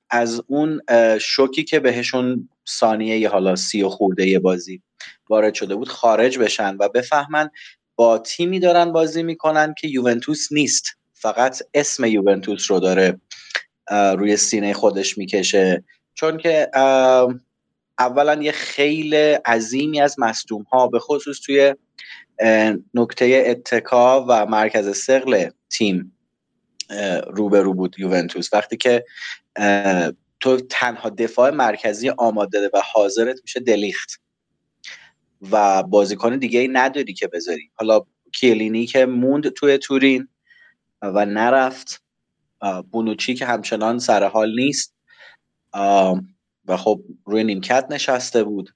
از 0.10 0.41
اون 0.47 0.81
شوکی 1.21 1.63
که 1.63 1.79
بهشون 1.79 2.49
ثانیه 2.69 3.17
یه 3.17 3.29
حالا 3.29 3.55
سی 3.55 3.84
و 3.84 3.89
خورده 3.89 4.27
یه 4.27 4.39
بازی 4.39 4.81
وارد 5.29 5.53
شده 5.53 5.75
بود 5.75 5.89
خارج 5.89 6.38
بشن 6.38 6.75
و 6.79 6.89
بفهمن 6.89 7.49
با 7.95 8.17
تیمی 8.17 8.60
دارن 8.60 8.91
بازی 8.91 9.23
می‌کنن 9.23 9.73
که 9.79 9.88
یوونتوس 9.88 10.51
نیست. 10.51 10.86
فقط 11.13 11.62
اسم 11.73 12.05
یوونتوس 12.05 12.71
رو 12.71 12.79
داره 12.79 13.21
روی 13.91 14.38
سینه 14.38 14.73
خودش 14.73 15.17
می‌کشه. 15.17 15.84
چون 16.13 16.38
که 16.38 16.71
اولا 18.02 18.44
یه 18.44 18.52
خیلی 18.52 19.34
عظیمی 19.34 20.02
از 20.02 20.20
مصدوم 20.20 20.62
ها 20.62 20.88
به 20.88 21.00
خصوص 21.00 21.40
توی 21.40 21.76
نکته 22.94 23.44
اتکا 23.48 24.26
و 24.30 24.46
مرکز 24.46 24.98
سقل 24.98 25.50
تیم 25.70 26.18
روبرو 27.28 27.74
بود 27.74 27.96
یوونتوس. 28.00 28.54
وقتی 28.54 28.78
که 28.78 29.06
تو 30.40 30.58
تنها 30.70 31.10
دفاع 31.10 31.50
مرکزی 31.50 32.10
آماده 32.10 32.70
و 32.74 32.82
حاضرت 32.94 33.40
میشه 33.42 33.60
دلیخت. 33.60 34.22
و 35.52 35.84
بازیکن 35.84 36.38
دیگه 36.38 36.60
ای 36.60 36.68
نداری 36.68 37.14
که 37.14 37.28
بذاری. 37.28 37.72
حالا 37.76 38.06
کیلینی 38.34 38.86
که 38.86 39.06
موند 39.06 39.50
توی 39.50 39.78
تورین 39.78 40.28
و 41.02 41.26
نرفت. 41.26 42.04
بونوچی 42.92 43.34
که 43.34 43.46
همچنان 43.46 44.00
سر 44.00 44.24
حال 44.24 44.56
نیست. 44.56 44.96
و 46.71 46.77
خب 46.77 47.01
روی 47.25 47.43
نیمکت 47.43 47.86
نشسته 47.89 48.43
بود. 48.43 48.69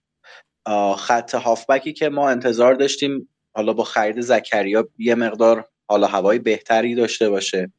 خط 0.98 1.36
هافبکی 1.36 1.94
که 1.94 2.10
ما 2.10 2.30
انتظار 2.30 2.74
داشتیم 2.74 3.30
حالا 3.56 3.74
با 3.74 3.84
خرید 3.84 4.22
زکریا 4.22 4.88
یه 4.98 5.16
مقدار 5.16 5.70
حالا 5.88 6.08
هوای 6.08 6.40
بهتری 6.40 6.96
داشته 6.96 7.30
باشه. 7.30 7.72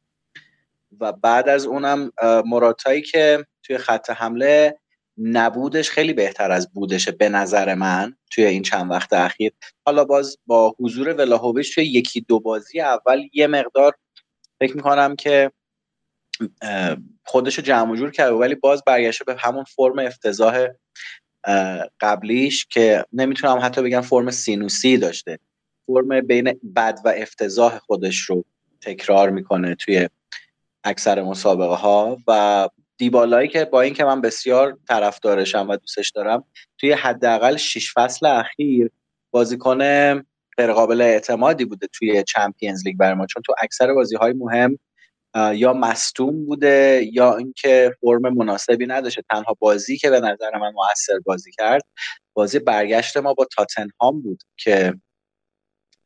و 0.99 1.11
بعد 1.11 1.49
از 1.49 1.65
اونم 1.65 2.11
مراتایی 2.45 3.01
که 3.01 3.45
توی 3.63 3.77
خط 3.77 4.09
حمله 4.09 4.79
نبودش 5.17 5.89
خیلی 5.89 6.13
بهتر 6.13 6.51
از 6.51 6.73
بودشه 6.73 7.11
به 7.11 7.29
نظر 7.29 7.73
من 7.73 8.13
توی 8.31 8.45
این 8.45 8.63
چند 8.63 8.91
وقت 8.91 9.13
اخیر. 9.13 9.53
حالا 9.85 10.05
باز 10.05 10.37
با 10.45 10.75
حضور 10.79 11.13
ولاهویچ 11.13 11.75
توی 11.75 11.85
یکی 11.85 12.21
دو 12.21 12.39
بازی 12.39 12.81
اول 12.81 13.21
یه 13.33 13.47
مقدار 13.47 13.93
فکر 14.59 14.75
می‌کنم 14.75 15.15
که 15.15 15.51
خودشو 17.23 17.61
جمع 17.61 17.95
جور 17.95 18.11
کرده 18.11 18.31
ولی 18.31 18.55
باز 18.55 18.83
برگشته 18.83 19.23
به 19.23 19.35
همون 19.39 19.63
فرم 19.63 19.99
افتضاح 19.99 20.67
قبلیش 21.99 22.65
که 22.65 23.05
نمی‌تونم 23.13 23.59
حتی 23.61 23.81
بگم 23.81 24.01
فرم 24.01 24.31
سینوسی 24.31 24.97
داشته. 24.97 25.39
فرم 25.87 26.21
بین 26.21 26.59
بد 26.75 26.99
و 27.05 27.13
افتضاح 27.17 27.77
خودش 27.77 28.19
رو 28.19 28.45
تکرار 28.81 29.29
می‌کنه 29.29 29.75
توی 29.75 30.09
اکثر 30.83 31.23
مسابقه 31.23 31.75
ها 31.75 32.17
و 32.27 32.69
دیبالایی 32.97 33.47
که 33.47 33.65
با 33.65 33.81
اینکه 33.81 34.05
من 34.05 34.21
بسیار 34.21 34.77
طرفدارشم 34.87 35.67
و 35.69 35.77
دوستش 35.77 36.09
دارم 36.09 36.43
توی 36.77 36.91
حداقل 36.91 37.57
6 37.57 37.93
فصل 37.93 38.25
اخیر 38.25 38.91
بازیکن 39.31 39.79
غیرقابل 40.57 41.01
اعتمادی 41.01 41.65
بوده 41.65 41.87
توی 41.93 42.23
چمپیونز 42.23 42.87
لیگ 42.87 42.97
برای 42.97 43.13
ما 43.13 43.25
چون 43.25 43.43
تو 43.45 43.53
اکثر 43.63 43.93
بازی 43.93 44.15
های 44.15 44.33
مهم 44.33 44.79
یا 45.53 45.73
مستوم 45.73 46.45
بوده 46.45 47.09
یا 47.13 47.37
اینکه 47.37 47.95
فرم 48.01 48.33
مناسبی 48.33 48.85
نداشته. 48.85 49.23
تنها 49.29 49.55
بازی 49.59 49.97
که 49.97 50.09
به 50.09 50.19
نظر 50.19 50.57
من 50.57 50.71
موثر 50.73 51.19
بازی 51.25 51.51
کرد 51.51 51.83
بازی 52.33 52.59
برگشت 52.59 53.17
ما 53.17 53.33
با 53.33 53.47
تاتنهام 53.55 54.21
بود 54.21 54.43
که 54.57 54.93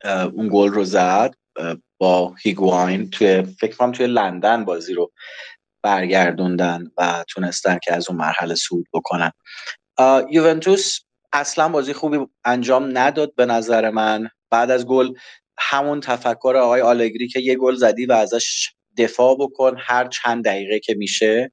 اون 0.04 0.48
گل 0.52 0.68
رو 0.68 0.84
زد 0.84 1.34
با 1.98 2.34
هیگواین 2.42 3.10
توی 3.10 3.42
فکر 3.42 3.76
کنم 3.76 3.92
توی 3.92 4.06
لندن 4.06 4.64
بازی 4.64 4.94
رو 4.94 5.12
برگردوندن 5.82 6.90
و 6.96 7.24
تونستن 7.28 7.78
که 7.82 7.94
از 7.94 8.10
اون 8.10 8.18
مرحله 8.18 8.54
صعود 8.54 8.86
بکنن. 8.92 9.32
یوونتوس 10.30 10.98
اصلا 11.32 11.68
بازی 11.68 11.92
خوبی 11.92 12.26
انجام 12.44 12.98
نداد 12.98 13.34
به 13.34 13.46
نظر 13.46 13.90
من. 13.90 14.28
بعد 14.50 14.70
از 14.70 14.86
گل 14.86 15.14
همون 15.58 16.00
تفکر 16.00 16.56
آقای 16.62 16.80
آلگری 16.80 17.28
که 17.28 17.40
یه 17.40 17.56
گل 17.56 17.74
زدی 17.74 18.06
و 18.06 18.12
ازش 18.12 18.72
دفاع 18.96 19.36
بکن 19.40 19.76
هر 19.78 20.08
چند 20.08 20.44
دقیقه 20.44 20.80
که 20.80 20.94
میشه. 20.94 21.52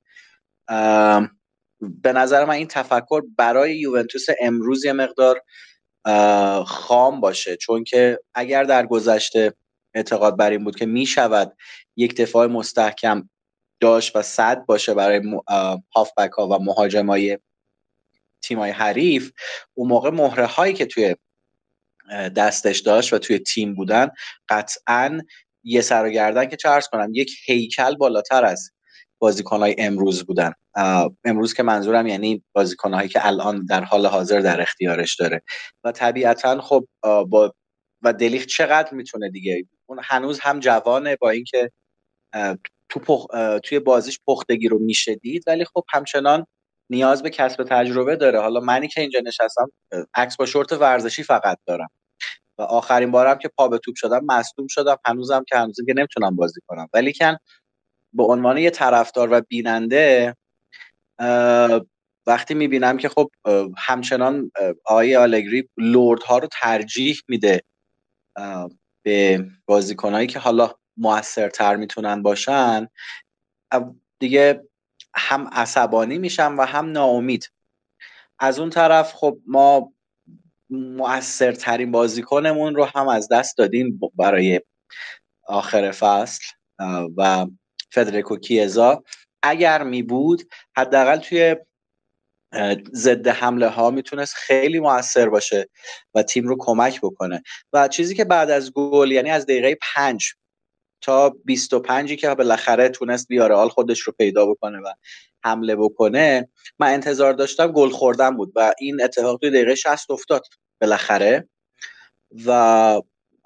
به 1.82 2.14
نظر 2.14 2.46
من 2.46 2.54
این 2.54 2.68
تفکر 2.68 3.22
برای 3.38 3.78
یوونتوس 3.78 4.26
امروز 4.42 4.86
یه 4.86 4.94
مقدار 4.94 5.42
خام 6.66 7.22
باشه. 7.22 7.58
چون 7.58 7.84
که 7.84 8.20
اگر 8.34 8.64
در 8.64 8.86
گذشته 8.86 9.54
اعتقاد 9.94 10.38
بر 10.38 10.50
این 10.50 10.64
بود 10.64 10.76
که 10.76 10.86
می‌شود 10.86 11.58
یک 11.96 12.16
دفاع 12.16 12.48
مستحکم 12.48 13.30
داشت 13.80 14.16
و 14.16 14.22
صد 14.22 14.66
باشه 14.66 14.94
برای 14.94 15.22
هافبک 15.96 16.32
ها 16.32 16.48
و 16.48 16.64
مهاجمای 16.64 17.38
تیم 18.42 18.60
های 18.60 18.72
حریف 18.72 19.32
اون 19.74 19.90
موقع 19.90 20.10
مهره 20.10 20.46
هایی 20.46 20.74
که 20.74 20.86
توی 20.86 21.16
دستش 22.36 22.80
داشت 22.80 23.14
و 23.14 23.18
توی 23.18 23.40
تیم 23.40 23.76
بودن 23.76 24.10
قطعا 24.50 25.22
یه 25.64 25.82
سر 25.82 26.06
و 26.06 26.10
گردن 26.10 26.46
که 26.46 26.56
چه 26.56 26.70
کنم 26.92 27.10
یک 27.14 27.32
هیکل 27.46 27.96
بالاتر 27.96 28.46
از 28.46 28.72
بازیکنهای 29.22 29.76
امروز 29.78 30.24
بودن. 30.26 30.54
امروز 31.26 31.54
که 31.54 31.64
منظورم 31.64 32.08
یعنی 32.08 32.44
بازیکنهایی 32.54 33.10
که 33.10 33.28
الان 33.28 33.66
در 33.66 33.84
حال 33.84 34.06
حاضر 34.06 34.40
در 34.40 34.62
اختیارش 34.62 35.16
داره. 35.16 35.42
و 35.84 35.92
طبیعتا 35.92 36.62
خب 36.62 36.86
با 37.04 37.54
و 38.02 38.14
دلیخ 38.14 38.46
چقدر 38.46 38.94
می‌تونه 38.94 39.30
دیگه؟ 39.30 39.66
اون 39.90 40.00
هنوز 40.04 40.40
هم 40.40 40.60
جوانه 40.60 41.16
با 41.16 41.30
اینکه 41.30 41.72
تو 42.90 43.28
توی 43.64 43.80
بازیش 43.80 44.20
پختگی 44.28 44.68
رو 44.68 44.80
میشه 44.80 45.16
دید 45.16 45.44
ولی 45.48 45.66
خب 45.66 45.84
همچنان 45.94 46.46
نیاز 46.92 47.24
به 47.24 47.30
کسب 47.30 47.64
تجربه 47.64 48.16
داره. 48.16 48.42
حالا 48.42 48.60
منی 48.60 48.88
که 48.88 49.02
اینجا 49.02 49.20
نشستم 49.26 49.72
عکس 50.16 50.38
با 50.38 50.46
شورت 50.46 50.72
ورزشی 50.72 51.24
فقط 51.24 51.58
دارم. 51.68 51.90
و 52.60 52.62
آخرین 52.62 53.12
بارم 53.12 53.38
که 53.38 53.48
پا 53.48 53.68
به 53.68 53.78
توپ 53.78 53.96
شدم 53.96 54.26
مصدوم 54.26 54.68
شدم. 54.70 54.98
هنوزم 55.06 55.44
که 55.48 55.58
هنوزم 55.58 55.86
که 55.86 55.94
نمی‌تونم 55.94 56.36
بازی 56.36 56.62
کنم. 56.68 56.88
ولی 56.94 57.14
کن 57.14 57.38
به 58.14 58.24
عنوان 58.24 58.58
یه 58.58 58.70
طرفدار 58.70 59.30
و 59.32 59.42
بیننده 59.50 60.36
وقتی 62.28 62.54
می‌بینم 62.54 62.98
که 62.98 63.10
خب 63.10 63.32
همچنان 63.78 64.52
آقای 64.86 65.16
آلگری 65.16 65.70
لورد 65.78 66.24
ها 66.24 66.38
رو 66.38 66.48
ترجیح 66.52 67.22
میده 67.28 67.64
به 69.04 69.46
بازیکنهایی 69.66 70.28
که 70.28 70.40
حالا 70.40 70.74
موثرتر 70.98 71.76
می‌تونن 71.76 72.22
باشن 72.22 72.88
دیگه 74.20 74.64
هم 75.16 75.48
عصبانی 75.48 76.18
میشم 76.18 76.56
و 76.60 76.62
هم 76.62 76.92
ناامید. 76.92 77.52
از 78.40 78.60
اون 78.60 78.70
طرف 78.70 79.14
خب 79.14 79.38
ما 79.48 79.94
موثرترین 80.70 81.92
بازیکنمون 81.92 82.76
رو 82.76 82.86
هم 82.86 83.08
از 83.08 83.28
دست 83.32 83.58
دادیم 83.58 84.00
برای 84.16 84.62
آخر 85.48 85.92
فصل 85.92 86.44
و 87.18 87.48
فدریکو 87.92 88.38
کیزا. 88.38 89.04
اگر 89.44 89.84
می 89.84 90.04
بود 90.04 90.42
حداقل 90.78 91.18
توی 91.18 91.56
ضد 92.94 93.28
حمله 93.28 93.68
ها 93.68 93.92
می‌تونست 93.92 94.36
خیلی 94.36 94.80
موثر 94.80 95.30
باشه 95.30 95.70
و 96.14 96.24
تیم 96.24 96.48
رو 96.48 96.56
کمک 96.60 97.02
بکنه. 97.02 97.44
و 97.74 97.88
چیزی 97.88 98.16
که 98.16 98.26
بعد 98.26 98.50
از 98.50 98.74
گل 98.74 99.12
یعنی 99.12 99.30
از 99.32 99.46
دقیقه 99.46 99.78
پنج 99.96 100.34
تا 101.02 101.36
25 101.46 102.14
که 102.14 102.36
بالاخره 102.36 102.90
تونست 102.90 103.28
بیارال 103.28 103.70
خودش 103.70 104.00
رو 104.00 104.14
پیدا 104.18 104.46
بکنه 104.46 104.80
و 104.80 104.94
حمله 105.44 105.76
بکنه 105.76 106.50
من 106.80 106.94
انتظار 106.94 107.34
داشتم 107.34 107.72
گل 107.72 107.90
خوردن 107.90 108.38
بود 108.38 108.52
و 108.56 108.74
این 108.80 109.04
اتفاق 109.04 109.40
توی 109.40 109.50
دقیقه 109.50 109.76
60 109.76 110.12
افتاد 110.12 110.44
بالاخره. 110.82 111.50
و 112.46 113.02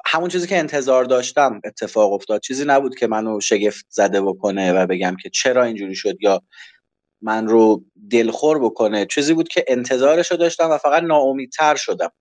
همون 0.05 0.29
چیزی 0.29 0.47
که 0.47 0.57
انتظار 0.57 1.05
داشتم 1.05 1.61
اتفاق 1.65 2.13
افتاد. 2.13 2.41
چیزی 2.41 2.65
نبود 2.65 2.95
که 2.95 3.07
منو 3.07 3.39
شگفت 3.39 3.85
زده 3.89 4.21
بکنه 4.21 4.73
و 4.73 4.87
بگم 4.87 5.15
که 5.23 5.29
چرا 5.29 5.63
اینجوری 5.63 5.95
شد 5.95 6.17
یا 6.21 6.41
من 7.21 7.47
رو 7.47 7.83
دلخور 8.11 8.59
بکنه. 8.59 9.05
چیزی 9.05 9.33
بود 9.33 9.47
که 9.47 9.65
انتظارش 9.67 10.31
رو 10.31 10.37
داشتم 10.37 10.69
و 10.69 10.77
فقط 10.77 11.03
ناامیدتر 11.03 11.75
شدم. 11.75 12.11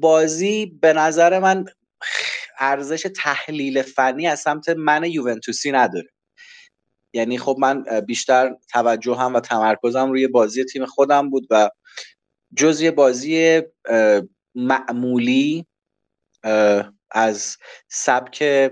بازی 0.00 0.66
به 0.66 0.92
نظر 0.92 1.38
من 1.38 1.64
ارزش 2.58 3.06
تحلیل 3.16 3.82
فنی 3.82 4.26
از 4.26 4.40
سمت 4.40 4.68
من 4.68 5.04
یوونتوسی 5.04 5.72
نداره. 5.72 6.08
یعنی 7.12 7.38
خب 7.38 7.56
من 7.60 7.84
بیشتر 8.06 8.54
توجه 8.72 9.16
هم 9.16 9.34
و 9.34 9.40
تمرکزم 9.40 10.10
روی 10.10 10.28
بازی 10.28 10.64
تیم 10.64 10.86
خودم 10.86 11.30
بود 11.30 11.46
و 11.50 11.70
جز 12.56 12.80
یه 12.80 12.90
بازی 12.90 13.62
معمولی 14.54 15.66
از 17.10 17.56
سبک 17.88 18.70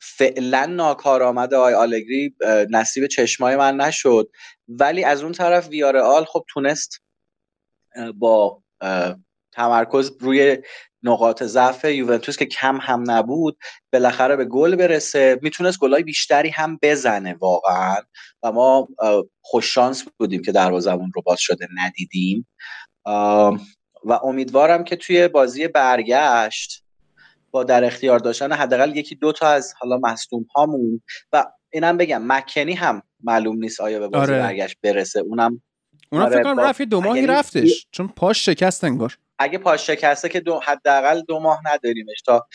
فعلا 0.00 0.66
ناکارآمد 0.66 1.54
آی 1.54 1.74
آلگری 1.74 2.34
نصیب 2.70 3.06
چشمای 3.06 3.56
من 3.56 3.76
نشد. 3.76 4.30
ولی 4.68 5.04
از 5.04 5.22
اون 5.22 5.32
طرف 5.32 5.68
ویارال 5.68 6.24
خب 6.24 6.44
تونست 6.48 7.02
با 8.14 8.62
تمرکز 9.52 10.12
روی 10.20 10.58
نقاط 11.02 11.42
ضعف 11.42 11.84
یوونتوس 11.84 12.36
که 12.36 12.46
کم 12.46 12.78
هم 12.82 13.10
نبود 13.10 13.58
بالاخره 13.92 14.36
به 14.36 14.44
گل 14.44 14.76
برسه. 14.76 15.38
می‌تونست 15.42 15.78
گلای 15.78 16.02
بیشتری 16.02 16.50
هم 16.50 16.78
بزنه 16.82 17.34
واقعا. 17.34 17.96
و 18.42 18.52
ما 18.52 18.88
خوششانس 19.40 20.04
بودیم 20.18 20.42
که 20.42 20.52
دروازمون 20.52 21.10
رو 21.14 21.22
باز 21.22 21.38
شده 21.40 21.68
ندیدیم. 21.74 22.48
و 24.04 24.12
امیدوارم 24.22 24.84
که 24.84 24.96
توی 24.96 25.28
بازی 25.28 25.68
برگشت 25.68 26.84
با 27.50 27.64
در 27.64 27.84
اختیار 27.84 28.18
داشتن 28.18 28.52
حداقل 28.52 28.96
یکی 28.96 29.14
دو 29.14 29.32
تا 29.32 29.48
از 29.48 29.74
حالا 29.78 29.98
مصدوم 30.02 30.46
هامون 30.56 31.02
و 31.32 31.44
اینم 31.72 31.96
بگم 31.96 32.22
مکنی 32.26 32.72
هم 32.72 33.02
معلوم 33.24 33.56
نیست 33.56 33.80
آیا 33.80 33.98
به 33.98 34.08
بازی 34.08 34.32
آره. 34.32 34.42
برگشت 34.42 34.76
برسه. 34.82 35.20
اونم 35.20 35.62
اونم 36.12 36.24
آره 36.24 36.36
فکر 36.36 36.42
کنم 36.42 36.60
رفت 36.60 36.82
دو 36.82 37.00
ماهی 37.00 37.26
رفتش. 37.26 37.86
چون 37.90 38.08
پاش 38.08 38.44
شکست 38.44 38.84
انگار. 38.84 39.18
اگه 39.42 39.58
پاش 39.58 39.86
شکسته 39.86 40.28
که 40.28 40.40
دو 40.40 40.60
حداقل 40.60 41.20
دو 41.20 41.40
ماه 41.40 41.60
نداریمش 41.64 42.22
تا 42.26 42.46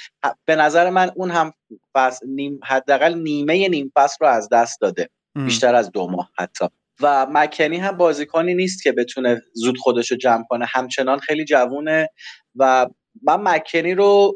به 0.46 0.56
نظر 0.56 0.90
من 0.90 1.12
اون 1.16 1.32
هم 1.32 1.52
فصل 1.94 2.28
نیم 2.28 2.60
حداقل 2.64 3.14
نیمه 3.14 3.68
نیم 3.68 3.92
فصل 3.96 4.18
رو 4.22 4.28
از 4.28 4.50
دست 4.52 4.82
داده. 4.82 5.10
بیشتر 5.36 5.76
از 5.76 5.92
دو 5.92 6.08
ماه 6.08 6.32
حتی. 6.38 6.66
و 7.02 7.28
مکنی 7.30 7.78
هم 7.78 7.98
بازیکنی 7.98 8.56
نیست 8.56 8.84
که 8.84 8.92
بتونه 8.92 9.42
زود 9.54 9.78
خودش 9.78 10.12
رو 10.12 10.18
جمع 10.18 10.44
کنه. 10.50 10.66
همچنان 10.70 11.20
خیلی 11.20 11.46
جوونه 11.46 12.10
و 12.56 12.88
من 13.24 13.36
مکنی 13.36 13.94
رو 13.96 14.34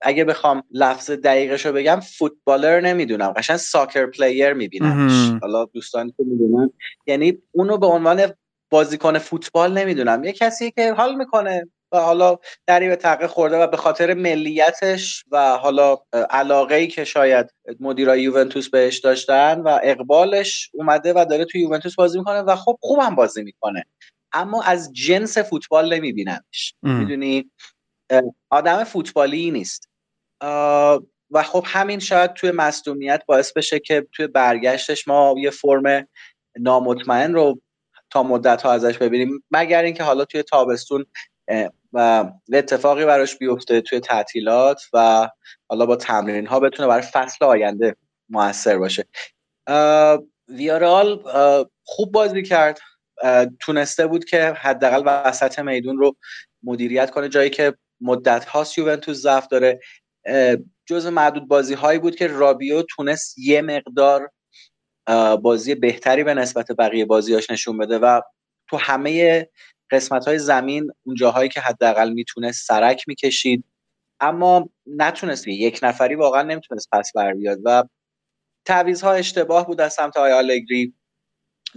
اگه 0.00 0.24
بخوام 0.24 0.62
لفظ 0.70 1.10
دقیقش 1.10 1.66
رو 1.66 1.72
بگم 1.72 2.00
فوتبالر 2.00 2.80
نمی‌دونم. 2.80 3.32
قشن 3.32 3.56
ساکر 3.56 4.06
پلیر 4.06 4.52
میبینمش. 4.52 5.40
حالا 5.42 5.64
دوستانی 5.64 6.14
که 6.16 6.24
می‌دونن. 6.26 6.70
یعنی 7.06 7.38
اونو 7.52 7.78
به 7.78 7.86
عنوان 7.86 8.32
بازیکن 8.70 9.18
فوتبال 9.18 9.78
نمی‌دونم. 9.78 10.24
یه 10.24 10.32
کسی 10.32 10.70
که 10.70 10.92
حال 10.92 11.14
می‌کنه. 11.14 11.68
و 11.92 11.98
حالا 11.98 12.38
دری 12.66 12.88
به 12.88 12.96
تقه 12.96 13.26
خورده 13.26 13.56
و 13.56 13.66
به 13.66 13.76
خاطر 13.76 14.14
ملیتش 14.14 15.24
و 15.30 15.56
حالا 15.56 15.96
علاقه 16.30 16.74
ای 16.74 16.88
که 16.88 17.04
شاید 17.04 17.54
مدیرای 17.80 18.22
یوونتوس 18.22 18.70
بهش 18.70 18.98
داشتن 18.98 19.60
و 19.60 19.78
اقبالش 19.82 20.70
اومده 20.74 21.12
و 21.12 21.26
داره 21.30 21.44
توی 21.44 21.60
یوونتوس 21.60 21.94
بازی 21.94 22.18
می‌کنه 22.18 22.40
و 22.40 22.56
خب 22.56 22.78
خوبم 22.80 23.14
بازی 23.14 23.42
می‌کنه. 23.42 23.84
اما 24.32 24.62
از 24.62 24.92
جنس 24.92 25.38
فوتبال 25.38 25.94
نمیبینمش. 25.94 26.74
می‌دونی؟ 26.82 27.50
آدم 28.50 28.84
فوتبالی 28.84 29.50
نیست. 29.50 29.88
و 31.30 31.42
خب 31.44 31.64
همین 31.66 31.98
شاید 31.98 32.32
توی 32.32 32.50
مصدومیت 32.50 33.22
باعث 33.26 33.52
بشه 33.52 33.78
که 33.78 34.06
توی 34.12 34.26
برگشتش 34.26 35.08
ما 35.08 35.34
یه 35.38 35.50
فرم 35.50 36.08
نامطمئن 36.58 37.34
رو 37.34 37.60
تا 38.10 38.22
مدت 38.22 38.62
ها 38.62 38.72
ازش 38.72 38.98
ببینیم. 38.98 39.44
مگر 39.50 39.82
اینکه 39.82 40.02
حالا 40.02 40.24
توی 40.24 40.42
تابستون 40.42 41.06
و 41.92 42.24
اتفاقی 42.52 43.04
براش 43.04 43.38
بیفته 43.38 43.80
توی 43.80 44.00
تعطیلات 44.00 44.82
و 44.92 45.28
حالا 45.68 45.86
با 45.86 45.96
تمرین 45.96 46.46
ها 46.46 46.60
بتونه 46.60 46.88
برای 46.88 47.02
فصل 47.02 47.44
آینده 47.44 47.96
موثر 48.28 48.78
باشه. 48.78 49.04
ویارال 50.48 51.22
خوب 51.84 52.12
بازی 52.12 52.42
کرد. 52.42 52.80
تونسته 53.60 54.06
بود 54.06 54.24
که 54.24 54.52
حداقل 54.52 55.02
وسط 55.06 55.58
میدون 55.58 55.98
رو 55.98 56.16
مدیریت 56.62 57.10
کنه 57.10 57.28
جایی 57.28 57.50
که 57.50 57.74
مدت 58.00 58.44
هاست 58.44 58.78
یوونتوس 58.78 59.16
ضعف 59.16 59.46
داره. 59.46 59.80
جز 60.86 61.06
معدود 61.06 61.48
بازی 61.48 61.74
هایی 61.74 61.98
بود 61.98 62.16
که 62.16 62.26
رابیو 62.26 62.82
تونست 62.82 63.38
یه 63.38 63.62
مقدار 63.62 64.30
بازی 65.42 65.74
بهتری 65.74 66.24
به 66.24 66.34
نسبت 66.34 66.72
بقیه 66.72 67.04
بازیاش 67.04 67.50
نشون 67.50 67.78
بده 67.78 67.98
و 67.98 68.20
تو 68.68 68.76
همه 68.76 69.48
قسمت 69.92 70.28
های 70.28 70.38
زمین 70.38 70.90
اون 71.02 71.16
جاهایی 71.16 71.48
که 71.48 71.60
حداقل 71.60 72.10
می‌تونست 72.10 72.66
سرک 72.66 73.04
می‌کشید. 73.08 73.64
اما 74.20 74.68
نتونست 74.86 75.48
یک 75.48 75.80
نفری 75.82 76.14
واقعا 76.14 76.42
نمی‌تونست 76.42 76.88
پس 76.92 77.12
بر 77.14 77.34
بیاد 77.34 77.58
و 77.64 77.84
ها 79.02 79.12
اشتباه 79.12 79.66
بود 79.66 79.80
از 79.80 79.92
سمت 79.92 80.16
آی 80.16 80.32
آلگری. 80.32 80.94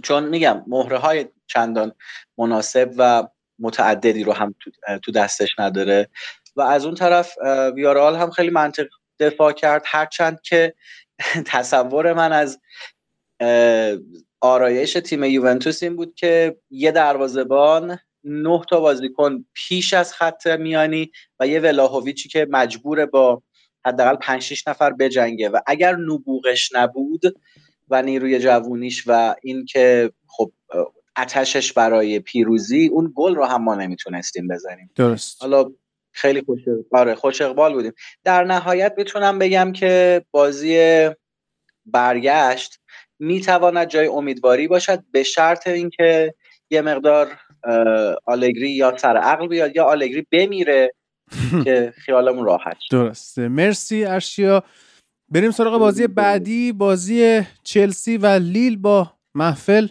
چون 0.02 0.24
میگم 0.28 0.64
مهره 0.66 0.98
های 0.98 1.26
چندان 1.46 1.92
مناسب 2.38 2.90
و 2.98 3.28
متعددی 3.58 4.24
رو 4.24 4.32
هم 4.32 4.54
تو 5.02 5.12
دستش 5.12 5.58
نداره. 5.58 6.08
و 6.56 6.60
از 6.60 6.84
اون 6.84 6.94
طرف 6.94 7.38
ویارال 7.74 8.16
هم 8.16 8.30
خیلی 8.30 8.50
منطق 8.50 8.86
دفاع 9.20 9.52
کرد. 9.52 9.82
هرچند 9.86 10.40
که 10.40 10.74
تصور 11.52 12.12
من 12.12 12.32
از 12.32 12.60
آرایش 14.40 14.92
تیم 14.92 15.24
یوونتوس 15.24 15.82
این 15.82 15.96
بود 15.96 16.14
که 16.14 16.56
یه 16.70 16.92
دروازه‌بان 16.92 17.98
نه 18.26 18.60
تا 18.70 18.80
بازیکن 18.80 19.44
پیش 19.54 19.94
از 19.94 20.12
خط 20.12 20.46
میانی 20.46 21.10
و 21.40 21.46
یه 21.46 21.60
ولاهویچی 21.60 22.28
که 22.28 22.46
مجبور 22.50 23.06
با 23.06 23.42
حداقل 23.86 24.16
5 24.16 24.42
6 24.42 24.68
نفر 24.68 24.92
بجنگه. 24.92 25.48
و 25.48 25.60
اگر 25.66 25.96
نبوغش 25.96 26.70
نبود 26.74 27.22
و 27.88 28.02
نیروی 28.02 28.38
جوونیش 28.38 29.04
و 29.06 29.34
اینکه 29.42 30.12
خب 30.28 30.52
اتشش 31.18 31.72
برای 31.72 32.20
پیروزی 32.20 32.86
اون 32.86 33.12
گل 33.14 33.34
رو 33.34 33.44
هم 33.44 33.62
ما 33.62 33.74
نمی‌تونستیم 33.74 34.48
بزنیم. 34.48 34.90
درست. 34.94 35.42
حالا 35.42 35.70
خیلی 36.12 36.42
خوش 36.42 36.60
آره 36.92 37.14
خوش 37.14 37.40
اقبال 37.40 37.72
بودیم. 37.72 37.92
در 38.24 38.44
نهایت 38.44 38.94
بتونم 38.94 39.38
بگم 39.38 39.72
که 39.72 40.24
بازی 40.30 41.08
برگشت 41.86 42.80
می‌تواند 43.18 43.88
جای 43.88 44.06
امیدواری 44.06 44.68
باشد 44.68 45.04
به 45.10 45.22
شرط 45.22 45.66
اینکه 45.66 46.34
یه 46.70 46.80
مقدار 46.80 47.38
آلگری 48.26 48.70
یا 48.70 48.96
سر 48.96 49.16
عقل 49.16 49.48
بیاد 49.48 49.76
یا 49.76 49.84
آلگری 49.84 50.26
بمیره 50.32 50.92
که 51.64 51.92
خیالمون 51.96 52.44
راحت 52.44 52.76
درسته. 52.90 53.48
مرسی 53.48 54.04
ارشیا. 54.04 54.62
بریم 55.28 55.50
سراغ 55.50 55.78
بازی 55.78 56.06
بعدی. 56.06 56.72
بازی 56.72 57.42
چلسی 57.64 58.16
و 58.16 58.26
لیل 58.26 58.76
با 58.76 59.12
محفل. 59.34 59.88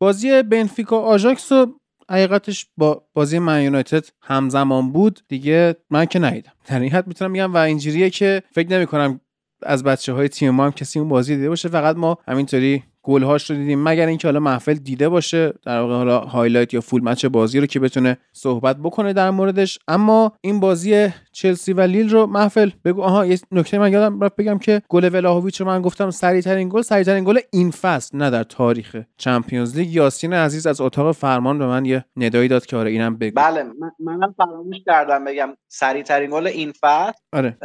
بازی 0.00 0.42
بنفیکا 0.42 1.00
آژاکس 1.00 1.52
رو 1.52 1.80
حقیقتش 2.10 2.66
با 2.76 3.08
بازی 3.14 3.38
من 3.38 3.62
یونایتد 3.62 4.04
همزمان 4.22 4.92
بود. 4.92 5.20
دیگه 5.28 5.76
من 5.90 6.06
که 6.06 6.18
ندیدم. 6.18 6.52
در 6.66 6.80
این 6.80 6.90
حد 6.90 7.06
می‌تونم 7.06 7.32
بگم 7.32 7.54
و 7.54 7.56
اینجوریه 7.56 8.10
که 8.10 8.42
فکر 8.52 8.70
نمی 8.70 8.86
کنم 8.86 9.20
از 9.62 9.84
بچه 9.84 10.12
های 10.12 10.28
تیم 10.28 10.50
ما 10.50 10.64
هم 10.64 10.72
کسی 10.72 10.98
اون 10.98 11.08
بازی 11.08 11.36
دیده 11.36 11.48
باشه. 11.48 11.68
فقط 11.68 11.96
ما 11.96 12.18
همینطوری 12.28 12.84
گلهاش 13.06 13.50
رو 13.50 13.56
دیدیم. 13.56 13.82
مگر 13.82 14.06
اینکه 14.06 14.28
حالا 14.28 14.40
محفل 14.40 14.74
دیده 14.74 15.08
باشه 15.08 15.52
در 15.64 15.80
واقع 15.80 15.94
حالا 15.94 16.20
highlight 16.20 16.74
یا 16.74 16.80
full 16.80 17.02
match 17.02 17.26
بازی 17.26 17.60
رو 17.60 17.66
که 17.66 17.80
بتونه 17.80 18.18
صحبت 18.32 18.76
بکنه 18.76 19.12
در 19.12 19.30
موردش. 19.30 19.78
اما 19.88 20.32
این 20.40 20.60
بازی 20.60 21.08
چلسی 21.36 21.72
و 21.72 21.80
لیل 21.80 22.10
رو 22.10 22.26
محفل 22.26 22.70
بگو. 22.84 23.02
آها 23.02 23.26
یه 23.26 23.38
نکته 23.52 23.78
من 23.78 23.92
یادم 23.92 24.20
رفت 24.20 24.36
بگم 24.36 24.58
که 24.58 24.82
گل 24.88 25.14
ولاهویچ 25.14 25.60
رو 25.60 25.66
من 25.66 25.82
گفتم 25.82 26.10
سریع 26.10 26.40
ترین 26.40 26.68
گل 26.68 26.82
سریع 26.82 27.04
ترین 27.04 27.24
گل 27.24 27.38
این 27.52 27.70
فصل 27.70 28.18
نه 28.18 28.30
در 28.30 28.42
تاریخ 28.42 28.96
Champions 29.16 29.76
League. 29.76 29.94
یاسین 29.94 30.32
عزیز 30.32 30.66
از 30.66 30.80
اتاق 30.80 31.12
فرمان 31.12 31.58
به 31.58 31.66
من 31.66 31.84
یه 31.84 32.04
ندایی 32.16 32.48
داد 32.48 32.66
که 32.66 32.76
آره 32.76 32.90
اینم 32.90 33.18
بگو. 33.18 33.40
بله 33.40 33.64
منم 34.00 34.34
فراموش 34.36 34.76
کردم 34.86 35.24
بگم 35.24 35.56
سریع 35.68 36.02
ترین 36.02 36.30
گل 36.30 36.46
این 36.46 36.72
فصل. 36.80 37.18
آره. 37.32 37.56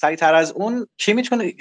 سریع 0.00 0.16
تر 0.16 0.34
از 0.34 0.52
اون 0.52 0.86
کی 0.98 1.12
می‌تونه 1.12 1.52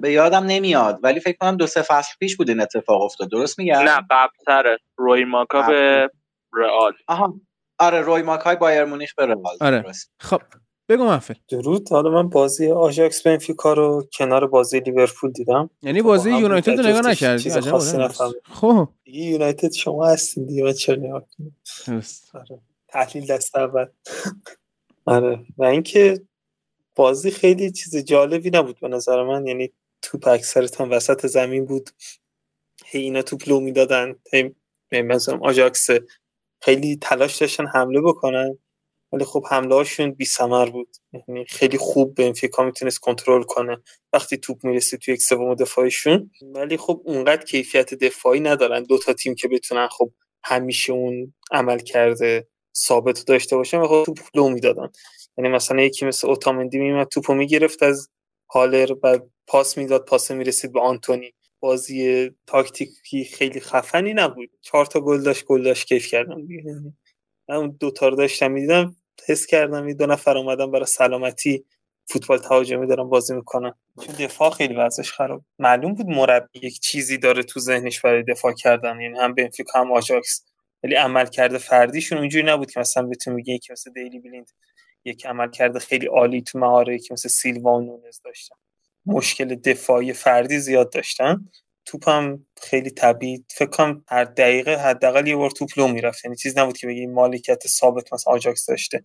به 0.00 0.12
یادم 0.12 0.44
نمیاد 0.46 1.00
ولی 1.02 1.20
فکر 1.20 1.36
کنم 1.40 1.56
دو 1.56 1.66
سه 1.66 1.82
فصل 1.82 2.12
پیش 2.20 2.36
بود 2.36 2.48
این 2.48 2.60
اتفاق 2.60 3.02
افتاد. 3.02 3.30
درست 3.30 3.58
میگم؟ 3.58 3.78
نه 3.78 4.00
قبل 4.10 4.76
روی 4.98 5.24
ماکا 5.24 5.62
به 5.62 6.10
رئال. 6.54 6.92
آها. 7.08 7.34
آره 7.78 8.00
روی 8.00 8.22
ماکای 8.22 8.56
بایر 8.56 8.84
مونیخ 8.84 9.14
به 9.14 9.26
رئال. 9.26 9.56
آره. 9.60 9.84
خب 10.20 10.40
بگو 10.88 11.04
محفل. 11.04 11.34
درود. 11.48 11.88
حالا 11.90 12.10
من 12.10 12.28
بازی 12.28 12.70
آژاکس 12.70 13.22
بنفیکا 13.22 13.72
رو 13.72 14.08
کنار 14.18 14.46
بازی 14.46 14.80
لیورپول 14.80 15.32
دیدم. 15.32 15.70
یعنی 15.82 16.02
بازی 16.02 16.32
خب، 16.32 16.40
یونایتد 16.40 16.80
رو 16.80 16.86
نگاه 16.86 17.10
نکردی؟ 17.10 17.50
خب. 18.44 18.88
یونایتد 19.06 19.72
شما 19.72 20.06
هستین 20.06 20.46
دیگه 20.46 20.72
چرا 20.72 20.96
نگاه 20.96 21.26
آره. 22.34 22.60
تحلیل 22.88 23.26
دست 23.26 23.56
اول. 23.56 23.86
آره. 25.04 25.46
و 25.58 25.64
اینکه 25.64 26.20
بازی 26.94 27.30
خیلی 27.30 27.72
چیز 27.72 27.96
جالبی 27.96 28.50
نبود 28.50 28.80
به 28.80 28.88
نظر 28.88 29.22
من. 29.22 29.46
یعنی 29.46 29.72
توپ 30.02 30.28
اکثرت 30.28 30.80
هم 30.80 30.90
وسط 30.90 31.26
زمین 31.26 31.64
بود. 31.64 31.90
هی 32.86 33.00
اینا 33.00 33.22
توپ 33.22 33.48
لو 33.48 33.60
می‌دادن. 33.60 34.14
هی 34.32 34.54
مثلا 34.92 35.38
آژاکس 35.42 35.86
خیلی 36.60 36.96
تلاش 36.96 37.36
داشتن 37.36 37.66
حمله 37.66 38.00
بکنن. 38.00 38.58
ولی 39.14 39.24
خب 39.24 39.44
حمله 39.50 39.74
هاشون 39.74 40.10
بی 40.10 40.24
سمر 40.24 40.70
بود. 40.70 40.96
یعنی 41.12 41.44
خیلی 41.44 41.78
خوب 41.78 42.14
بنفیکا 42.14 42.64
می‌تونست 42.64 42.98
کنترل 42.98 43.42
کنه 43.42 43.82
وقتی 44.12 44.36
توپ 44.36 44.64
می‌رسه 44.64 44.96
توی 44.96 45.14
یک 45.14 45.22
سوم 45.22 45.54
دفاعشون 45.54 46.30
ولی 46.42 46.76
خب 46.76 47.02
اونقدر 47.04 47.44
کیفیت 47.44 47.94
دفاعی 47.94 48.40
ندارن 48.40 48.82
دو 48.82 48.98
تا 48.98 49.12
تیم 49.12 49.34
که 49.34 49.48
بتونن 49.48 49.88
خب 49.88 50.10
همیشه 50.44 50.92
اون 50.92 51.34
عمل 51.52 51.78
کرده 51.78 52.48
ثابت 52.76 53.24
داشته 53.26 53.56
باشن 53.56 53.78
و 53.78 53.86
خب 53.86 54.04
توپ 54.04 54.18
لو 54.34 54.48
می‌دادن. 54.48 54.88
یعنی 55.38 55.50
مثلا 55.50 55.82
یکی 55.82 56.06
مثل 56.06 56.28
اوتامندی 56.28 56.78
میومد 56.78 57.08
توپو 57.08 57.34
می‌گرفت 57.34 57.82
از 57.82 58.08
هالر 58.50 58.92
و 59.02 59.18
پاس 59.46 59.78
می‌داد 59.78 60.04
پاس 60.04 60.30
می‌رسید 60.30 60.72
به 60.72 60.80
آنتونی. 60.80 61.34
بازی 61.60 62.30
تاکتیکی 62.46 63.24
خیلی 63.24 63.60
خفنی 63.60 64.14
نبود. 64.14 64.50
چهار 64.62 64.86
تا 64.86 65.00
گل 65.00 65.22
داشت 65.22 65.44
گل 65.44 65.62
داشت 65.62 65.86
کیف 65.88 66.06
کردم 66.06 66.46
دیگه. 66.46 66.62
اون 67.48 67.76
دو 67.80 67.90
تا 67.90 68.08
رو 68.08 68.16
داشتم 68.16 68.50
می‌دیدم. 68.52 68.96
حس 69.28 69.46
کردم 69.46 69.86
این 69.86 69.96
دو 69.96 70.06
نفر 70.06 70.38
اومدن 70.38 70.70
برای 70.70 70.86
سلامتی 70.86 71.64
فوتبال 72.06 72.38
تهاجمی 72.38 72.86
دارن 72.86 73.08
بازی 73.08 73.34
می‌کنن. 73.34 73.72
چون 74.06 74.14
دفاع 74.14 74.50
خیلی 74.50 74.74
وضعش 74.74 75.12
خراب. 75.12 75.44
معلوم 75.58 75.94
بود 75.94 76.06
مربی 76.06 76.60
یک 76.62 76.80
چیزی 76.80 77.18
داره 77.18 77.42
تو 77.42 77.60
ذهنش 77.60 78.00
برای 78.00 78.22
دفاع 78.22 78.52
کردن 78.52 79.00
یعنی 79.00 79.18
هم 79.18 79.34
بنفیکا 79.34 79.80
هم 79.80 79.92
آژاکس. 79.92 80.44
ولی 80.84 80.94
عملکرد 80.94 81.58
فردیشون 81.58 82.18
اونجوری 82.18 82.46
نبود 82.46 82.70
که 82.70 82.80
مثلا 82.80 83.06
بتونیم 83.06 83.34
بگیم 83.34 83.54
یکی 83.54 83.72
مثل 83.72 83.92
دیلی 83.92 84.20
بلیند 84.20 84.50
یک 85.04 85.26
عملکرد 85.26 85.78
خیلی 85.78 86.06
عالی 86.06 86.42
تو 86.42 86.58
مهار 86.58 86.98
یکی 86.98 87.14
مثل 87.14 87.28
سیلوا 87.28 87.72
و 87.74 87.80
نونز 87.80 88.20
داشتن. 88.24 88.56
مشکل 89.06 89.54
دفاعی 89.54 90.12
فردی 90.12 90.58
زیاد 90.58 90.92
داشتن. 90.92 91.50
توپ 91.86 92.08
هم 92.08 92.46
خیلی 92.62 92.90
طبیعی 92.90 93.44
فکر 93.50 93.70
کنم 93.70 94.04
هر 94.08 94.24
دقیقه 94.24 94.76
حداقل 94.76 95.26
یه 95.26 95.36
بار 95.36 95.50
توپ 95.50 95.68
لو 95.76 95.88
می‌رفت. 95.88 96.24
یعنی 96.24 96.36
چیز 96.36 96.58
نبود 96.58 96.78
که 96.78 96.86
بگی 96.86 97.06
مالکیت 97.06 97.66
ثابت 97.66 98.12
مثلا 98.12 98.32
آجاکس 98.32 98.66
داشته. 98.66 99.04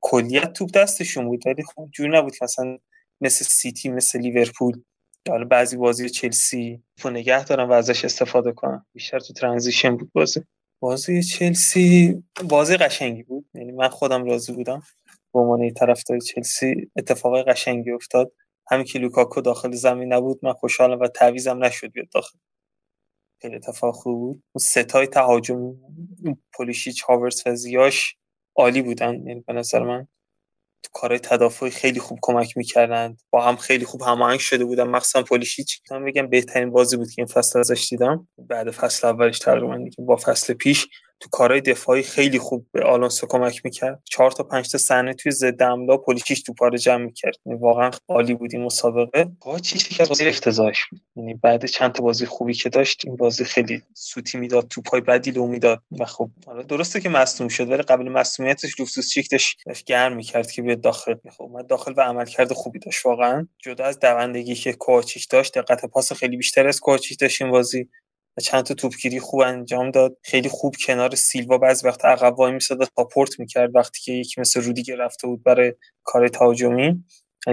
کلیت 0.00 0.52
توپ 0.52 0.70
دستشون 0.70 1.28
بود 1.28 1.46
ولی 1.46 1.62
خب 1.62 1.88
جور 1.92 2.18
نبود 2.18 2.36
که 2.36 2.44
مثلا 2.44 2.78
مثل 3.20 3.44
سیتی 3.44 3.88
مثل 3.88 4.18
لیورپول. 4.18 4.80
حالا 5.28 5.44
بعضی 5.44 5.76
بازی 5.76 6.10
چلسی 6.10 6.82
تو 6.96 7.10
نگه 7.10 7.44
دارن 7.44 7.64
و 7.64 7.72
ازش 7.72 8.04
استفاده 8.04 8.52
کنن. 8.52 8.86
بیشتر 8.92 9.20
تو 9.20 9.32
transition 9.32 9.96
بود 9.96 10.10
بازی. 10.12 10.40
بازی 10.80 11.22
چلسی 11.22 12.22
بازی 12.44 12.76
قشنگی 12.76 13.22
بود. 13.22 13.46
یعنی 13.54 13.72
من 13.72 13.88
خودم 13.88 14.24
راضی 14.24 14.52
بودم. 14.52 14.82
به 15.34 15.40
عنوان 15.40 15.70
طرفدار 15.70 16.18
چلسی 16.18 16.90
اتفاق 16.96 17.48
قشنگی 17.48 17.90
افتاد. 17.90 18.32
همین 18.70 18.84
که 18.84 18.98
لوکاکو 18.98 19.40
داخل 19.40 19.72
زمین 19.72 20.12
نبود 20.12 20.40
من 20.42 20.52
خوشحالم 20.52 21.00
و 21.00 21.08
تعویضم 21.08 21.64
نشد 21.64 21.92
بیاد 21.92 22.08
داخل. 22.08 22.38
خیلی 23.42 23.56
اتفاق 23.56 23.94
خوب 23.94 24.18
بود. 24.18 24.42
اون 24.52 24.60
سه 24.60 24.83
تای 24.83 25.06
تهاجم 25.06 25.76
پولیشیچ 26.52 27.02
هاورس 27.02 27.46
و 27.46 27.54
زیاش 27.54 28.16
عالی 28.56 28.82
بودن. 28.82 29.14
یعنی 29.26 29.40
به 29.46 29.52
نظر 29.52 29.82
من 29.82 30.08
تو 30.82 30.90
کارهای 30.92 31.18
تدافعی 31.18 31.70
خیلی 31.70 32.00
خوب 32.00 32.18
کمک 32.22 32.56
می‌کردند. 32.56 33.22
با 33.30 33.42
هم 33.42 33.56
خیلی 33.56 33.84
خوب 33.84 34.02
هماهنگ 34.02 34.40
شده 34.40 34.64
بودن. 34.64 34.84
مخصوصا 34.84 35.22
پولیشیچ. 35.22 35.80
من 35.90 36.04
بگم 36.04 36.28
بهترین 36.28 36.70
بازی 36.70 36.96
بود 36.96 37.10
که 37.10 37.22
این 37.22 37.26
فصل 37.26 37.58
ازش 37.58 37.88
دیدم. 37.90 38.28
بعد 38.38 38.70
فصل 38.70 39.06
اولش 39.06 39.38
تقریبا 39.38 39.84
با 39.98 40.16
فصل 40.16 40.54
پیش 40.54 40.86
تو 41.20 41.28
کارهای 41.32 41.60
دفاعی 41.60 42.02
خیلی 42.02 42.38
خوب 42.38 42.66
به 42.72 42.84
آلونسو 42.84 43.26
کمک 43.26 43.60
می‌کرد. 43.64 44.02
چهار 44.04 44.30
تا 44.30 44.44
پنج 44.44 44.70
تا 44.72 44.78
صحنه 44.78 45.14
توی 45.14 45.32
ضد 45.32 45.62
حمله 45.62 45.96
پلیچیش 45.96 46.42
تو 46.42 46.54
پاره 46.54 46.78
جمع 46.78 47.04
می‌کرد. 47.04 47.34
یعنی 47.46 47.58
واقعا 47.58 47.90
عالی 48.08 48.34
بود 48.34 48.50
این 48.52 48.64
مسابقه. 48.64 49.26
چیزی 49.62 49.88
که 49.88 50.04
بازی 50.04 50.28
افتضاحش 50.28 50.84
بود. 50.90 51.00
یعنی 51.16 51.34
بعد 51.34 51.66
چند 51.66 51.92
تا 51.92 52.02
بازی 52.02 52.26
خوبی 52.26 52.54
که 52.54 52.68
داشت 52.68 53.02
این 53.04 53.16
بازی 53.16 53.44
خیلی 53.44 53.82
سوتی 53.94 54.38
می‌داد 54.38 54.68
توپای 54.68 55.00
بدی 55.00 55.30
لو 55.30 55.46
می‌داد 55.46 55.82
و 55.98 56.04
خب 56.04 56.30
حالا 56.46 56.62
درسته 56.62 57.00
که 57.00 57.08
مصدوم 57.08 57.48
شد 57.48 57.70
ولی 57.70 57.82
قبل 57.82 58.08
مصدومیتش 58.08 58.80
لوفوس 58.80 59.10
چیک 59.10 59.30
داشت 59.30 59.58
گرم 59.86 60.16
می‌کرد 60.16 60.50
که 60.50 60.62
بیاد 60.62 60.80
داخل. 60.80 61.14
خب 61.30 61.42
اومد 61.42 61.66
داخل 61.66 61.94
و 61.96 62.00
عملکرد 62.00 62.52
خوبی 62.52 62.78
داشت 62.78 63.06
واقعا. 63.06 63.48
جدا 63.58 63.84
از 63.84 63.98
دوندگی 63.98 64.54
که 64.54 64.72
کوچیک 64.72 65.28
داشت 65.30 65.58
دقت 65.58 65.84
پاس 65.86 66.12
خیلی 66.12 66.36
بیشتر 66.36 66.68
از 66.68 66.80
کوچیک 66.80 67.20
داشت 67.20 67.42
این 67.42 67.50
بازی. 67.50 67.88
چند 68.40 68.64
تا 68.64 68.74
توپگیری 68.74 69.20
خوب 69.20 69.40
انجام 69.40 69.90
داد. 69.90 70.16
خیلی 70.22 70.48
خوب 70.48 70.74
کنار 70.86 71.14
سیلوا 71.14 71.58
بعضی 71.58 71.86
وقت 71.88 72.04
عقب 72.04 72.38
وای 72.38 72.52
میساد 72.52 72.88
پاپورت 72.96 73.40
می‌کرد 73.40 73.76
وقتی 73.76 74.00
که 74.02 74.12
یکی 74.12 74.40
مثل 74.40 74.62
رودیگر 74.62 74.96
رفته 74.96 75.26
بود 75.26 75.42
برای 75.44 75.74
کار 76.04 76.28
تهاجمی. 76.28 77.04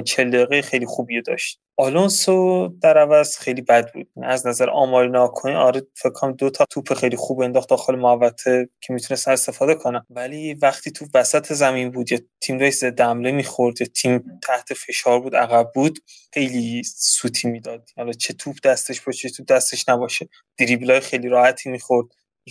40 0.06 0.32
دقیقه 0.32 0.62
خیلی 0.62 0.86
خوبی 0.86 1.21
داشت. 1.21 1.60
آلونسو 1.80 2.68
در 2.82 2.98
عوض 2.98 3.38
خیلی 3.38 3.62
بد 3.62 3.94
بود. 3.94 4.08
از 4.24 4.48
نظر 4.48 4.70
آماری 4.70 5.10
ناکنی 5.10 5.56
آره 5.56 5.82
فکر 5.96 6.10
کنم 6.10 6.32
دو 6.32 6.50
تا 6.50 6.66
توپ 6.70 6.94
خیلی 6.94 7.16
خوب 7.16 7.42
انداخت 7.42 7.70
داخل 7.70 7.96
محوطه 7.96 8.70
که 8.82 8.94
می‌تونست 8.94 9.28
استفاده 9.28 9.76
کنه. 9.76 10.06
ولی 10.10 10.54
وقتی 10.54 10.92
تو 10.92 11.06
وسط 11.13 11.54
زمین 11.54 11.92
بود 11.92 12.12
یا 12.12 12.20
تیم 12.42 12.60
رئیس 12.60 12.84
دمله 12.84 13.32
می‌خورد 13.32 13.82
یا 13.82 13.88
تیم 13.88 14.40
تحت 14.44 14.74
فشار 14.74 15.20
بود 15.20 15.36
عقب 15.36 15.72
بود 15.76 16.00
خیلی 16.34 16.84
سوتی 16.84 17.48
می‌داد. 17.48 17.90
حالا 17.98 18.12
چه 18.12 18.34
توپ 18.34 18.56
دستش 18.63 19.02
باشه 19.02 19.30
توپ 19.30 19.48
دستش 19.48 19.90
نباشه 19.90 20.30
دریبلای 20.60 21.00
خیلی 21.00 21.28
راحتی 21.28 21.70
می‌خورد 21.70 22.08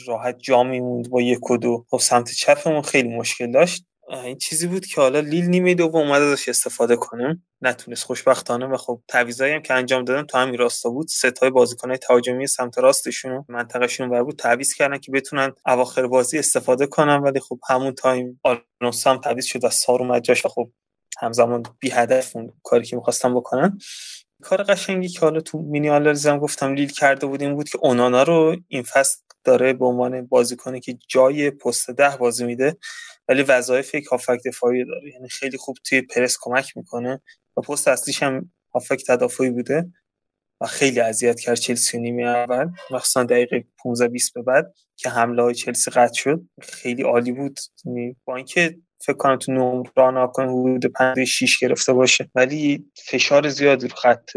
راحت 0.07 0.39
جا 0.39 0.63
میموند 0.63 1.11
با 1.11 1.23
یک 1.23 1.51
و 1.51 1.57
دو. 1.57 1.87
خب 1.91 1.99
سمت 1.99 2.31
چپمون 2.31 2.83
خیلی 2.83 3.09
مشکل 3.09 3.51
داشت. 3.53 3.85
این 4.09 4.39
چیزی 4.39 4.67
بود 4.67 4.87
که 4.87 5.01
حالا 5.01 5.21
لیل 5.21 5.45
نیمه 5.45 5.75
دوم 5.75 6.01
اومد 6.01 6.23
ازش 6.23 6.49
استفاده 6.49 6.97
کنه. 6.97 7.43
نتونست 7.63 8.05
خوشبختانه 8.05 8.67
و 8.67 8.77
خب 8.77 9.03
تعویضایی 9.09 9.53
هم 9.55 9.63
که 9.63 9.75
انجام 9.75 10.05
دادن 10.05 10.27
تو 10.27 10.39
همین 10.39 10.59
راستا 10.59 10.91
بود. 10.91 11.09
سه 11.09 11.30
تای 11.30 11.51
بازیکنای 11.51 11.99
تهاجمی 11.99 12.47
سمت 12.47 12.79
راستشون 12.79 13.45
منطقه‌شون 13.49 14.11
ور 14.11 14.23
بود 14.23 14.37
تعویض 14.37 14.75
کردن 14.75 14.99
که 14.99 15.13
بتونن 15.13 15.53
اواخر 15.67 16.07
بازی 16.07 16.39
استفاده 16.39 16.87
کنن. 16.87 17.17
ولی 17.17 17.41
خب 17.41 17.59
همون 17.69 17.95
تایم 17.95 18.41
آلونسو 18.45 19.11
هم 19.11 19.19
تعویض 19.21 19.45
شد 19.45 19.65
و 19.65 19.71
سار 19.71 20.03
اومد 20.03 20.23
جاش 20.23 20.47
و 20.47 20.49
خب 20.49 20.71
همزمان 21.19 21.63
بی 21.81 21.91
هدف 21.91 22.37
اون 22.37 22.53
کاری 22.63 22.85
که 22.85 22.97
می‌خواستن 22.97 23.35
بکنن. 23.35 23.79
کار 24.43 24.63
قشنگی 24.63 25.09
که 25.09 25.21
حالا 25.21 25.41
تو 25.41 25.59
مینی 25.59 25.91
آنالیزم 25.91 26.39
گفتم 26.39 26.75
لیل 26.75 26.89
کرده 26.89 27.27
بود 27.27 27.43
این 27.43 27.55
بود 27.55 27.69
که 27.69 27.79
اونانا 27.83 28.23
رو 28.23 28.57
این 28.69 28.83
فصل 28.83 29.19
داره 29.45 29.73
به 29.73 29.87
عنوان 29.87 30.27
بازیکنی 30.27 30.81
که 30.81 30.99
جای 31.09 31.51
پست 31.51 31.91
ده 31.91 32.17
بازی 32.17 32.45
میده. 32.45 32.77
ولی 33.29 33.43
وظایف 33.43 33.95
یک 33.95 34.07
هافک 34.07 34.39
دفاعی 34.47 34.85
داره. 34.85 35.11
یعنی 35.15 35.29
خیلی 35.29 35.57
خوب 35.59 35.77
توی 35.85 36.03
پرس 36.03 36.37
کمک 36.41 36.77
می‌کنه 36.77 37.23
و 37.57 37.61
پست 37.61 37.89
اصلیش 37.89 38.23
هم 38.23 38.53
هافک 38.75 39.03
تدافعی 39.07 39.51
بوده 39.51 39.93
و 40.61 40.67
خیلی 40.67 41.01
اذیت 41.01 41.41
کرد 41.41 41.57
چلسی 41.57 41.99
نیمه 41.99 42.23
اول. 42.23 42.71
مخصوصا 42.91 43.25
دقیقه 43.25 43.65
15 43.79 44.09
20 44.09 44.35
به 44.35 44.43
بعد 44.43 44.75
که 44.97 45.11
حمله 45.11 45.43
های 45.43 45.55
چلسی 45.55 45.91
قطع 45.91 46.15
شد. 46.15 46.43
خیلی 46.63 47.03
عالی 47.03 47.33
بود. 47.33 47.59
یعنی 47.85 48.17
با 48.25 48.37
اینکه 48.37 48.77
فکر 49.01 49.17
کنم 49.17 49.37
تو 49.37 49.53
نمره 49.53 50.27
کنه 50.27 50.53
حدود 50.53 50.87
5 50.87 51.25
6 51.25 51.59
گرفته 51.59 51.93
باشه. 51.93 52.31
ولی 52.35 52.91
فشار 53.07 53.49
زیادی 53.49 53.89
رو 53.89 53.97
خط 53.97 54.31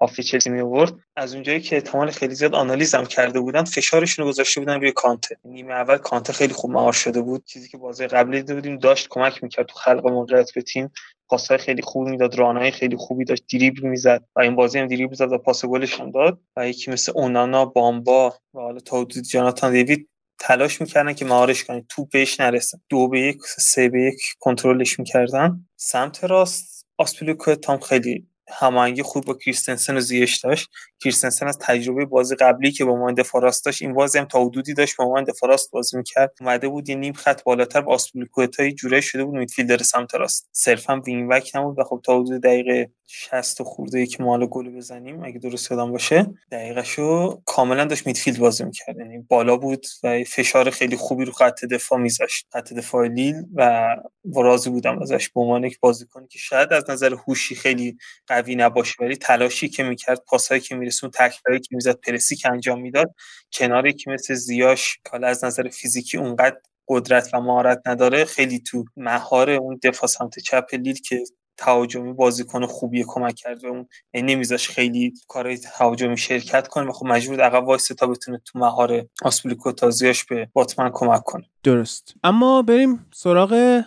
هافی 0.00 0.22
چلسی 0.22 0.50
می 0.50 0.60
آورد. 0.60 0.94
از 1.16 1.34
اونجایی 1.34 1.60
که 1.60 1.76
احتمال 1.76 2.10
خیلی 2.10 2.34
زیاد 2.34 2.54
آنالیز 2.54 2.94
هم 2.94 3.06
کرده 3.06 3.40
بودن 3.40 3.64
فشارشون 3.64 4.24
رو 4.24 4.30
گذاشته 4.30 4.60
بودن 4.60 4.80
روی 4.80 4.92
کانته 4.92 5.36
نیمه 5.44 5.74
اول 5.74 5.96
کانته 5.96 6.32
خیلی 6.32 6.52
خوب 6.52 6.70
مهار 6.70 6.92
شده 6.92 7.20
بود. 7.20 7.44
چیزی 7.44 7.68
که 7.68 7.78
بازی 7.78 8.06
قبلی 8.06 8.36
دیده 8.36 8.54
بودیم 8.54 8.78
داشت 8.78 9.06
کمک 9.10 9.42
می‌کرد 9.42 9.66
تو 9.66 9.74
خلق 9.74 10.06
موقعیت 10.06 10.54
به 10.54 10.62
تیم. 10.62 10.90
پاسهای 11.28 11.58
خیلی 11.58 11.82
خوبی 11.82 12.10
می‌داد 12.10 12.34
رانهای 12.34 12.70
خیلی 12.70 12.96
خوبی 12.96 13.24
داشت 13.24 13.44
دریبل 13.52 13.88
می‌زد 13.88 14.24
و 14.36 14.40
این 14.40 14.56
بازی 14.56 14.78
هم 14.78 14.86
دریبل 14.86 15.14
زد 15.14 15.32
و 15.32 15.38
پاس 15.38 15.64
گلش 15.64 16.00
هم 16.00 16.10
داد. 16.10 16.40
و 16.56 16.68
یکی 16.68 16.90
مثل 16.90 17.12
اونانا 17.14 17.64
بامبا 17.64 18.34
و 18.54 18.60
حالا 18.60 18.80
تا 18.80 19.00
حدود 19.00 19.24
جاناتان 19.24 19.72
دیوید 19.72 20.08
تلاش 20.40 20.80
می‌کردن 20.80 21.12
که 21.12 21.24
مهارش 21.24 21.64
کنن. 21.64 21.84
توپ 21.88 22.10
بهش 22.10 22.40
نرسه 22.40 22.78
دو 22.88 23.08
به 23.08 23.20
یک 23.20 23.38
سه 23.42 23.88
به 23.88 24.02
یک 24.02 24.20
کنترلش 24.38 24.98
می‌کردن. 24.98 25.66
سمت 25.76 26.24
راست 26.24 26.86
آسپیلیکوئتام 26.98 27.80
خیلی 27.80 28.26
هماهنگی 28.50 29.02
خوب 29.02 29.24
با 29.24 29.34
کریستنسن 29.34 29.96
و 29.96 30.00
زیاش 30.00 30.36
داشت. 30.38 30.70
کریستنسن 31.00 31.48
از 31.48 31.58
تجربه 31.58 32.04
بازی 32.04 32.34
قبلی 32.34 32.72
که 32.72 32.84
با 32.84 32.96
ما 32.96 33.12
دفاع 33.12 33.42
راست 33.42 33.64
داشت 33.64 33.82
این 33.82 33.94
بازی 33.94 34.18
هم 34.18 34.24
تا 34.24 34.44
حدودی 34.44 34.74
داشت 34.74 34.96
با 34.96 35.08
ما 35.08 35.22
دفاع 35.22 35.50
راست 35.50 35.70
بازی 35.70 35.96
می‌کرد. 35.96 36.32
اومده 36.40 36.68
بود 36.68 36.88
یه 36.88 36.94
نیم 36.94 37.12
خط 37.12 37.42
بالاتر 37.42 37.80
با 37.80 37.94
آسپیلیکوئتا 37.94 38.70
جوره 38.70 39.00
شده 39.00 39.24
بود 39.24 39.34
midfielder 39.34 39.82
سمت 39.82 40.14
راست. 40.14 40.48
صرفا 40.52 41.00
wing 41.00 41.30
back 41.30 41.50
نبود 41.54 41.78
و 41.78 41.84
خب 41.84 42.00
تا 42.04 42.20
حدود 42.20 42.42
دقیقه 42.42 42.90
60 43.06 43.62
خورده 43.62 44.06
که 44.06 44.22
ما 44.22 44.46
گل 44.46 44.76
بزنیم 44.76 45.24
اگه 45.24 45.38
درست 45.38 45.70
یادم 45.70 45.92
باشه. 45.92 46.26
دقیقشو 46.52 47.40
کاملا 47.46 47.84
داشت 47.84 48.06
میدفیلد 48.06 48.38
بازی 48.38 48.64
می‌کرد. 48.64 48.98
یعنی 48.98 49.18
بالا 49.18 49.56
بود 49.56 49.86
و 50.02 50.24
فشار 50.24 50.70
خیلی 50.70 50.96
خوبی 50.96 51.24
رو 51.24 51.32
خط 51.32 51.64
دفاع 51.64 51.98
میذاشت. 51.98 52.46
خط 52.52 52.72
دفاع 52.72 53.06
لیل 53.06 53.34
و 53.54 53.96
راضی 54.34 54.70
بودم 54.70 55.02
ازش. 55.02 55.28
به 55.28 55.40
عنوان 55.40 55.64
یک 55.64 55.80
بازیکنی 55.80 56.26
که 56.26 56.38
شاید 56.38 56.72
از 56.72 56.90
نظر 56.90 57.14
هوشی 57.14 57.54
خیلی 57.54 57.98
قوی 58.26 58.56
نباشه 58.56 58.94
ولی 59.00 59.16
تلاشی 59.16 59.68
که 59.68 59.82
می‌کرد 59.82 60.22
پاسایی 60.26 60.60
که 60.60 60.74
میرسون 60.88 61.10
تکراری 61.10 61.60
که 61.60 61.68
می‌زد 61.70 62.00
پرسی 62.00 62.36
که 62.36 62.50
انجام 62.50 62.80
می‌داد 62.80 63.14
کناری 63.52 63.92
که 63.92 64.10
مثل 64.10 64.34
زیاش 64.34 64.98
که 65.10 65.26
از 65.26 65.44
نظر 65.44 65.68
فیزیکی 65.68 66.18
اونقدر 66.18 66.56
قدرت 66.88 67.34
و 67.34 67.40
مهارت 67.40 67.82
نداره 67.86 68.24
خیلی 68.24 68.58
تو 68.60 68.84
مهار 68.96 69.50
اون 69.50 69.80
دفاع 69.82 70.08
سمت 70.08 70.38
چپ 70.38 70.64
لیل 70.72 70.94
که 70.94 71.24
تهاجمی 71.56 72.12
بازیکن 72.12 72.66
خوبی 72.66 73.04
کمک 73.06 73.34
کرد 73.34 73.64
و 73.64 73.66
اون 73.66 73.88
یعنی 74.14 74.34
نمیذاش 74.34 74.68
خیلی 74.68 75.14
کارهای 75.28 75.56
تهاجمی 75.56 76.16
شرکت 76.16 76.68
کنه 76.68 76.88
و 76.88 76.92
خب 76.92 77.06
مجبور 77.06 77.40
عقب 77.40 77.66
وایسه 77.66 77.94
تا 77.94 78.06
بتونه 78.06 78.40
تو 78.44 78.58
مهار 78.58 79.06
آسپلیکو 79.22 79.72
تازیاش 79.72 80.24
به 80.24 80.48
باتمن 80.52 80.90
کمک 80.94 81.22
کنه. 81.22 81.44
درست. 81.62 82.14
اما 82.24 82.62
بریم 82.62 83.06
سراغ 83.14 83.82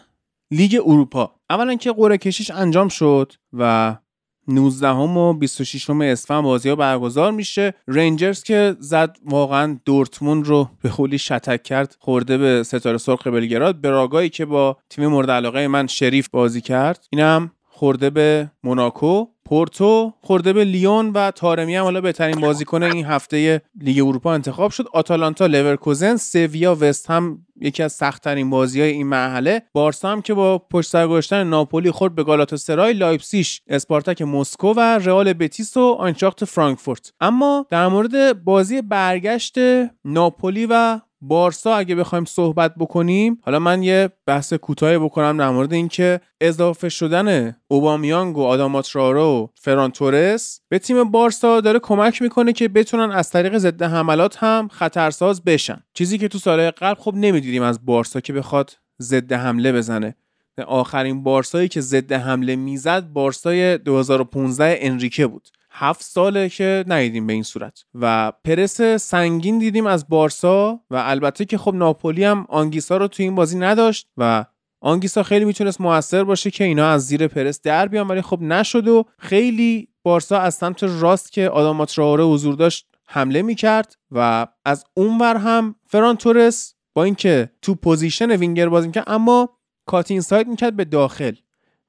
لیگ 0.52 0.82
اروپا. 0.86 1.36
اولا 1.49 1.76
که 1.76 1.91
قرعه 1.91 2.18
کشیش 2.18 2.52
انجام 2.52 2.88
شد 2.88 3.34
و 3.54 3.95
19 4.52 4.88
هم 4.88 5.18
و 5.18 5.34
26 5.34 5.89
هم 5.89 6.02
اسفند 6.02 6.43
بازی 6.43 6.70
ها 6.70 6.76
برگزار 6.76 7.32
میشه. 7.32 7.74
رنجرز 7.88 8.43
که 8.43 8.76
زد 8.80 9.18
واقعا 9.26 9.80
دورتموند 9.86 10.47
رو 10.47 10.70
به 10.82 10.89
خولی 10.89 11.18
شتک 11.18 11.64
کرد 11.64 11.95
خورده 11.99 12.38
به 12.38 12.64
ستاره 12.64 12.97
سرخ 12.97 13.28
بلگراد. 13.28 13.82
براگایی 13.82 14.30
که 14.30 14.45
با 14.45 14.78
تیم 14.89 15.08
مورد 15.08 15.32
علاقه 15.32 15.68
من 15.68 15.88
شریف 15.88 16.30
بازی 16.30 16.62
کرد 16.62 17.08
اینم 17.10 17.52
خورده 17.82 18.09
به 18.09 18.51
موناکو 18.63 19.27
پورتو 19.45 20.13
خورده 20.21 20.53
به 20.53 20.63
لیون 20.63 21.09
و 21.09 21.32
تارمی 21.32 21.75
هم 21.75 21.84
حالا 21.84 22.01
بهترین 22.01 22.41
بازیکن 22.41 22.84
این 22.84 23.05
هفته 23.05 23.61
لیگ 23.82 24.07
اروپا 24.07 24.34
انتخاب 24.34 24.71
شد. 24.71 24.86
آتالانتا 24.93 25.45
لورکوزن 25.45 26.15
سویا 26.15 26.77
وست 26.82 27.09
هم 27.09 27.45
یکی 27.61 27.84
از 27.84 27.93
سختترین 27.93 28.49
بازی 28.49 28.82
های 28.82 28.89
این 28.89 29.07
مرحله. 29.07 29.61
بارسا 29.73 30.09
هم 30.09 30.21
که 30.21 30.34
با 30.34 30.57
پشت 30.57 30.89
سر 31.21 31.43
ناپولی 31.43 31.91
خورد 31.91 32.15
به 32.15 32.23
گالاتاسرای 32.23 32.93
لایپسیش 32.93 33.61
اسپارتاک 33.67 34.21
مسکو 34.21 34.73
و 34.73 34.79
رئال 34.79 35.34
بتیس 35.34 35.77
و 35.77 35.95
آینتراخت 35.99 36.45
فرانکفورت. 36.45 37.13
اما 37.21 37.65
در 37.69 37.88
مورد 37.88 38.43
بازی 38.43 38.82
برگشت 38.82 39.55
ناپولی 40.05 40.67
و 40.69 40.99
بارسا 41.22 41.76
اگه 41.76 41.95
بخوایم 41.95 42.26
صحبت 42.26 42.76
بکنیم 42.76 43.39
حالا 43.43 43.59
من 43.59 43.84
یه 43.84 44.09
بحث 44.26 44.53
کوتاهی 44.53 44.97
بکنم 44.97 45.38
در 45.38 45.49
مورد 45.49 45.74
اینکه 45.74 46.22
اضافه 46.41 46.89
شدن 46.89 47.55
اوبامیانگ 47.67 48.38
و 48.38 48.43
آداما 48.43 48.67
ترائوره 48.67 49.22
و 49.22 49.47
فران 49.55 49.91
تورس 49.91 50.61
به 50.69 50.80
تیم 50.80 51.03
بارسا 51.03 51.61
داره 51.61 51.80
کمک 51.80 52.22
می‌کنه 52.22 52.53
که 52.53 52.67
بتونن 52.67 53.11
از 53.11 53.30
طریق 53.30 53.57
ضد 53.57 53.82
حملات 53.82 54.43
هم 54.43 54.67
خطرساز 54.72 55.43
بشن. 55.43 55.84
چیزی 55.93 56.17
که 56.17 56.28
تو 56.28 56.38
سالهای 56.38 56.72
قبل 56.72 57.01
خب 57.01 57.13
نمی‌دیدیم 57.15 57.63
از 57.63 57.86
بارسا 57.86 58.19
که 58.19 58.34
بخواد 58.34 58.78
ضد 59.01 59.34
حمله 59.34 59.72
بزنه. 59.72 60.15
آخرین 60.67 61.24
بارسایی 61.24 61.67
که 61.67 61.82
ضد 61.82 62.11
حمله 62.11 62.55
می‌زد 62.55 63.07
بارسای 63.13 63.78
2015 63.78 64.78
انریکه 64.82 65.28
بود. 65.28 65.47
هفت 65.72 66.03
ساله 66.03 66.49
که 66.49 66.84
ندیدیم 66.88 67.28
به 67.28 67.34
این 67.34 67.43
صورت. 67.43 67.84
و 67.95 68.32
پرس 68.45 68.82
سنگین 68.82 69.59
دیدیم 69.59 69.86
از 69.86 70.09
بارسا 70.09 70.80
و 70.89 70.95
البته 70.95 71.45
که 71.45 71.57
خب 71.57 71.76
ناپولی 71.76 72.24
هم 72.24 72.45
آنگیسا 72.49 72.97
رو 72.97 73.07
تو 73.07 73.24
این 73.24 73.36
بازی 73.36 73.57
نداشت 73.57 74.07
و 74.17 74.45
آنگیسا 74.82 75.24
خیلی 75.24 75.45
می‌تونست 75.45 75.82
موثر 75.82 76.24
باشه 76.24 76.51
که 76.51 76.63
اینا 76.63 76.88
از 76.89 77.07
زیر 77.07 77.28
پرس 77.28 77.61
در 77.61 77.88
بیان 77.88 78.07
ولی 78.07 78.22
خب 78.22 78.41
نشد 78.41 78.88
و 78.88 79.05
خیلی 79.17 79.88
بارسا 80.03 80.39
از 80.39 80.55
سمت 80.55 80.84
راست 80.84 81.32
که 81.32 81.49
آداما 81.49 81.86
تراوره 81.86 82.24
حضور 82.24 82.55
داشت 82.55 82.88
حمله 83.07 83.41
می‌کرد 83.41 83.95
و 84.11 84.47
از 84.65 84.86
اونور 84.93 85.36
هم 85.36 85.76
فران 85.86 86.17
تورس 86.17 86.76
با 86.93 87.03
اینکه 87.03 87.49
تو 87.61 87.76
position 87.76 88.32
winger 88.32 88.70
بازی 88.69 88.88
می‌کرد 88.88 89.03
اما 89.07 89.49
cut 89.86 90.22
inside 90.22 90.47
می‌کرد 90.47 90.76
به 90.76 90.86
داخل. 90.86 91.34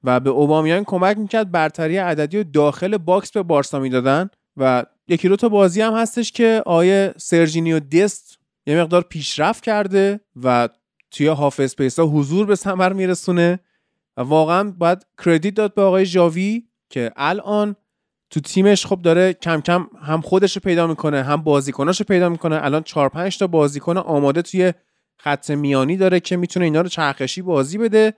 و 0.03 0.19
به 0.19 0.29
اوبامیانگ 0.29 0.83
کمک 0.83 1.17
می‌کرد 1.17 1.51
برتری 1.51 1.97
عددی 1.97 2.37
و 2.37 2.43
داخل 2.43 2.97
box 2.97 3.31
به 3.31 3.43
بارسا 3.43 3.79
می‌دادن 3.79 4.29
و 4.57 4.85
یکی 5.07 5.29
دو 5.29 5.35
تا 5.35 5.49
بازی 5.49 5.81
هم 5.81 5.93
هستش 5.93 6.31
که 6.31 6.63
آیه 6.65 7.13
سرجینیو 7.17 7.79
دست 7.79 8.37
یه 8.65 8.81
مقدار 8.81 9.01
پیشرفت 9.01 9.63
کرده 9.63 10.19
و 10.43 10.69
توی 11.11 11.27
half 11.27 11.59
space 11.59 11.99
ها 11.99 12.05
حضور 12.05 12.45
به 12.45 12.55
ثمر 12.55 12.93
میرسونه 12.93 13.59
و 14.17 14.21
واقعا 14.21 14.71
باید 14.77 15.05
credit 15.25 15.53
داد 15.53 15.73
به 15.73 15.81
آقای 15.81 16.05
ژاوی 16.05 16.63
که 16.89 17.11
الان 17.15 17.75
تو 18.29 18.39
تیمش 18.39 18.85
خب 18.85 19.01
داره 19.01 19.33
کم 19.33 19.61
کم 19.61 19.87
هم 20.01 20.21
خودش 20.21 20.55
رو 20.55 20.61
پیدا 20.61 20.87
می‌کنه 20.87 21.23
هم 21.23 21.41
بازیکناش 21.41 21.99
رو 21.99 22.05
پیدا 22.05 22.29
می‌کنه. 22.29 22.59
الان 22.63 22.83
4 22.83 23.09
5 23.09 23.37
تا 23.37 23.47
بازیکن 23.47 23.97
آماده 23.97 24.41
توی 24.41 24.73
خط 25.17 25.51
میانی 25.51 25.97
داره 25.97 26.19
که 26.19 26.37
می‌تونه 26.37 26.65
اینا 26.65 26.81
رو 26.81 26.89
چرخشی 26.89 27.41
بازی 27.41 27.77
بده. 27.77 28.13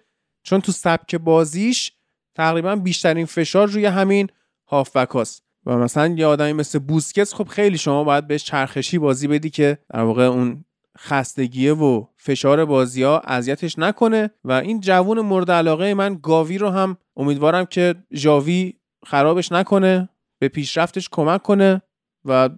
چون 0.45 0.61
تو 0.61 0.71
سبک 0.71 1.15
بازیش 1.15 1.91
تقریبا 2.35 2.75
بیشترین 2.75 3.25
فشار 3.25 3.67
روی 3.67 3.85
همین 3.85 4.27
هافبک 4.67 5.09
هاست. 5.09 5.43
و 5.65 5.77
مثلا 5.77 6.07
یه 6.07 6.25
آدمی 6.25 6.53
مثل 6.53 6.79
بوسکتس 6.79 7.33
خب 7.33 7.47
خیلی 7.47 7.77
شما 7.77 8.03
باید 8.03 8.27
بهش 8.27 8.43
چرخشی 8.43 8.97
بازی 8.97 9.27
بدی 9.27 9.49
که 9.49 9.77
در 9.93 10.01
واقع 10.01 10.23
اون 10.23 10.65
خستگیه 10.97 11.73
و 11.73 12.05
فشار 12.17 12.65
بازی 12.65 13.03
ها 13.03 13.19
اذیتش 13.19 13.79
نکنه. 13.79 14.29
و 14.43 14.51
این 14.51 14.79
جوون 14.79 15.19
مورد 15.19 15.51
علاقه 15.51 15.93
من 15.93 16.19
گاوی 16.23 16.57
رو 16.57 16.69
هم 16.69 16.97
امیدوارم 17.17 17.65
که 17.65 17.95
جاوی 18.13 18.73
خرابش 19.05 19.51
نکنه 19.51 20.09
به 20.39 20.47
پیشرفتش 20.47 21.09
کمک 21.11 21.41
کنه 21.41 21.81
و 22.25 22.49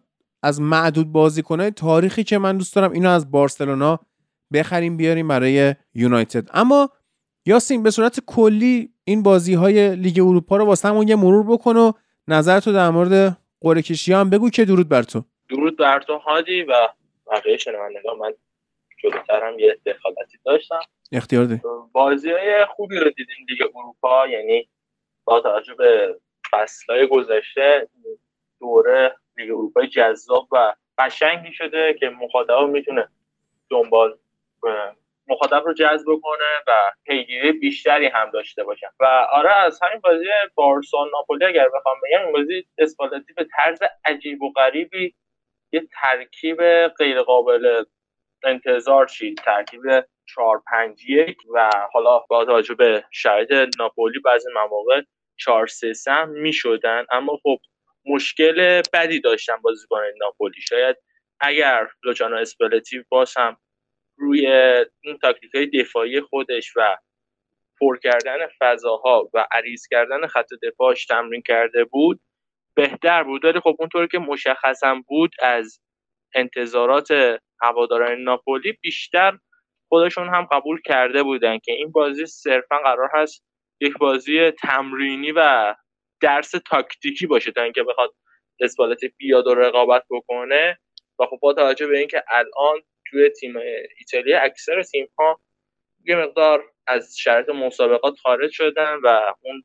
از 0.44 0.62
معدود 0.62 1.12
بازیکنهای 1.12 1.72
تاریخی 1.72 2.24
که 2.24 2.38
من 2.38 2.58
دوست 2.58 2.76
دارم 2.76 2.92
اینو 2.92 3.10
از 3.10 3.32
بارسلونا 3.32 4.00
بخریم 4.54 4.98
بیاریم 4.98 5.28
برای 5.28 5.76
یونایتد. 5.94 6.50
اما 6.54 6.90
یاسین 7.48 7.84
به 7.84 7.92
صورت 7.92 8.20
کلی 8.28 8.90
این 9.04 9.24
بازی 9.24 9.54
های 9.54 9.96
لیگ 9.96 10.20
اروپا 10.20 10.58
رو 10.58 10.66
واسه 10.66 10.88
همون 10.88 11.08
یه 11.08 11.16
مرور 11.16 11.44
بکن 11.44 11.78
و 11.78 11.92
نظر 12.28 12.60
تو 12.60 12.74
در 12.74 12.90
مورد 12.90 13.38
قرعه 13.62 13.82
کشی 13.82 14.14
هم 14.14 14.30
بگو 14.30 14.50
که 14.50 14.66
درود 14.66 14.90
بر 14.90 15.04
تو. 15.04 15.24
درود 15.50 15.78
بر 15.78 16.00
تو 16.00 16.18
هادی 16.18 16.64
و 16.64 16.74
بقیه 17.32 17.58
شنوندگان. 17.58 18.18
من 18.18 18.34
جلوتر 19.04 19.48
هم 19.48 19.60
یه 19.60 19.78
دخالتی 19.86 20.38
داشتم. 20.46 20.80
اختیار 21.12 21.46
ده 21.46 21.62
بازی 21.92 22.32
های 22.32 22.66
خوبی 22.76 22.98
رو 22.98 23.10
دیدیم 23.10 23.46
لیگ 23.50 23.62
اروپا 23.76 24.28
یعنی 24.28 24.70
با 25.26 25.42
توجه 25.42 25.74
به 25.74 26.20
فصلهای 26.52 27.08
گذشته 27.08 27.90
دوره 28.60 29.16
لیگ 29.38 29.52
اروپا 29.52 29.86
جذاب 29.86 30.48
و 30.52 30.76
قشنگی 30.98 31.54
شده 31.54 31.96
که 32.00 32.10
مخاطب 32.10 32.70
می‌تونه 32.70 33.08
دنبال 33.70 34.18
مخاطب 35.28 35.64
رو 35.66 35.74
جذب 35.74 36.06
کنه 36.24 36.64
و 36.68 36.92
پیگیری 37.06 37.52
بیشتری 37.52 38.08
هم 38.08 38.32
داشته 38.32 38.64
باشن. 38.64 38.88
و 39.00 39.06
آره 39.32 39.56
از 39.56 39.80
همین 39.84 40.00
بازی 40.00 40.26
بارسا 40.56 40.98
ناپولی 41.14 41.46
اگر 41.46 41.70
بخوام 41.70 41.96
بگم 42.04 42.24
این 42.26 42.32
بازی 42.32 42.68
اسپالتی 42.78 43.34
به 43.34 43.48
طرز 43.58 43.80
عجیب 44.06 44.42
و 44.42 44.52
غریبی 44.52 45.16
یه 45.72 45.88
ترکیب 46.02 46.88
غیر 46.88 47.22
قابل 47.22 47.84
انتظار 48.44 49.06
چید. 49.08 49.38
ترکیب 49.38 49.82
4 50.36 50.62
5 50.72 51.10
1 51.10 51.38
و 51.54 51.70
حالا 51.94 52.20
با 52.20 52.46
توجه 52.46 52.74
به 52.76 53.06
شرایط 53.12 53.52
ناپولی 53.80 54.20
بعضی 54.20 54.50
مواقع 54.54 55.02
4 55.40 55.68
3 55.68 55.94
3 55.94 56.26
می‌شدن. 56.26 57.06
اما 57.12 57.40
خب 57.44 57.58
مشکل 58.06 58.82
بدی 58.94 59.20
داشتن 59.22 59.56
بازیکن 59.62 60.02
ناپولی. 60.22 60.62
شاید 60.62 60.98
اگر 61.40 61.88
لوچانو 62.04 62.36
اسپالتی 62.36 63.04
باز 63.10 63.38
هم 63.38 63.58
روی 64.18 64.48
این 65.02 65.18
تاکتیک 65.22 65.52
دفاعی 65.74 66.22
خودش 66.22 66.74
و 66.76 66.98
پر 67.80 67.98
کردن 67.98 68.38
فضاها 68.60 69.30
و 69.34 69.48
عریض 69.52 69.88
کردن 69.92 70.28
خط 70.28 70.50
دفاعش 70.64 71.06
تمرین 71.06 71.42
کرده 71.42 71.84
بود 71.84 72.22
بهتر 72.76 73.24
بود. 73.24 73.46
ولی 73.46 73.60
خب 73.60 73.76
اونطور 73.80 74.08
که 74.08 74.20
مشخصا 74.20 75.02
بود 75.08 75.32
از 75.42 75.80
انتظارات 76.36 77.40
هواداران 77.62 78.22
ناپولی 78.22 78.72
بیشتر 78.82 79.38
خودشون 79.90 80.30
هم 80.30 80.48
قبول 80.52 80.82
کرده 80.82 81.24
بودن 81.24 81.58
که 81.58 81.72
این 81.72 81.92
بازی 81.92 82.26
صرفا 82.26 82.78
قرار 82.78 83.10
هست 83.14 83.44
یک 83.82 83.98
بازی 83.98 84.52
تمرینی 84.52 85.32
و 85.32 85.76
درس 86.22 86.52
تاکتیکی 86.52 87.28
باشه 87.28 87.52
تا 87.52 87.62
اینکه 87.62 87.84
بخواد 87.84 88.16
اسپالتی 88.60 89.14
بیاد 89.18 89.48
و 89.48 89.56
رقابت 89.56 90.04
بکنه. 90.10 90.80
و 91.20 91.26
خب 91.26 91.38
با 91.42 91.54
توجه 91.54 91.88
به 91.88 92.00
اینکه 92.00 92.24
الان 92.30 92.82
توی 93.10 93.30
تیم 93.30 93.54
ایتالیا 94.00 94.42
اکثر 94.42 94.84
تیم 94.84 95.08
ها 95.20 95.42
یه 96.06 96.16
مقدار 96.16 96.72
از 96.88 97.18
شرط 97.18 97.50
مسابقات 97.50 98.18
خارج 98.20 98.52
شدن 98.52 98.96
و 99.04 99.34
اون 99.42 99.64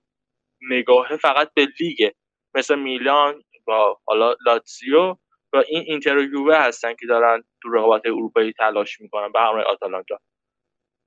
نگاه 0.71 1.17
فقط 1.17 1.51
به 1.55 1.69
لیگه 1.81 2.15
مثل 2.55 2.79
میلان 2.79 3.43
و 3.69 3.73
حالا 4.05 4.35
لاتزیو 4.47 5.17
و 5.53 5.57
این 5.69 5.83
اینتر 5.87 6.17
و 6.17 6.23
یووه 6.23 6.57
هستن 6.57 6.95
که 6.95 7.07
دارن 7.07 7.45
تو 7.63 7.69
رقابت 7.69 8.07
اروپایی 8.07 8.53
تلاش 8.53 9.01
می‌کنن 9.01 9.33
به 9.33 9.41
همراه 9.41 9.65
آتالانتا. 9.65 10.19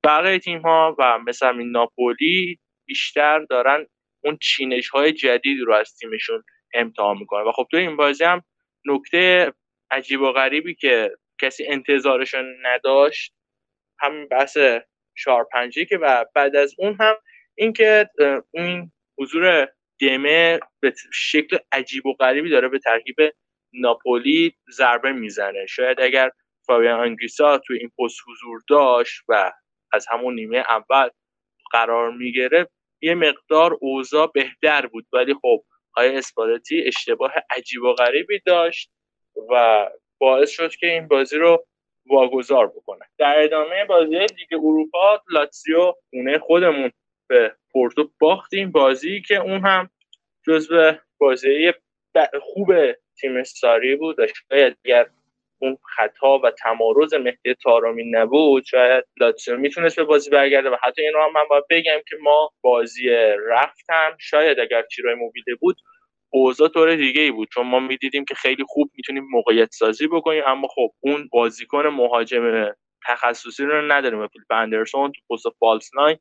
بقیه 0.03 0.39
تیم 0.39 0.61
ها 0.61 0.95
و 0.99 1.19
مثل 1.19 1.47
همین 1.47 1.71
ناپولی 1.71 2.59
بیشتر 2.85 3.39
دارن 3.39 3.87
اون 4.23 4.37
چینش 4.41 4.89
های 4.89 5.11
جدید 5.11 5.59
رو 5.61 5.73
از 5.73 5.97
تیمشون 5.97 6.43
امتحان 6.73 7.17
می‌کنن. 7.17 7.47
و 7.47 7.51
خب 7.51 7.67
تو 7.71 7.77
این 7.77 7.97
بازی 7.97 8.23
هم 8.23 8.41
نکته 8.85 9.53
عجیب 9.91 10.21
و 10.21 10.31
غریبی 10.31 10.75
که 10.75 11.11
کسی 11.41 11.65
انتظارشون 11.67 12.55
نداشت 12.61 13.33
همین 13.99 14.27
بحث 14.27 14.57
چهار 15.17 15.47
پنجی 15.51 15.85
که 15.85 15.97
و 15.97 16.25
بعد 16.35 16.55
از 16.55 16.75
اون 16.77 16.97
هم 16.99 17.15
اینکه 17.55 18.09
این 18.53 18.91
حضور 19.19 19.67
دمه 20.01 20.59
به 20.79 20.93
شکل 21.13 21.57
عجیب 21.71 22.05
و 22.05 22.13
غریبی 22.13 22.49
داره 22.49 22.67
به 22.67 22.79
ترکیب 22.79 23.15
ناپولی 23.73 24.55
ضربه 24.71 25.11
می‌زنه. 25.11 25.65
شاید 25.65 26.01
اگر 26.01 26.31
فابیان 26.67 26.99
آنگریسا 26.99 27.57
تو 27.57 27.73
این 27.73 27.89
پست 27.89 28.19
حضور 28.27 28.61
داشت 28.69 29.23
و 29.27 29.51
از 29.93 30.05
همون 30.09 30.35
نیمه 30.35 30.57
اول 30.57 31.09
قرار 31.71 32.11
می‌گرفت 32.11 32.71
یه 33.01 33.15
مقدار 33.15 33.77
اوضاع 33.81 34.31
بهتر 34.33 34.87
بود. 34.87 35.05
ولی 35.13 35.33
خب 35.33 35.63
های 35.97 36.17
اسپالتی 36.17 36.83
اشتباه 36.87 37.31
عجیب 37.57 37.81
و 37.81 37.93
غریبی 37.93 38.39
داشت 38.45 38.91
و 39.51 39.85
باعث 40.19 40.49
شد 40.49 40.75
که 40.75 40.87
این 40.87 41.07
بازی 41.07 41.37
رو 41.37 41.65
واگذار 42.09 42.67
بکنه. 42.67 43.05
در 43.17 43.43
ادامه 43.43 43.85
بازی 43.85 44.19
لیگ 44.19 44.53
اروپا 44.53 45.21
لاتزیو 45.31 45.93
خونه 46.09 46.39
خودمون 46.39 46.91
به 47.27 47.55
پورتو 47.71 48.09
باختیم 48.19 48.71
بازی 48.71 49.21
که 49.21 49.35
اون 49.35 49.61
هم 49.61 49.89
جزو 50.47 50.93
بازی 51.17 51.73
خوب 52.41 52.73
تیم 53.21 53.43
ساری 53.43 53.95
بود. 53.95 54.15
شاید 54.25 54.77
اگر 54.85 55.09
اون 55.59 55.77
خطا 55.95 56.39
و 56.39 56.51
تمارز 56.51 57.13
مهدی 57.13 57.53
تارامی 57.63 58.11
نبود 58.11 58.65
شاید 58.65 59.05
لاتسیو 59.19 59.57
می‌تونست 59.57 59.95
به 59.95 60.03
بازی 60.03 60.29
برگرده 60.29 60.69
و 60.69 60.75
حتی 60.83 61.01
این 61.01 61.13
رو 61.13 61.23
هم 61.23 61.31
من 61.33 61.43
باید 61.49 61.63
بگم 61.69 62.01
که 62.09 62.15
ما 62.21 62.51
بازی 62.61 63.09
رفتم 63.47 64.17
شاید 64.19 64.59
اگر 64.59 64.83
چیرای 64.91 65.15
موبیله 65.15 65.55
بود 65.59 65.77
اوضاع 66.37 66.67
طور 66.67 66.95
دیگه 66.95 67.21
ای 67.21 67.31
بود. 67.31 67.47
چون 67.53 67.67
ما 67.67 67.79
می‌دیدیم 67.79 68.25
که 68.25 68.35
خیلی 68.35 68.63
خوب 68.67 68.91
می‌تونیم 68.95 69.23
موقعیت 69.31 69.69
سازی 69.71 70.07
بکنیم 70.07 70.43
اما 70.47 70.67
خب 70.67 70.89
اون 70.99 71.29
بازیکن 71.31 71.87
مهاجم 71.87 72.73
تخصصی 73.07 73.65
رو 73.65 73.91
نداریم. 73.91 74.27
فیلیپ 74.27 74.51
اندرسون 74.51 75.11
تو 75.11 75.33
پست 75.33 75.49
false 75.59 75.89
nine 75.95 76.17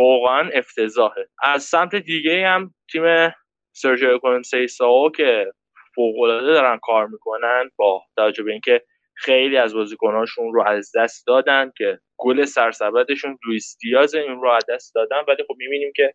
واقعا 0.00 0.50
افتضاحه. 0.54 1.28
از 1.42 1.62
سمت 1.62 1.94
دیگه 1.94 2.46
هم 2.46 2.74
تیم 2.92 3.32
سرجیو 3.72 4.18
کونسیسائو 4.18 5.10
که 5.10 5.52
فوق 5.94 6.20
العاده 6.20 6.46
دارن 6.46 6.78
کار 6.82 7.06
می‌کنن 7.06 7.70
با 7.76 8.02
توجه 8.16 8.42
به 8.42 8.52
اینکه 8.52 8.82
خیلی 9.16 9.56
از 9.56 9.74
بازیکناشون 9.74 10.52
رو 10.52 10.64
از 10.66 10.92
دست 10.96 11.26
دادن 11.26 11.72
که 11.76 11.98
گل 12.18 12.44
سرسبدشون 12.44 13.38
لوئیس 13.46 13.76
دیاز 13.80 14.14
اینا 14.14 14.40
رو 14.40 14.50
از 14.50 14.64
دست 14.68 14.94
دادن. 14.94 15.22
ولی 15.28 15.44
خب 15.48 15.54
می‌بینیم 15.58 15.92
که 15.96 16.14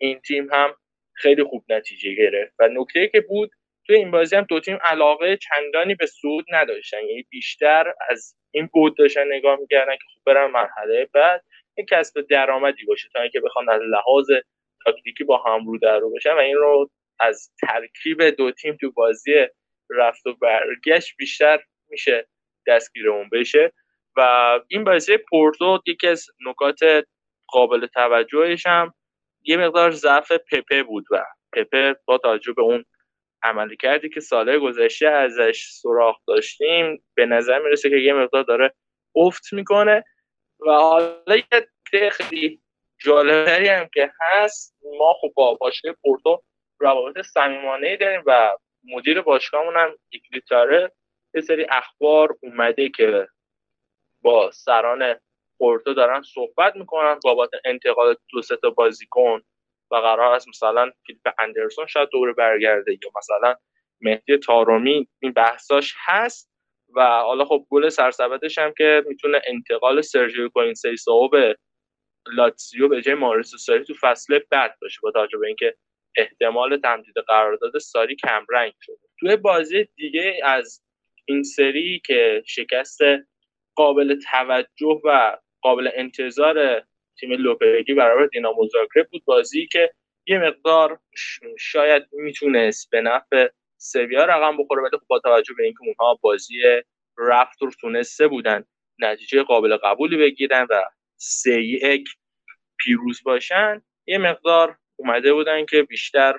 این 0.00 0.20
تیم 0.20 0.48
هم 0.52 0.74
خیلی 1.14 1.44
خوب 1.44 1.64
نتیجه 1.68 2.14
گرفت. 2.14 2.54
و 2.58 2.68
نکته 2.68 3.08
که 3.08 3.20
بود 3.20 3.50
توی 3.86 3.96
این 3.96 4.10
بازی 4.10 4.36
هم 4.36 4.42
دو 4.42 4.60
تیم 4.60 4.78
علاقه 4.82 5.36
چندانی 5.36 5.94
به 5.94 6.06
صعود 6.06 6.44
نداشتن. 6.52 6.98
یعنی 7.08 7.22
بیشتر 7.30 7.94
از 8.08 8.36
این 8.50 8.68
بود 8.72 8.96
داشتن 8.96 9.32
نگاه 9.32 9.58
می‌کردن 9.60 9.96
که 9.96 10.04
خوب 10.14 10.22
برن 10.26 10.50
مرحله 10.50 11.08
بعد 11.14 11.44
این 11.74 11.86
کسب 11.90 12.20
درآمدی 12.20 12.84
باشه 12.84 13.08
تا 13.14 13.22
اینکه 13.22 13.40
بخوان 13.40 13.70
از 13.70 13.80
لحاظ 13.82 14.30
تاکتیکی 14.84 15.24
با 15.24 15.38
هم 15.38 15.66
رو 15.66 15.78
در 15.78 15.98
رو 15.98 16.10
بشن. 16.10 16.32
و 16.32 16.38
این 16.38 16.56
رو 16.56 16.90
از 17.20 17.50
ترکیب 17.60 18.22
دو 18.22 18.50
تیم 18.50 18.76
تو 18.80 18.92
بازی 18.92 19.46
رفت 19.90 20.26
و 20.26 20.34
برگشت 20.34 21.16
بیشتر 21.16 21.60
میشه 21.88 22.26
دستگیر 22.66 23.10
اون 23.10 23.28
بشه. 23.32 23.72
و 24.16 24.20
این 24.68 24.84
بازی 24.84 25.16
پورتو 25.16 25.78
یکی 25.86 26.06
از 26.06 26.26
نکات 26.46 26.78
قابل 27.48 27.86
توجهش 27.86 28.66
هم 28.66 28.94
یه 29.42 29.56
مقدار 29.56 29.90
ضعف 29.90 30.32
پپه 30.32 30.82
بود 30.82 31.04
و 31.10 31.24
پپه 31.52 31.96
با 32.04 32.18
توجه 32.18 32.52
به 32.52 32.62
اون 32.62 32.84
عملی 33.42 33.76
کردی 33.76 34.08
که 34.08 34.20
ساله 34.20 34.58
گذشته 34.58 35.08
ازش 35.08 35.66
سراغ 35.70 36.16
داشتیم 36.26 37.04
به 37.14 37.26
نظر 37.26 37.58
می‌رسه 37.58 37.90
که 37.90 37.96
یه 37.96 38.12
مقدار 38.12 38.42
داره 38.42 38.74
افت 39.16 39.52
می‌کنه 39.52 40.04
و 40.60 40.70
حالا 40.70 41.36
یه 41.36 42.10
خیلی 42.10 42.60
جالبتری 42.98 43.68
هم 43.68 43.88
که 43.94 44.12
هست 44.20 44.76
ما 44.98 45.14
خب 45.20 45.32
با 45.34 45.54
باشگاه 45.54 45.92
پورتو 45.92 46.42
روابط 46.78 47.26
صمیمانه 47.26 47.96
داریم 47.96 48.22
و 48.26 48.56
مدیر 48.84 49.20
باشگاهمون 49.20 49.76
هم 49.76 49.96
ایکلیتاره 50.08 50.92
یه 51.34 51.40
سری 51.40 51.66
اخبار 51.70 52.36
اومده 52.42 52.88
که 52.88 53.28
با 54.22 54.50
سران 54.50 55.20
پورتو 55.60 55.94
دارن 55.94 56.22
صحبت 56.22 56.76
می‌کنن 56.76 57.20
بابت 57.24 57.50
انتقال 57.64 58.16
دو 58.32 58.42
سه 58.42 58.56
تا 58.56 58.70
بازیکن 58.70 59.42
و 59.90 59.96
قرار 59.96 60.34
است 60.34 60.48
مثلا 60.48 60.90
فیلیپ 61.06 61.22
اندرسون 61.38 61.86
شاید 61.86 62.08
دوره 62.08 62.32
برگرده 62.32 62.92
یا 62.92 63.10
مثلا 63.18 63.54
مهدی 64.00 64.36
تارومی 64.38 65.08
این 65.22 65.32
بحثاش 65.32 65.94
هست 65.98 66.50
و 66.96 67.02
حالا 67.02 67.44
خب 67.44 67.66
گل 67.70 67.88
سرسبدش 67.88 68.58
هم 68.58 68.72
که 68.78 69.04
می‌تونه 69.08 69.42
انتقال 69.46 70.00
سرجیو 70.00 70.48
کونسیسائو 70.48 71.28
به 71.28 71.56
لاتسیو 72.26 72.88
به 72.88 73.02
جای 73.02 73.14
مائوریتسیو 73.14 73.58
ساری 73.58 73.84
تو 73.84 73.94
فصل 74.00 74.40
بعد 74.50 74.76
باشه 74.82 74.98
با 75.02 75.10
توجه 75.10 75.38
به 75.38 75.46
اینکه 75.46 75.76
احتمال 76.16 76.76
تمدید 76.76 77.14
قرارداد 77.28 77.78
ساری 77.78 78.16
کم 78.16 78.46
رنگ 78.50 78.72
شده. 78.80 78.96
توی 79.20 79.36
بازی 79.36 79.88
دیگه 79.96 80.40
از 80.44 80.82
این 81.24 81.42
سری 81.42 82.02
که 82.06 82.42
شکست 82.46 82.98
قابل 83.76 84.18
توجه 84.32 85.00
و 85.04 85.38
قابل 85.62 85.90
انتظار 85.94 86.82
تیم 87.20 87.32
لوپتگی 87.32 87.94
برابر 87.94 88.26
دینامو 88.26 88.66
زاگرب 88.66 89.10
بود. 89.10 89.24
بازی 89.24 89.66
که 89.66 89.90
یه 90.26 90.38
مقدار 90.38 90.98
شاید 91.58 92.02
می‌تونست 92.12 92.90
به 92.90 93.00
نفع 93.00 93.48
سویا 93.76 94.24
رقم 94.24 94.56
بخوره 94.56 94.82
ولی 94.82 94.98
خب 94.98 95.06
با 95.06 95.18
توجه 95.18 95.54
به 95.54 95.64
اینکه 95.64 95.78
اونها 95.82 96.18
بازی 96.22 96.54
رفت 97.18 97.62
رو 97.62 97.70
تونسته 97.80 98.28
بودن 98.28 98.64
نتیجه 98.98 99.42
قابل 99.42 99.76
قبولی 99.76 100.16
بگیرن 100.16 100.66
و 100.70 100.82
سه 101.16 101.62
یک 101.62 102.08
پیروز 102.78 103.22
باشن 103.24 103.82
یه 104.06 104.18
مقدار 104.18 104.78
اومده 104.96 105.32
بودن 105.32 105.66
که 105.66 105.82
بیشتر 105.82 106.38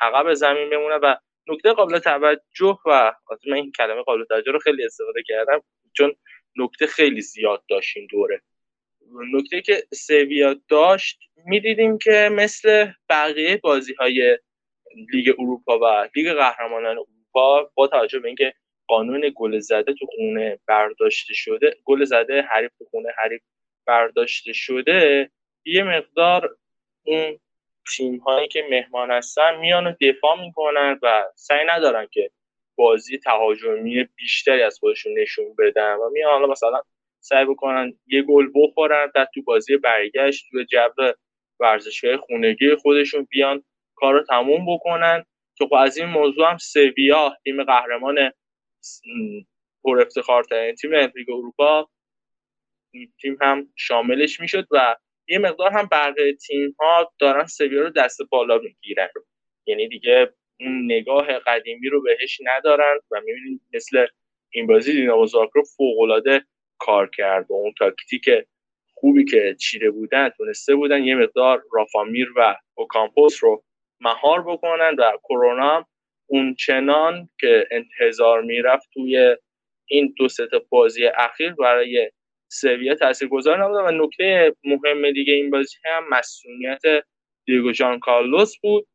عقب 0.00 0.34
زمین 0.34 0.70
بمونه. 0.70 0.94
و 0.94 1.16
نکته 1.48 1.72
قابل 1.72 1.98
توجه 1.98 2.78
و 2.86 3.12
من 3.46 3.56
این 3.56 3.72
کلمه 3.72 4.02
قابل 4.02 4.24
توجه 4.24 4.52
رو 4.52 4.58
خیلی 4.58 4.84
استفاده 4.84 5.22
کردم 5.26 5.62
چون 5.92 6.14
نکته 6.56 6.86
خیلی 6.86 7.20
زیاد 7.20 7.64
داشت 7.68 7.96
این 7.96 8.06
دوره. 8.10 8.42
نکته 9.32 9.60
که 9.60 9.82
سویا 9.94 10.56
داشت 10.68 11.18
می‌دیدیم 11.44 11.98
که 11.98 12.28
مثل 12.32 12.92
بقیه 13.08 13.56
بازی 13.56 13.94
های 13.94 14.38
لیگ 15.12 15.34
اروپا 15.38 15.78
و 15.78 16.08
لیگ 16.16 16.32
قهرمانان 16.32 16.98
اروپا 16.98 17.70
با 17.74 17.86
توجه 17.86 18.18
به 18.18 18.28
اینکه 18.28 18.54
قانون 18.86 19.32
گل 19.34 19.58
زده 19.58 19.94
تو 19.94 20.06
خونه 20.06 20.58
برداشته 20.66 21.34
شده 21.34 21.76
گل 21.84 22.04
زده 22.04 22.42
حریف 22.42 22.70
تو 22.78 22.84
خونه 22.84 23.08
حریف 23.18 23.42
برداشته 23.86 24.52
شده 24.52 25.30
یه 25.64 25.82
مقدار 25.82 26.56
اون 27.02 27.38
تیم 27.96 28.16
هایی 28.16 28.48
که 28.48 28.64
مهمان 28.70 29.10
هستن 29.10 29.56
میان 29.56 29.86
و 29.86 29.94
دفاع 30.00 30.40
می‌کنن 30.40 30.98
و 31.02 31.24
سعی 31.34 31.66
ندارن 31.66 32.08
که 32.12 32.30
بازی 32.76 33.18
تهاجمی 33.18 34.04
بیشتری 34.16 34.62
از 34.62 34.78
خودشون 34.78 35.18
نشون 35.18 35.54
بدن 35.58 35.94
و 35.94 36.10
میان 36.12 36.32
حالا 36.32 36.46
مثلا 36.46 36.80
سعی 37.20 37.44
بکنن 37.44 37.98
یه 38.06 38.22
گل 38.22 38.46
بخورن 38.54 39.10
در 39.14 39.26
تو 39.34 39.42
بازی 39.42 39.76
برگشت 39.76 40.46
تو 40.50 40.62
جو 40.62 41.12
ورزشگاه 41.60 42.16
خونگی 42.16 42.74
خودشون 42.74 43.26
بیان 43.30 43.64
کار 43.94 44.14
رو 44.14 44.22
تموم 44.24 44.74
بکنن. 44.74 45.24
که 45.56 45.64
خب 45.66 45.74
از 45.74 45.96
این 45.96 46.06
موضوع 46.06 46.50
هم 46.50 46.56
سویا 46.58 47.36
تیم 47.44 47.64
قهرمان 47.64 48.30
پر 49.84 50.00
افتخارترین 50.00 50.74
تیم 50.74 50.94
لیگ 50.94 51.30
اروپا 51.30 51.88
تیم 53.22 53.38
هم 53.40 53.68
شاملش 53.76 54.40
می‌شد 54.40 54.66
و 54.70 54.96
یه 55.28 55.38
مقدار 55.38 55.70
هم 55.72 55.88
بقیه 55.92 56.32
تیم 56.32 56.76
ها 56.80 57.12
دارن 57.18 57.46
سویا 57.46 57.82
رو 57.82 57.90
دست 57.90 58.20
بالا 58.30 58.58
می‌گیرن. 58.58 59.08
یعنی 59.66 59.88
دیگه 59.88 60.34
اون 60.60 60.84
نگاه 60.84 61.26
قدیمی 61.46 61.88
رو 61.88 62.02
بهش 62.02 62.40
ندارن 62.44 62.98
و 63.10 63.20
می‌بینید 63.20 63.60
مثل 63.74 64.06
این 64.50 64.66
بازی 64.66 64.92
دینامو 64.92 65.26
زاگرب 65.26 65.64
فوق 65.76 65.96
کار 66.78 67.10
کرد 67.16 67.50
و 67.50 67.54
اون 67.54 67.72
تاکتیک 67.78 68.30
خوبی 68.94 69.24
که 69.24 69.56
چیره 69.60 69.90
بودن 69.90 70.28
تونسته 70.28 70.74
بودن 70.74 71.04
یه 71.04 71.14
مقدار 71.14 71.62
رافامیر 71.72 72.28
و 72.36 72.56
اوکامپوس 72.74 73.44
رو 73.44 73.64
مهار 74.00 74.42
بکنن 74.42 74.94
و 74.98 75.12
کرونا 75.24 75.86
اون 76.26 76.54
چنان 76.54 77.28
که 77.40 77.68
انتظار 77.70 78.42
می‌رفت 78.42 78.88
توی 78.94 79.36
این 79.86 80.14
دو 80.16 80.28
سه 80.28 80.48
بازی 80.68 81.06
اخیر 81.06 81.54
برای 81.54 82.10
سویا 82.48 82.94
تاثیرگذار 82.94 83.64
نبود 83.64 83.76
و 83.76 84.04
نکته 84.04 84.56
مهم 84.64 85.10
دیگه 85.10 85.32
این 85.32 85.50
بازی 85.50 85.76
هم 85.84 86.04
مسئولیت 86.10 86.82
دیگو 87.46 87.72
جان 87.72 87.98
کارلوس 87.98 88.58
بود 88.58 88.86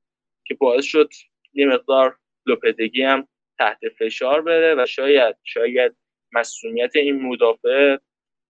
که 0.48 0.54
باعث 0.56 0.86
شد 0.86 1.10
یه 1.58 1.66
مقدار 1.66 2.18
لوپدگی 2.46 3.04
هم 3.04 3.28
تحت 3.60 3.80
فشار 4.00 4.42
بره 4.42 4.76
و 4.84 4.86
شاید 4.86 5.36
شاید 5.44 5.96
مسئولیت 6.34 6.96
این 6.96 7.22
مدافع 7.22 7.98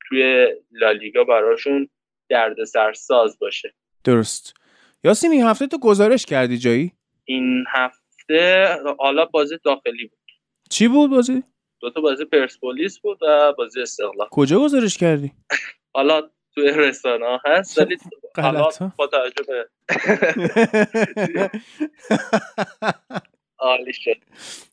توی 0.08 0.47
لالیگا 0.72 1.24
براشون 1.24 1.89
درد 2.30 2.64
سرساز 2.64 3.39
باشه 3.39 3.74
درست 4.03 4.53
یاسین 5.03 5.32
این 5.32 5.43
هفته 5.43 5.68
تو 5.68 5.80
گزارش 5.80 6.26
کردی 6.26 6.58
جایی؟ 6.58 6.91
این 7.26 7.66
هفته 7.70 8.68
حالا 8.99 9.26
بازی 9.26 9.58
داخلی 9.64 10.08
بود 10.08 10.20
چی 10.70 10.88
بود 10.88 11.10
بازی؟ 11.10 11.43
دو 11.80 11.89
تا 11.89 12.01
بازی 12.01 12.26
پرسپولیس 12.26 12.99
بود 12.99 13.18
و 13.22 13.53
بازی 13.58 13.82
استقلال 13.82 14.28
کجا 14.32 14.60
گزارش 14.60 14.97
کردی؟ 14.97 15.32
حالا 15.95 16.30
توی 16.55 16.72
رسانه 16.76 17.39
هست 17.45 17.78
ولی 17.78 17.97
حالا 18.41 18.69
با 18.97 19.07
توجه 19.07 19.43
به 19.47 19.69
عالی 23.59 23.93
شد. 23.93 24.17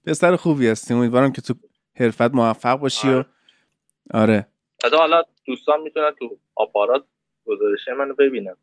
پسر 0.06 0.36
خوبی 0.36 0.68
هستی 0.68 0.94
امیدوارم 0.94 1.32
که 1.32 1.42
تو 1.42 1.54
حرفت 1.96 2.34
موفق 2.34 2.74
باشی 2.74 3.08
و 3.08 3.24
آره. 4.14 4.46
حالا 4.92 5.22
دوستان 5.46 5.80
می‌تونن 5.80 6.10
تو 6.18 6.38
آپارات 6.54 7.04
گزارش 7.46 7.88
منو 7.98 8.14
ببینن. 8.14 8.56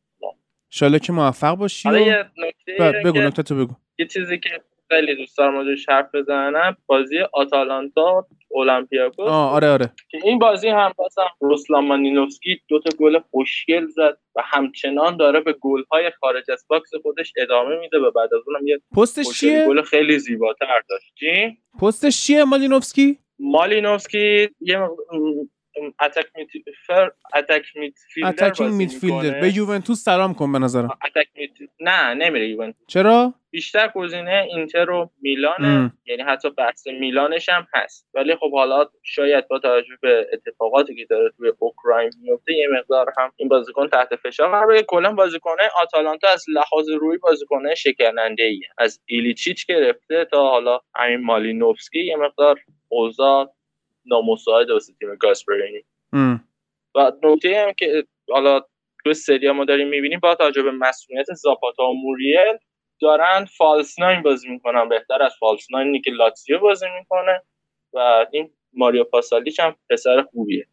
ایشالا 0.70 1.00
که 1.00 1.14
موفق 1.14 1.56
باشی 1.56 1.90
نکته 1.90 3.02
بگو 3.06 3.20
نکته 3.20 3.44
تو 3.44 3.56
بگو. 3.56 3.76
یه 4.00 4.08
چیزی 4.08 4.40
که 4.40 4.62
خیلی 4.92 5.16
دوست 5.16 5.38
دارم 5.38 5.54
موضوعش 5.54 5.90
حرف 5.90 6.16
بزنم. 6.16 6.78
بازی 6.86 7.20
آتالانتا 7.34 8.28
اولمپیاکوس. 8.50 9.28
آره 9.28 9.70
آره. 9.70 9.92
که 10.10 10.20
این 10.24 10.40
بازی 10.40 10.68
هم 10.68 10.92
بازم 10.98 11.28
روسلان 11.40 11.86
مالینوفسکی 11.86 12.62
دو 12.68 12.80
تا 12.80 12.90
گل 13.00 13.20
خوشگل 13.20 13.88
زد 13.88 14.18
و 14.36 14.42
همچنان 14.46 15.18
داره 15.18 15.40
به 15.40 15.54
گل 15.54 15.84
های 15.92 16.12
خارج 16.20 16.52
از 16.52 16.66
box 16.70 16.90
خودش 17.02 17.34
ادامه 17.38 17.80
میده 17.80 17.98
و 17.98 18.12
بعد 18.12 18.34
از 18.34 18.42
اونم 18.48 18.68
یه 18.68 18.82
پستش 18.98 19.40
چیه؟ 19.40 19.66
گل 19.68 19.82
خیلی 19.82 20.20
زیباتر 20.20 20.82
داشت. 20.90 21.14
چی؟ 21.20 21.58
پستش 21.82 22.26
چیه 22.26 22.44
مالینوفسکی 22.44 23.20
مالینوفسکی 23.40 24.50
یه 24.62 24.80
attack 26.02 26.26
midfielder 26.36 27.12
attack 27.36 27.66
midfielder 27.76 28.48
attacking 28.48 28.74
midfielder 28.74 29.40
به 29.40 29.58
یوونتوس 29.58 30.04
سلام 30.04 30.34
کن 30.34 30.52
به 30.52 30.60
نظرم. 30.60 30.90
attack 31.06 31.28
mid... 31.36 31.52
نه 31.80 32.14
نمیره 32.14 32.48
یوونتوس. 32.48 32.86
چرا؟ 32.88 33.34
بیشتر 33.52 33.92
گزینه 33.96 34.48
اینتر 34.50 34.90
و 34.90 35.10
میلانه. 35.22 35.94
یعنی 36.06 36.22
حتی 36.22 36.50
بحث 36.50 36.88
میلانش 36.88 37.50
هم 37.50 37.68
هست. 37.74 38.10
ولی 38.14 38.36
خب 38.36 38.52
حالا 38.52 38.90
شاید 39.04 39.48
با 39.48 39.60
توجه 39.60 39.98
به 40.02 40.28
اتفاقاتی 40.34 40.96
که 40.96 41.06
داره 41.10 41.32
توی 41.38 41.52
اوکراین 41.60 42.12
میفته 42.22 42.54
یه 42.54 42.68
مقدار 42.80 43.14
هم 43.18 43.32
این 43.36 43.50
بازیکن 43.50 43.88
تحت 43.88 44.16
فشار 44.16 44.50
قرار 44.50 44.68
بگیره. 44.68 44.84
کلا 44.84 45.14
بازیکنه 45.14 45.70
آتالانتا 45.82 46.28
از 46.30 46.46
لحاظ 46.48 46.90
روحی 46.90 47.18
بازیکنه 47.18 47.76
شکننده 47.76 48.44
ای 48.44 48.62
از 48.78 49.02
ایلیچیچ 49.06 49.68
گرفته 49.68 50.26
تا 50.26 50.50
حالا 50.50 50.80
همین 50.96 51.22
مالینوفسکی 51.22 52.06
یه 52.06 52.16
مقدار 52.16 52.60
اوضاع 52.90 53.54
نامساعد 54.06 54.70
واسه 54.70 54.94
تیم 54.94 55.16
گاسپرینی. 55.16 55.84
و 56.96 57.12
نکته 57.24 57.66
هم 57.68 57.74
که 57.74 58.04
حالا 58.30 58.62
تو 59.04 59.14
سری 59.14 59.52
ما 59.52 59.66
داریم 59.66 59.88
می‌بینیم 59.88 60.20
با 60.20 60.36
توجه 60.36 60.64
به 60.64 60.72
مسئولیت 60.72 61.34
زاپاتا 61.34 61.84
و 61.84 61.94
موریل 61.94 62.58
دارن 63.02 63.46
فالس 63.46 64.00
ناین 64.00 64.22
بازی 64.22 64.50
می‌کنن. 64.50 64.90
بهتر 64.90 65.24
از 65.24 65.32
فالس 65.40 65.68
ناینی 65.72 66.02
که 66.02 66.12
لاتزیو 66.12 66.60
بازی 66.60 66.86
می‌کنه 67.00 67.42
و 67.94 68.26
این 68.32 68.54
ماریو 68.74 69.04
پاسالیچ 69.04 69.60
هم 69.60 69.76
پسر 69.90 70.22
خوبیه. 70.22 70.68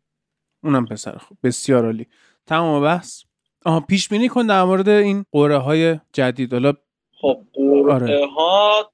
اونم 0.65 0.87
پسر 0.87 1.19
خوب. 1.19 1.39
بسیار 1.45 1.85
عالی. 1.85 2.07
تمام 2.47 2.83
بحث. 2.83 3.25
آها 3.67 3.81
پیش 3.81 4.09
بینی 4.09 4.29
کن 4.29 4.47
در 4.47 4.65
مورد 4.65 4.89
این 4.89 5.25
قره 5.33 5.57
های 5.57 5.99
جدید. 6.13 6.53
حالا 6.53 6.73
خب 7.21 7.43
قره 7.55 8.27
ها 8.27 8.93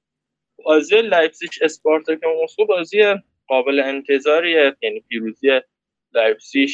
بازی 0.65 1.01
لایپزیگ 1.01 1.49
اسپارتاک 1.61 2.19
مسکو 2.43 2.65
بازی 2.65 3.01
قابل 3.47 3.79
انتظاریه 3.79 4.75
یعنی 4.81 4.99
پیروزی 4.99 5.61
لایپزیگ 6.13 6.69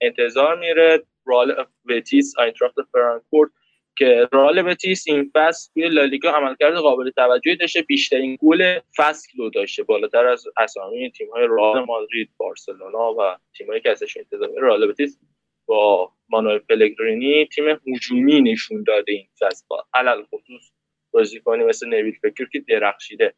انتظار 0.00 0.58
میره. 0.58 1.02
رئال 1.26 1.66
بتیس 1.84 2.34
آینتراخت 2.38 2.74
فرانکفورت 2.92 3.50
که 3.98 4.28
رئال 4.32 4.62
بتیس 4.62 5.04
این 5.06 5.30
فصل 5.34 5.72
توی 5.72 5.88
لالیگا 5.88 6.30
عملکرد 6.30 6.74
قابل 6.74 7.10
توجهی 7.10 7.56
داشته. 7.56 7.82
بیشترین 7.82 8.38
گل 8.40 8.78
فصل 8.96 9.38
رو 9.38 9.50
داشته. 9.50 9.82
بالاتر 9.82 10.26
از 10.26 10.44
اسامی 10.56 11.10
تیم‌های 11.10 11.46
رئال 11.50 11.84
مادرید، 11.84 12.30
بارسلونا 12.36 13.14
و 13.14 13.36
تیم‌هایی 13.56 13.80
که 13.80 13.90
ازش 13.90 14.16
انتظار 14.16 14.50
رئال 14.56 14.86
بتیس 14.86 15.18
با 15.66 16.12
مانوئل 16.28 16.58
پلگرینی 16.58 17.46
تیم 17.46 17.64
هجومی 17.86 18.40
نشون 18.40 18.82
داده 18.82 19.12
این 19.12 19.28
فصل. 19.40 19.64
علی 19.68 19.86
الخصوص 19.94 20.70
بازیکنی 21.10 21.64
مثل 21.64 21.88
نویل 21.88 22.14
فکر 22.22 22.48
که 22.52 22.60
درخشیده. 22.68 23.34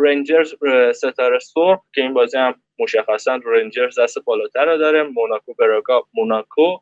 رنجرز 0.00 0.54
ستاره 0.94 1.38
سرخ 1.38 1.80
که 1.94 2.00
این 2.00 2.14
بازی 2.14 2.38
هم 2.38 2.62
مشخصا 2.78 3.40
رنجرز 3.44 3.98
دست 3.98 4.18
بالاتر 4.18 4.64
رو 4.64 4.78
داره 4.78 5.02
موناکو 5.02 5.54
براگا 5.54 6.06
موناکو. 6.14 6.78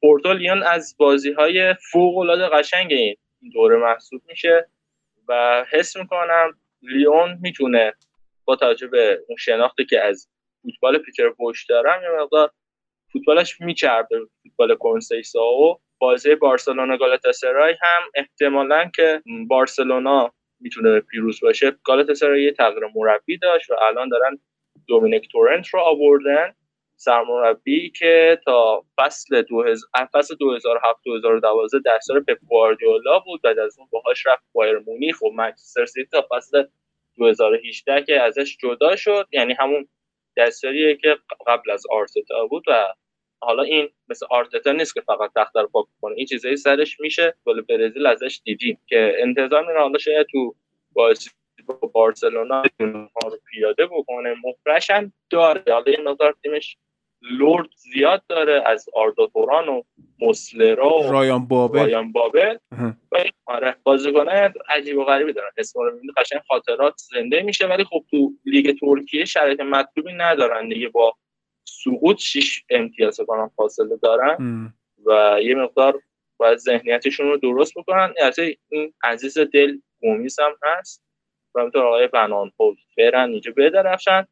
پورتو 0.00 0.32
لیون 0.32 0.62
از 0.62 0.96
بازی 0.98 1.32
های 1.32 1.74
فوق 1.92 2.18
العاده 2.18 2.48
قشنگ 2.48 2.92
این 2.92 3.16
دوره 3.52 3.76
محسوب 3.76 4.22
میشه 4.28 4.68
و 5.28 5.64
حس 5.70 5.96
می‌کنم 5.96 6.58
لیون 6.82 7.38
می‌تونه 7.42 7.94
با 8.44 8.56
توجه 8.56 8.86
به 8.86 9.24
اون 9.28 9.36
شناختی 9.36 9.84
که 9.84 10.00
از 10.00 10.28
فوتبال 10.62 10.98
پیتر 10.98 11.28
بوش 11.28 11.66
دارم 11.66 12.02
یه 12.02 12.22
مقدار 12.22 12.50
فوتبالش 13.12 13.60
میچربه 13.60 14.20
فوتبال 14.42 14.74
کنسیسا 14.74 15.80
بازی 15.98 16.34
بارسلونا 16.34 16.96
گالاتاسرای 16.96 17.74
هم 17.80 18.02
احتمالا 18.14 18.90
که 18.94 19.22
بارسلونا 19.48 20.32
می‌تونه 20.62 21.00
پیروز 21.00 21.40
باشه. 21.42 21.70
گالاتاسرای 21.84 22.44
یه 22.44 22.52
تغییر 22.52 22.82
مربی 22.94 23.38
داشت 23.38 23.70
و 23.70 23.74
الان 23.88 24.08
دارن 24.08 24.38
دومینیک 24.88 25.28
تورنت 25.32 25.66
رو 25.68 25.80
آوردن. 25.80 26.54
سرمربی 26.96 27.90
که 27.90 28.40
تا 28.44 28.84
فصل 28.98 29.42
2000 29.42 30.08
فصل 30.12 30.34
2007 30.34 31.00
2012 31.04 31.78
دستار 31.86 32.20
پپ 32.20 32.38
گواردیولا 32.48 33.18
بود. 33.18 33.42
بعد 33.42 33.58
از 33.58 33.78
اون 33.78 33.88
باهاش 33.92 34.26
رفت 34.26 34.44
بایر 34.52 34.78
مونیخ 34.78 35.22
و 35.22 35.30
منچستر 35.30 35.86
سیتی 35.86 36.08
تا 36.12 36.26
فصل 36.30 36.64
2018 37.16 38.02
که 38.02 38.20
ازش 38.20 38.56
جدا 38.56 38.96
شد. 38.96 39.26
یعنی 39.32 39.52
همون 39.52 39.88
دستاریه 40.36 40.96
که 40.96 41.16
قبل 41.46 41.70
از 41.70 41.84
آرتتا 41.90 42.46
بود 42.46 42.64
و 42.68 42.94
حالا 43.42 43.62
این 43.62 43.88
مثل 44.08 44.26
آرتتا 44.30 44.72
نیست 44.72 44.94
که 44.94 45.00
فقط 45.00 45.30
تخت 45.36 45.56
رو 45.56 45.68
پاک 45.68 45.86
کنه. 46.00 46.14
این 46.16 46.26
چیزایی 46.26 46.56
سرش 46.56 47.00
میشه. 47.00 47.34
گل 47.44 47.60
برزیل 47.60 48.06
ازش 48.06 48.40
دیدیم 48.44 48.78
که 48.86 49.16
انتظار 49.18 49.66
میره 49.66 49.80
حالا 49.80 49.98
شاید 49.98 50.26
تو 50.32 50.54
بازی 50.92 51.30
با 51.66 51.74
بارسلونا 51.74 52.62
رو 52.78 53.08
پیاده 53.50 53.86
بکنه. 53.86 54.34
مفرش 54.44 54.90
هم 54.90 55.12
داره. 55.30 55.62
حالا 55.68 55.84
این 55.86 56.08
مقدار 56.08 56.36
تیمش 56.42 56.76
لورد 57.22 57.68
زیاد 57.76 58.22
داره 58.28 58.62
از 58.66 58.88
آردا 58.94 59.26
توران 59.26 59.68
و 59.68 59.82
مسلرا 60.20 60.98
و 60.98 61.12
رایان 61.12 61.48
بابل. 61.48 61.78
رایان 61.78 62.12
بابل. 62.12 62.56
آره 63.46 63.76
بازیکنان 63.82 64.52
عجیب 64.68 64.98
و 64.98 65.04
غریبی 65.04 65.32
دارن. 65.32 65.50
اسم 65.56 65.80
رو 65.80 66.00
قشنگ 66.16 66.40
خاطرات 66.48 66.94
زنده 66.96 67.42
میشه. 67.42 67.66
ولی 67.66 67.84
خب 67.84 68.04
تو 68.10 68.32
لیگ 68.44 68.78
ترکیه 68.78 69.24
شرایط 69.24 69.60
مطلوبی 69.60 70.12
ندارن 70.12 70.68
دیگه 70.68 70.88
با 70.88 71.14
سقوط 71.64 72.18
6 72.18 72.62
امتیاز 72.70 73.20
کنن 73.26 73.50
فاصله 73.56 73.96
دارن. 74.02 74.72
و 75.06 75.38
یه 75.42 75.54
مقدار 75.54 76.02
باید 76.36 76.58
ذهنیتشون 76.58 77.26
رو 77.26 77.36
درست 77.36 77.74
بکنن. 77.76 78.14
البته 78.20 78.56
این 78.68 78.92
عزیز 79.04 79.38
دل 79.38 79.78
گومیز 80.00 80.40
هم 80.40 80.52
هست 80.62 81.04
و 81.54 81.60
همینطور 81.60 81.86
آقای 81.86 82.06
بنان 82.06 82.52
پول 82.56 82.76
فرن 82.96 83.30
اینجا 83.30 83.52
بدرفشن 83.56 84.26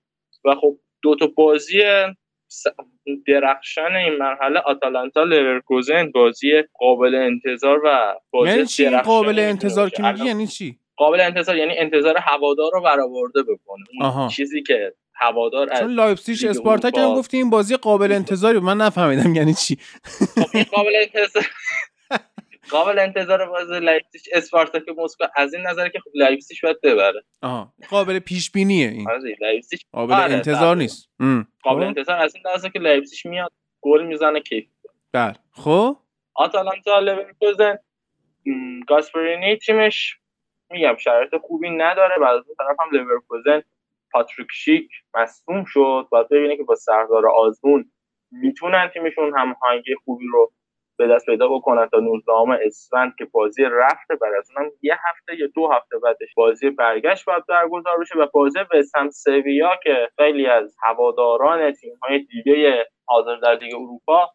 و 0.45 0.55
خب 0.55 0.79
دو 1.03 1.17
تا 1.17 1.27
بازی 1.27 1.83
درخشان 3.27 3.97
این 3.97 4.17
مرحله 4.17 4.61
آتالانتا 4.61 5.23
لورکوزن 5.23 6.11
بازی 6.11 6.63
قابل 6.79 7.15
انتظار 7.15 7.81
و 7.85 8.15
بازی 8.31 8.51
یعنی 8.51 8.67
چی؟ 8.67 8.89
قابل 8.89 9.39
انتظار 9.39 9.91
که 9.91 10.03
میگی 10.03 10.25
یعنی 10.25 10.47
چی؟ 10.47 10.79
قابل 10.97 11.21
انتظار 11.21 11.57
یعنی 11.57 11.79
انتظار 11.79 12.17
هوادار 12.19 12.71
رو 12.73 12.81
برآورده 12.83 13.43
بکنه. 13.43 14.29
چیزی 14.29 14.63
که 14.63 14.95
هوادار 15.21 15.79
چون 15.79 15.93
لایپزیگ 15.93 16.51
اسپارتاک 16.51 16.99
هم 16.99 17.15
گفتی 17.15 17.37
این 17.37 17.51
بازی 17.51 17.77
قابل 17.77 18.13
انتظاری 18.13 18.59
من 18.59 18.77
نفهمیدم 18.77 19.35
یعنی 19.35 19.55
چی. 19.55 19.77
خب 20.35 20.47
این 20.55 20.65
قابل 20.65 20.93
انتظار 20.97 21.47
قابل 22.71 22.99
انتظار 22.99 23.47
بازی 23.47 23.81
لایپزیگ 23.81 24.23
اسپارتاک 24.33 24.83
مسکو 24.99 25.25
از 25.37 25.55
این 25.55 25.67
نظر 25.67 25.89
که 25.89 25.99
خب 25.99 26.11
لایپزیگ 26.15 26.59
باید 26.63 26.81
ببره. 26.81 27.25
آها. 27.43 27.75
قابل 27.91 28.19
پیش 28.19 28.51
بینیه 28.51 28.89
این 28.89 29.09
لایپزیگ 29.41 29.81
قابل 29.93 30.13
آره 30.15 30.35
انتظار 30.35 30.77
نیست. 30.77 31.09
قابل 31.63 31.83
انتظار 31.83 32.17
از 32.17 32.35
این 32.35 32.45
نظر 32.55 32.69
که 32.69 32.79
لایپزیگ 32.79 33.31
میاد 33.31 33.53
گل 33.81 34.03
می‌زنه 34.07 34.41
کیف. 34.41 34.65
بله. 35.13 35.35
خب. 35.53 35.97
آتالانتا 36.35 36.99
لورکوزن 36.99 37.79
گاسپرینی 38.89 39.57
تیمش 39.57 40.17
میگم 40.71 40.97
شرایط 40.97 41.31
خوبی 41.43 41.71
نداره. 41.71 42.15
بعد 42.21 42.35
از 42.35 42.45
اون 42.47 42.57
طرف 42.59 42.77
هم 42.81 42.97
لورکوزن 42.99 43.63
پاتریک 44.13 44.49
شیک 44.53 44.91
مصدوم 45.15 45.65
شد. 45.65 46.07
باید 46.11 46.29
ببینه 46.29 46.57
که 46.57 46.63
با 46.63 46.75
سردار 46.75 47.29
آزمون 47.29 47.91
می‌تونن 48.31 48.91
تیمشون 48.95 49.39
هماهنگی 49.39 49.95
خوبی 50.05 50.25
رو 50.33 50.53
به 50.97 51.07
دست 51.07 51.27
پیدا 51.27 51.49
بکنن 51.49 51.89
تا 51.89 52.01
19 52.01 52.33
اسفند 52.67 53.15
که 53.19 53.25
بازی 53.25 53.63
رفته 53.65 54.17
بعد 54.17 54.35
از 54.39 54.51
اونم 54.57 54.71
یه 54.83 54.95
هفته 55.09 55.41
یا 55.41 55.47
دو 55.55 55.69
هفته 55.73 55.99
بعدش 55.99 56.35
بازی 56.37 56.71
برگشت 56.71 57.25
باید 57.25 57.47
برگزار 57.47 57.99
بشه 58.01 58.19
و 58.19 58.27
بازی 58.33 58.59
وستهم 58.75 59.11
سویا 59.11 59.71
که 59.85 60.09
خیلی 60.17 60.47
از 60.47 60.77
هواداران 60.83 61.73
تیم‌های 61.73 62.19
دیگه 62.19 62.87
حاضر 63.05 63.37
در 63.37 63.55
لیگ 63.55 63.75
اروپا 63.75 64.31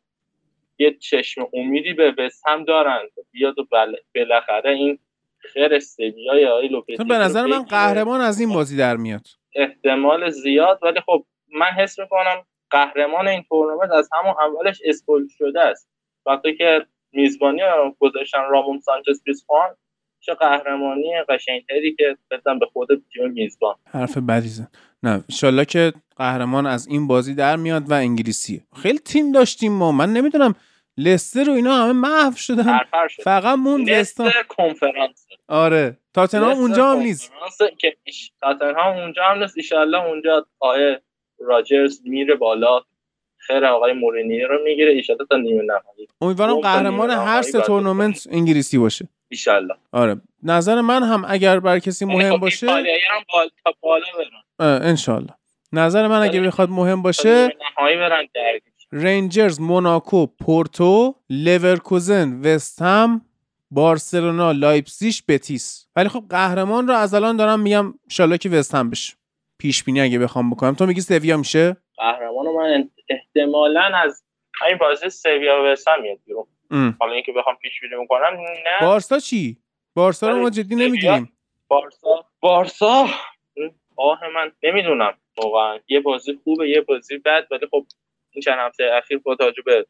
یه 0.77 0.97
چشم 0.97 1.47
امیدی 1.53 1.93
به 1.93 2.13
وستهم 2.17 2.63
دارن. 2.63 2.99
بیاد 3.31 3.59
و 3.59 3.65
بالاخره 4.15 4.69
این 4.69 4.99
خیر 5.39 5.79
سویای 5.79 6.47
آقای 6.47 6.67
لوپتی 6.67 7.03
به 7.03 7.17
نظر 7.17 7.45
من 7.45 7.63
قهرمان 7.63 8.21
از 8.21 8.39
این 8.39 8.53
بازی 8.53 8.77
در 8.77 8.97
میاد. 8.97 9.27
احتمال 9.55 10.29
زیاد 10.29 10.79
ولی 10.81 10.99
خب 11.05 11.25
من 11.53 11.65
حس 11.65 11.99
می‌کنم 11.99 12.45
قهرمان 12.69 13.27
این 13.27 13.43
تورنمنت 13.49 13.91
از 13.91 14.09
همون 14.13 14.35
اولش 14.39 14.81
اسپول 14.85 15.27
شده 15.37 15.61
است. 15.61 15.89
وقتی 16.25 16.57
که 16.57 16.85
میزبانی 17.11 17.61
گذاشتن 17.99 18.39
رامون 18.49 18.79
سانچز 18.79 19.23
پیسخوان 19.23 19.75
چه 20.19 20.33
قهرمانی 20.33 21.11
قشنگتری 21.29 21.95
که 21.95 22.17
بدن 22.31 22.59
به 22.59 22.65
خود 22.65 22.87
تیم 23.13 23.31
میزبان. 23.31 23.75
حرف 23.91 24.17
بدیزه. 24.17 24.67
نه 25.03 25.09
انشالله 25.29 25.65
که 25.65 25.93
قهرمان 26.17 26.65
از 26.65 26.87
این 26.87 27.07
بازی 27.07 27.35
در 27.35 27.55
میاد 27.55 27.91
و 27.91 27.93
انگلیسیه. 27.93 28.61
خیلی 28.75 28.99
تیم 28.99 29.31
داشتیم 29.31 29.71
ما. 29.71 29.91
من 29.91 30.13
نمی‌دونم 30.13 30.55
لستر 30.97 31.43
رو 31.43 31.53
اینا 31.53 31.75
همه 31.75 31.93
محو 31.93 32.35
شدن. 32.35 32.79
فقط 33.23 33.57
مون 33.57 33.89
لستر 33.89 34.43
کنفرانس. 34.47 35.27
آره. 35.47 35.97
تاتنهام 36.13 36.57
اونجا 36.57 36.91
هم 36.91 36.99
نیست. 36.99 37.33
که 37.77 37.97
تاتنهام 38.41 38.97
اونجا 38.97 39.23
هم 39.23 39.39
نیست. 39.39 39.73
ان 39.73 39.95
اونجا 39.95 40.45
آیه 40.59 41.01
راجرز 41.39 42.01
میره 42.05 42.35
بالا. 42.35 42.81
خیر 43.37 43.65
آقای 43.65 43.93
مورینیو 43.93 44.47
رو 44.47 44.63
می‌گیره. 44.63 44.91
ایشالا 44.91 45.25
تا 45.25 45.37
نیمه 45.37 45.63
نهایی. 45.63 46.07
امیدوارم 46.21 46.59
قهرمان 46.59 47.09
هر 47.09 47.41
سه 47.41 47.61
تورنمنت 47.61 48.27
انگلیسی 48.31 48.77
باشه. 48.77 49.07
ایشالله 49.29 49.75
آره. 49.91 50.21
نظر 50.43 50.81
من 50.81 51.03
هم 51.03 51.25
اگر 51.27 51.59
بر 51.59 51.79
کسی 51.79 52.05
یعنی 52.05 52.17
مهم 52.17 52.33
خب 52.33 52.41
باشه 52.41 52.71
هم 52.71 52.81
بال 53.33 53.49
تا 53.65 53.73
بالا 53.81 54.05
انشالله 54.59 55.33
نظر 55.73 56.07
من 56.07 56.21
اگه 56.21 56.41
بخواد 56.41 56.69
مهم 56.69 57.01
باشه 57.01 57.49
نهایی 57.77 57.97
برن 57.97 58.27
رنجرز 58.95 59.61
موناکو 59.61 60.27
پورتو 60.27 61.15
لورکوزن 61.29 62.41
وستهم 62.41 63.21
بارسلونا 63.71 64.51
لایپزیگ 64.51 65.23
بتیس. 65.27 65.87
ولی 65.95 66.09
خب 66.09 66.23
قهرمان 66.29 66.87
رو 66.87 66.93
از 66.93 67.13
الان 67.13 67.37
دارم 67.37 67.59
میگم 67.59 67.93
ان 68.19 68.37
که 68.37 68.49
وستهم 68.49 68.89
بشه. 68.89 69.13
پیش 69.59 69.83
بینی 69.83 70.01
اگه 70.01 70.19
بخوام 70.19 70.49
بکنم. 70.49 70.73
تو 70.73 70.85
میگی 70.85 71.01
سویا 71.01 71.37
میشه؟ 71.37 71.77
قهرمان 71.97 72.45
من 72.47 72.89
احتمالا 73.09 73.81
از 73.81 74.23
این 74.69 74.77
بازی 74.77 75.09
سویا 75.09 75.61
و 75.61 75.65
وستهم 75.65 76.01
میاد 76.01 76.17
بیرون. 76.25 76.45
حالا 76.99 77.13
اینکه 77.13 77.31
بخوام 77.31 77.55
پیش 77.55 77.81
بینی 77.81 78.05
بکنم 78.05 78.41
نه. 78.41 78.87
بارسا 78.87 79.19
چی؟ 79.19 79.57
بارسا 79.95 80.29
رو 80.29 80.41
ما 80.41 80.49
جدی 80.49 80.75
نمی‌گیریم. 80.75 81.31
بارسا. 81.67 82.25
بارسا؟ 82.39 83.05
آه 83.95 84.19
من 84.35 84.51
نمی‌دونم. 84.63 85.13
واقعا 85.43 85.79
یه 85.87 85.99
بازی 85.99 86.39
خوبه 86.43 86.69
یه 86.69 86.81
بازی 86.81 87.17
بد 87.17 87.47
ولی 87.51 87.67
خب 87.71 87.85
این 88.35 88.41
چند 88.41 88.59
هفته 88.59 88.83
اخیر 88.93 89.17
با 89.17 89.35
توجه 89.35 89.61
به 89.65 89.85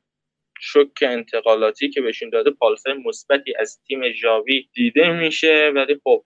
شک 0.59 1.01
انتقالاتی 1.01 1.89
که 1.89 2.01
بهشون 2.01 2.29
داده 2.29 2.51
پالسای 2.51 2.93
مثبتی 2.93 3.53
از 3.59 3.79
تیم 3.87 4.11
ژاوی 4.11 4.69
دیده 4.73 5.11
میشه. 5.11 5.71
ولی 5.75 5.99
خب 6.03 6.25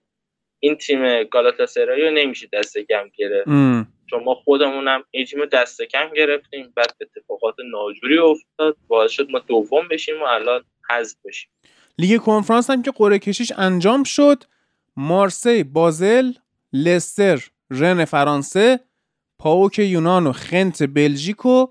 این 0.58 0.74
تیم 0.74 1.24
گالاتاسرای 1.24 2.02
رو 2.02 2.10
نمیشه 2.10 2.48
دست 2.52 2.78
کم 2.78 3.10
گرفت. 3.16 3.48
چون 4.10 4.24
ما 4.24 4.34
خودمونم 4.34 5.04
این 5.10 5.24
تیم 5.24 5.44
دست 5.44 5.82
کم 5.82 6.10
گرفتیم. 6.16 6.72
بعد 6.76 6.96
اتفاقات 7.00 7.54
ناجوری 7.70 8.18
افتاد. 8.18 8.76
باعث 8.88 9.10
شد 9.10 9.30
ما 9.30 9.38
دوم 9.38 9.88
بشیم 9.88 10.20
و 10.20 10.24
الان 10.24 10.64
حذف 10.90 11.16
بشیم. 11.24 11.50
لیگ 11.98 12.20
کنفرانس 12.20 12.70
هم 12.70 12.82
که 12.82 12.90
قرعه 12.90 13.18
کشیش 13.18 13.52
انجام 13.56 14.02
شد. 14.04 14.44
مارسی 14.96 15.64
بازل 15.64 16.32
لستر 16.72 17.38
رن 17.70 18.04
فرانسه 18.04 18.80
پاوک 19.38 19.78
یونان 19.78 20.26
و 20.26 20.32
خنت 20.32 20.82
بلژیک 20.82 21.46
و 21.46 21.66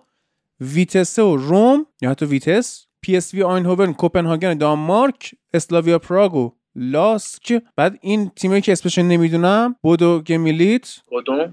ویتسه 0.61 1.23
و 1.23 1.35
روم 1.35 1.85
یا 2.01 2.09
حتی 2.09 2.25
ویتس 2.25 2.85
پی 3.01 3.17
اس 3.17 3.33
وی 3.33 3.43
آینهوون 3.43 3.93
کوپنهاگن 3.93 4.57
دانمارک 4.57 5.31
اسلاویا 5.53 5.99
پراگ 5.99 6.35
و 6.35 6.51
لاسک. 6.75 7.61
بعد 7.75 7.97
این 8.01 8.29
تیمی 8.29 8.61
که 8.61 8.71
اسمش 8.71 8.97
نمی‌دونم 8.97 9.75
بودو 9.83 10.19
گلیمت 10.19 10.99
بودو. 11.07 11.47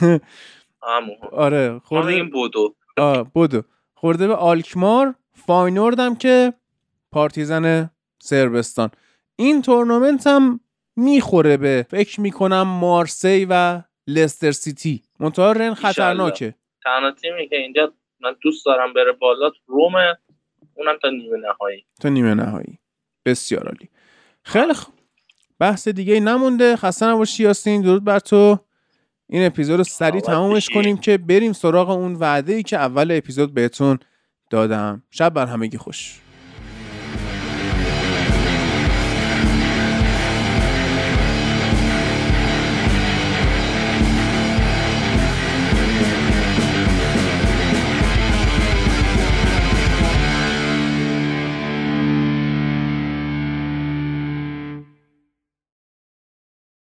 آره 1.32 1.78
خورده 1.84 2.08
این 2.08 2.30
بودو. 2.30 2.74
آه 2.96 3.22
بودو. 3.34 3.62
خورده 3.94 4.28
به 4.28 4.34
آلکمار 4.34 5.14
فاینورد 5.32 6.00
هم 6.00 6.16
که 6.16 6.52
پارتیزن 7.12 7.90
سربستان. 8.22 8.90
این 9.36 9.62
تورنمنت 9.62 10.26
هم 10.26 10.60
می‌خوره 10.96 11.56
به 11.56 11.86
فکر 11.90 12.20
می‌کنم 12.20 12.62
مارسی 12.62 13.46
و 13.50 13.82
لستر 14.06 14.52
سیتی. 14.52 15.02
منتها 15.20 15.52
رن 15.52 15.74
خطرناکه. 15.74 16.54
تنها 16.84 17.10
تیمی 17.10 17.48
که 17.48 17.56
اینجا 17.56 17.92
من 18.22 18.36
دوست 18.42 18.66
دارم 18.66 18.92
بره 18.92 19.12
بالا. 19.12 19.50
روم 19.66 19.92
اونم 20.74 20.98
تا 21.02 21.10
نیمه 21.10 21.38
نهایی. 21.38 21.84
تا 22.00 22.08
نیمه 22.08 22.34
نهایی. 22.34 22.78
بسیار 23.24 23.66
عالی. 23.66 23.88
خیلی 24.42 24.74
خوب 24.74 24.94
بحث 25.58 25.88
دیگه 25.88 26.20
نمونده. 26.20 26.76
خسته 26.76 27.06
نباشی 27.06 27.42
یاسین. 27.42 27.82
درود 27.82 28.04
بر 28.04 28.18
تو. 28.18 28.58
این 29.26 29.46
اپیزود 29.46 29.78
رو 29.78 29.84
سریع 29.84 30.20
تمامش 30.20 30.68
کنیم 30.68 30.96
که 30.96 31.18
بریم 31.18 31.52
سراغ 31.52 31.90
اون 31.90 32.14
وعده 32.14 32.52
ای 32.52 32.62
که 32.62 32.76
اول 32.76 33.10
اپیزود 33.10 33.54
بهتون 33.54 33.98
دادم. 34.50 35.02
شب 35.10 35.34
بر 35.34 35.46
همگی 35.46 35.78
خوش. 35.78 36.20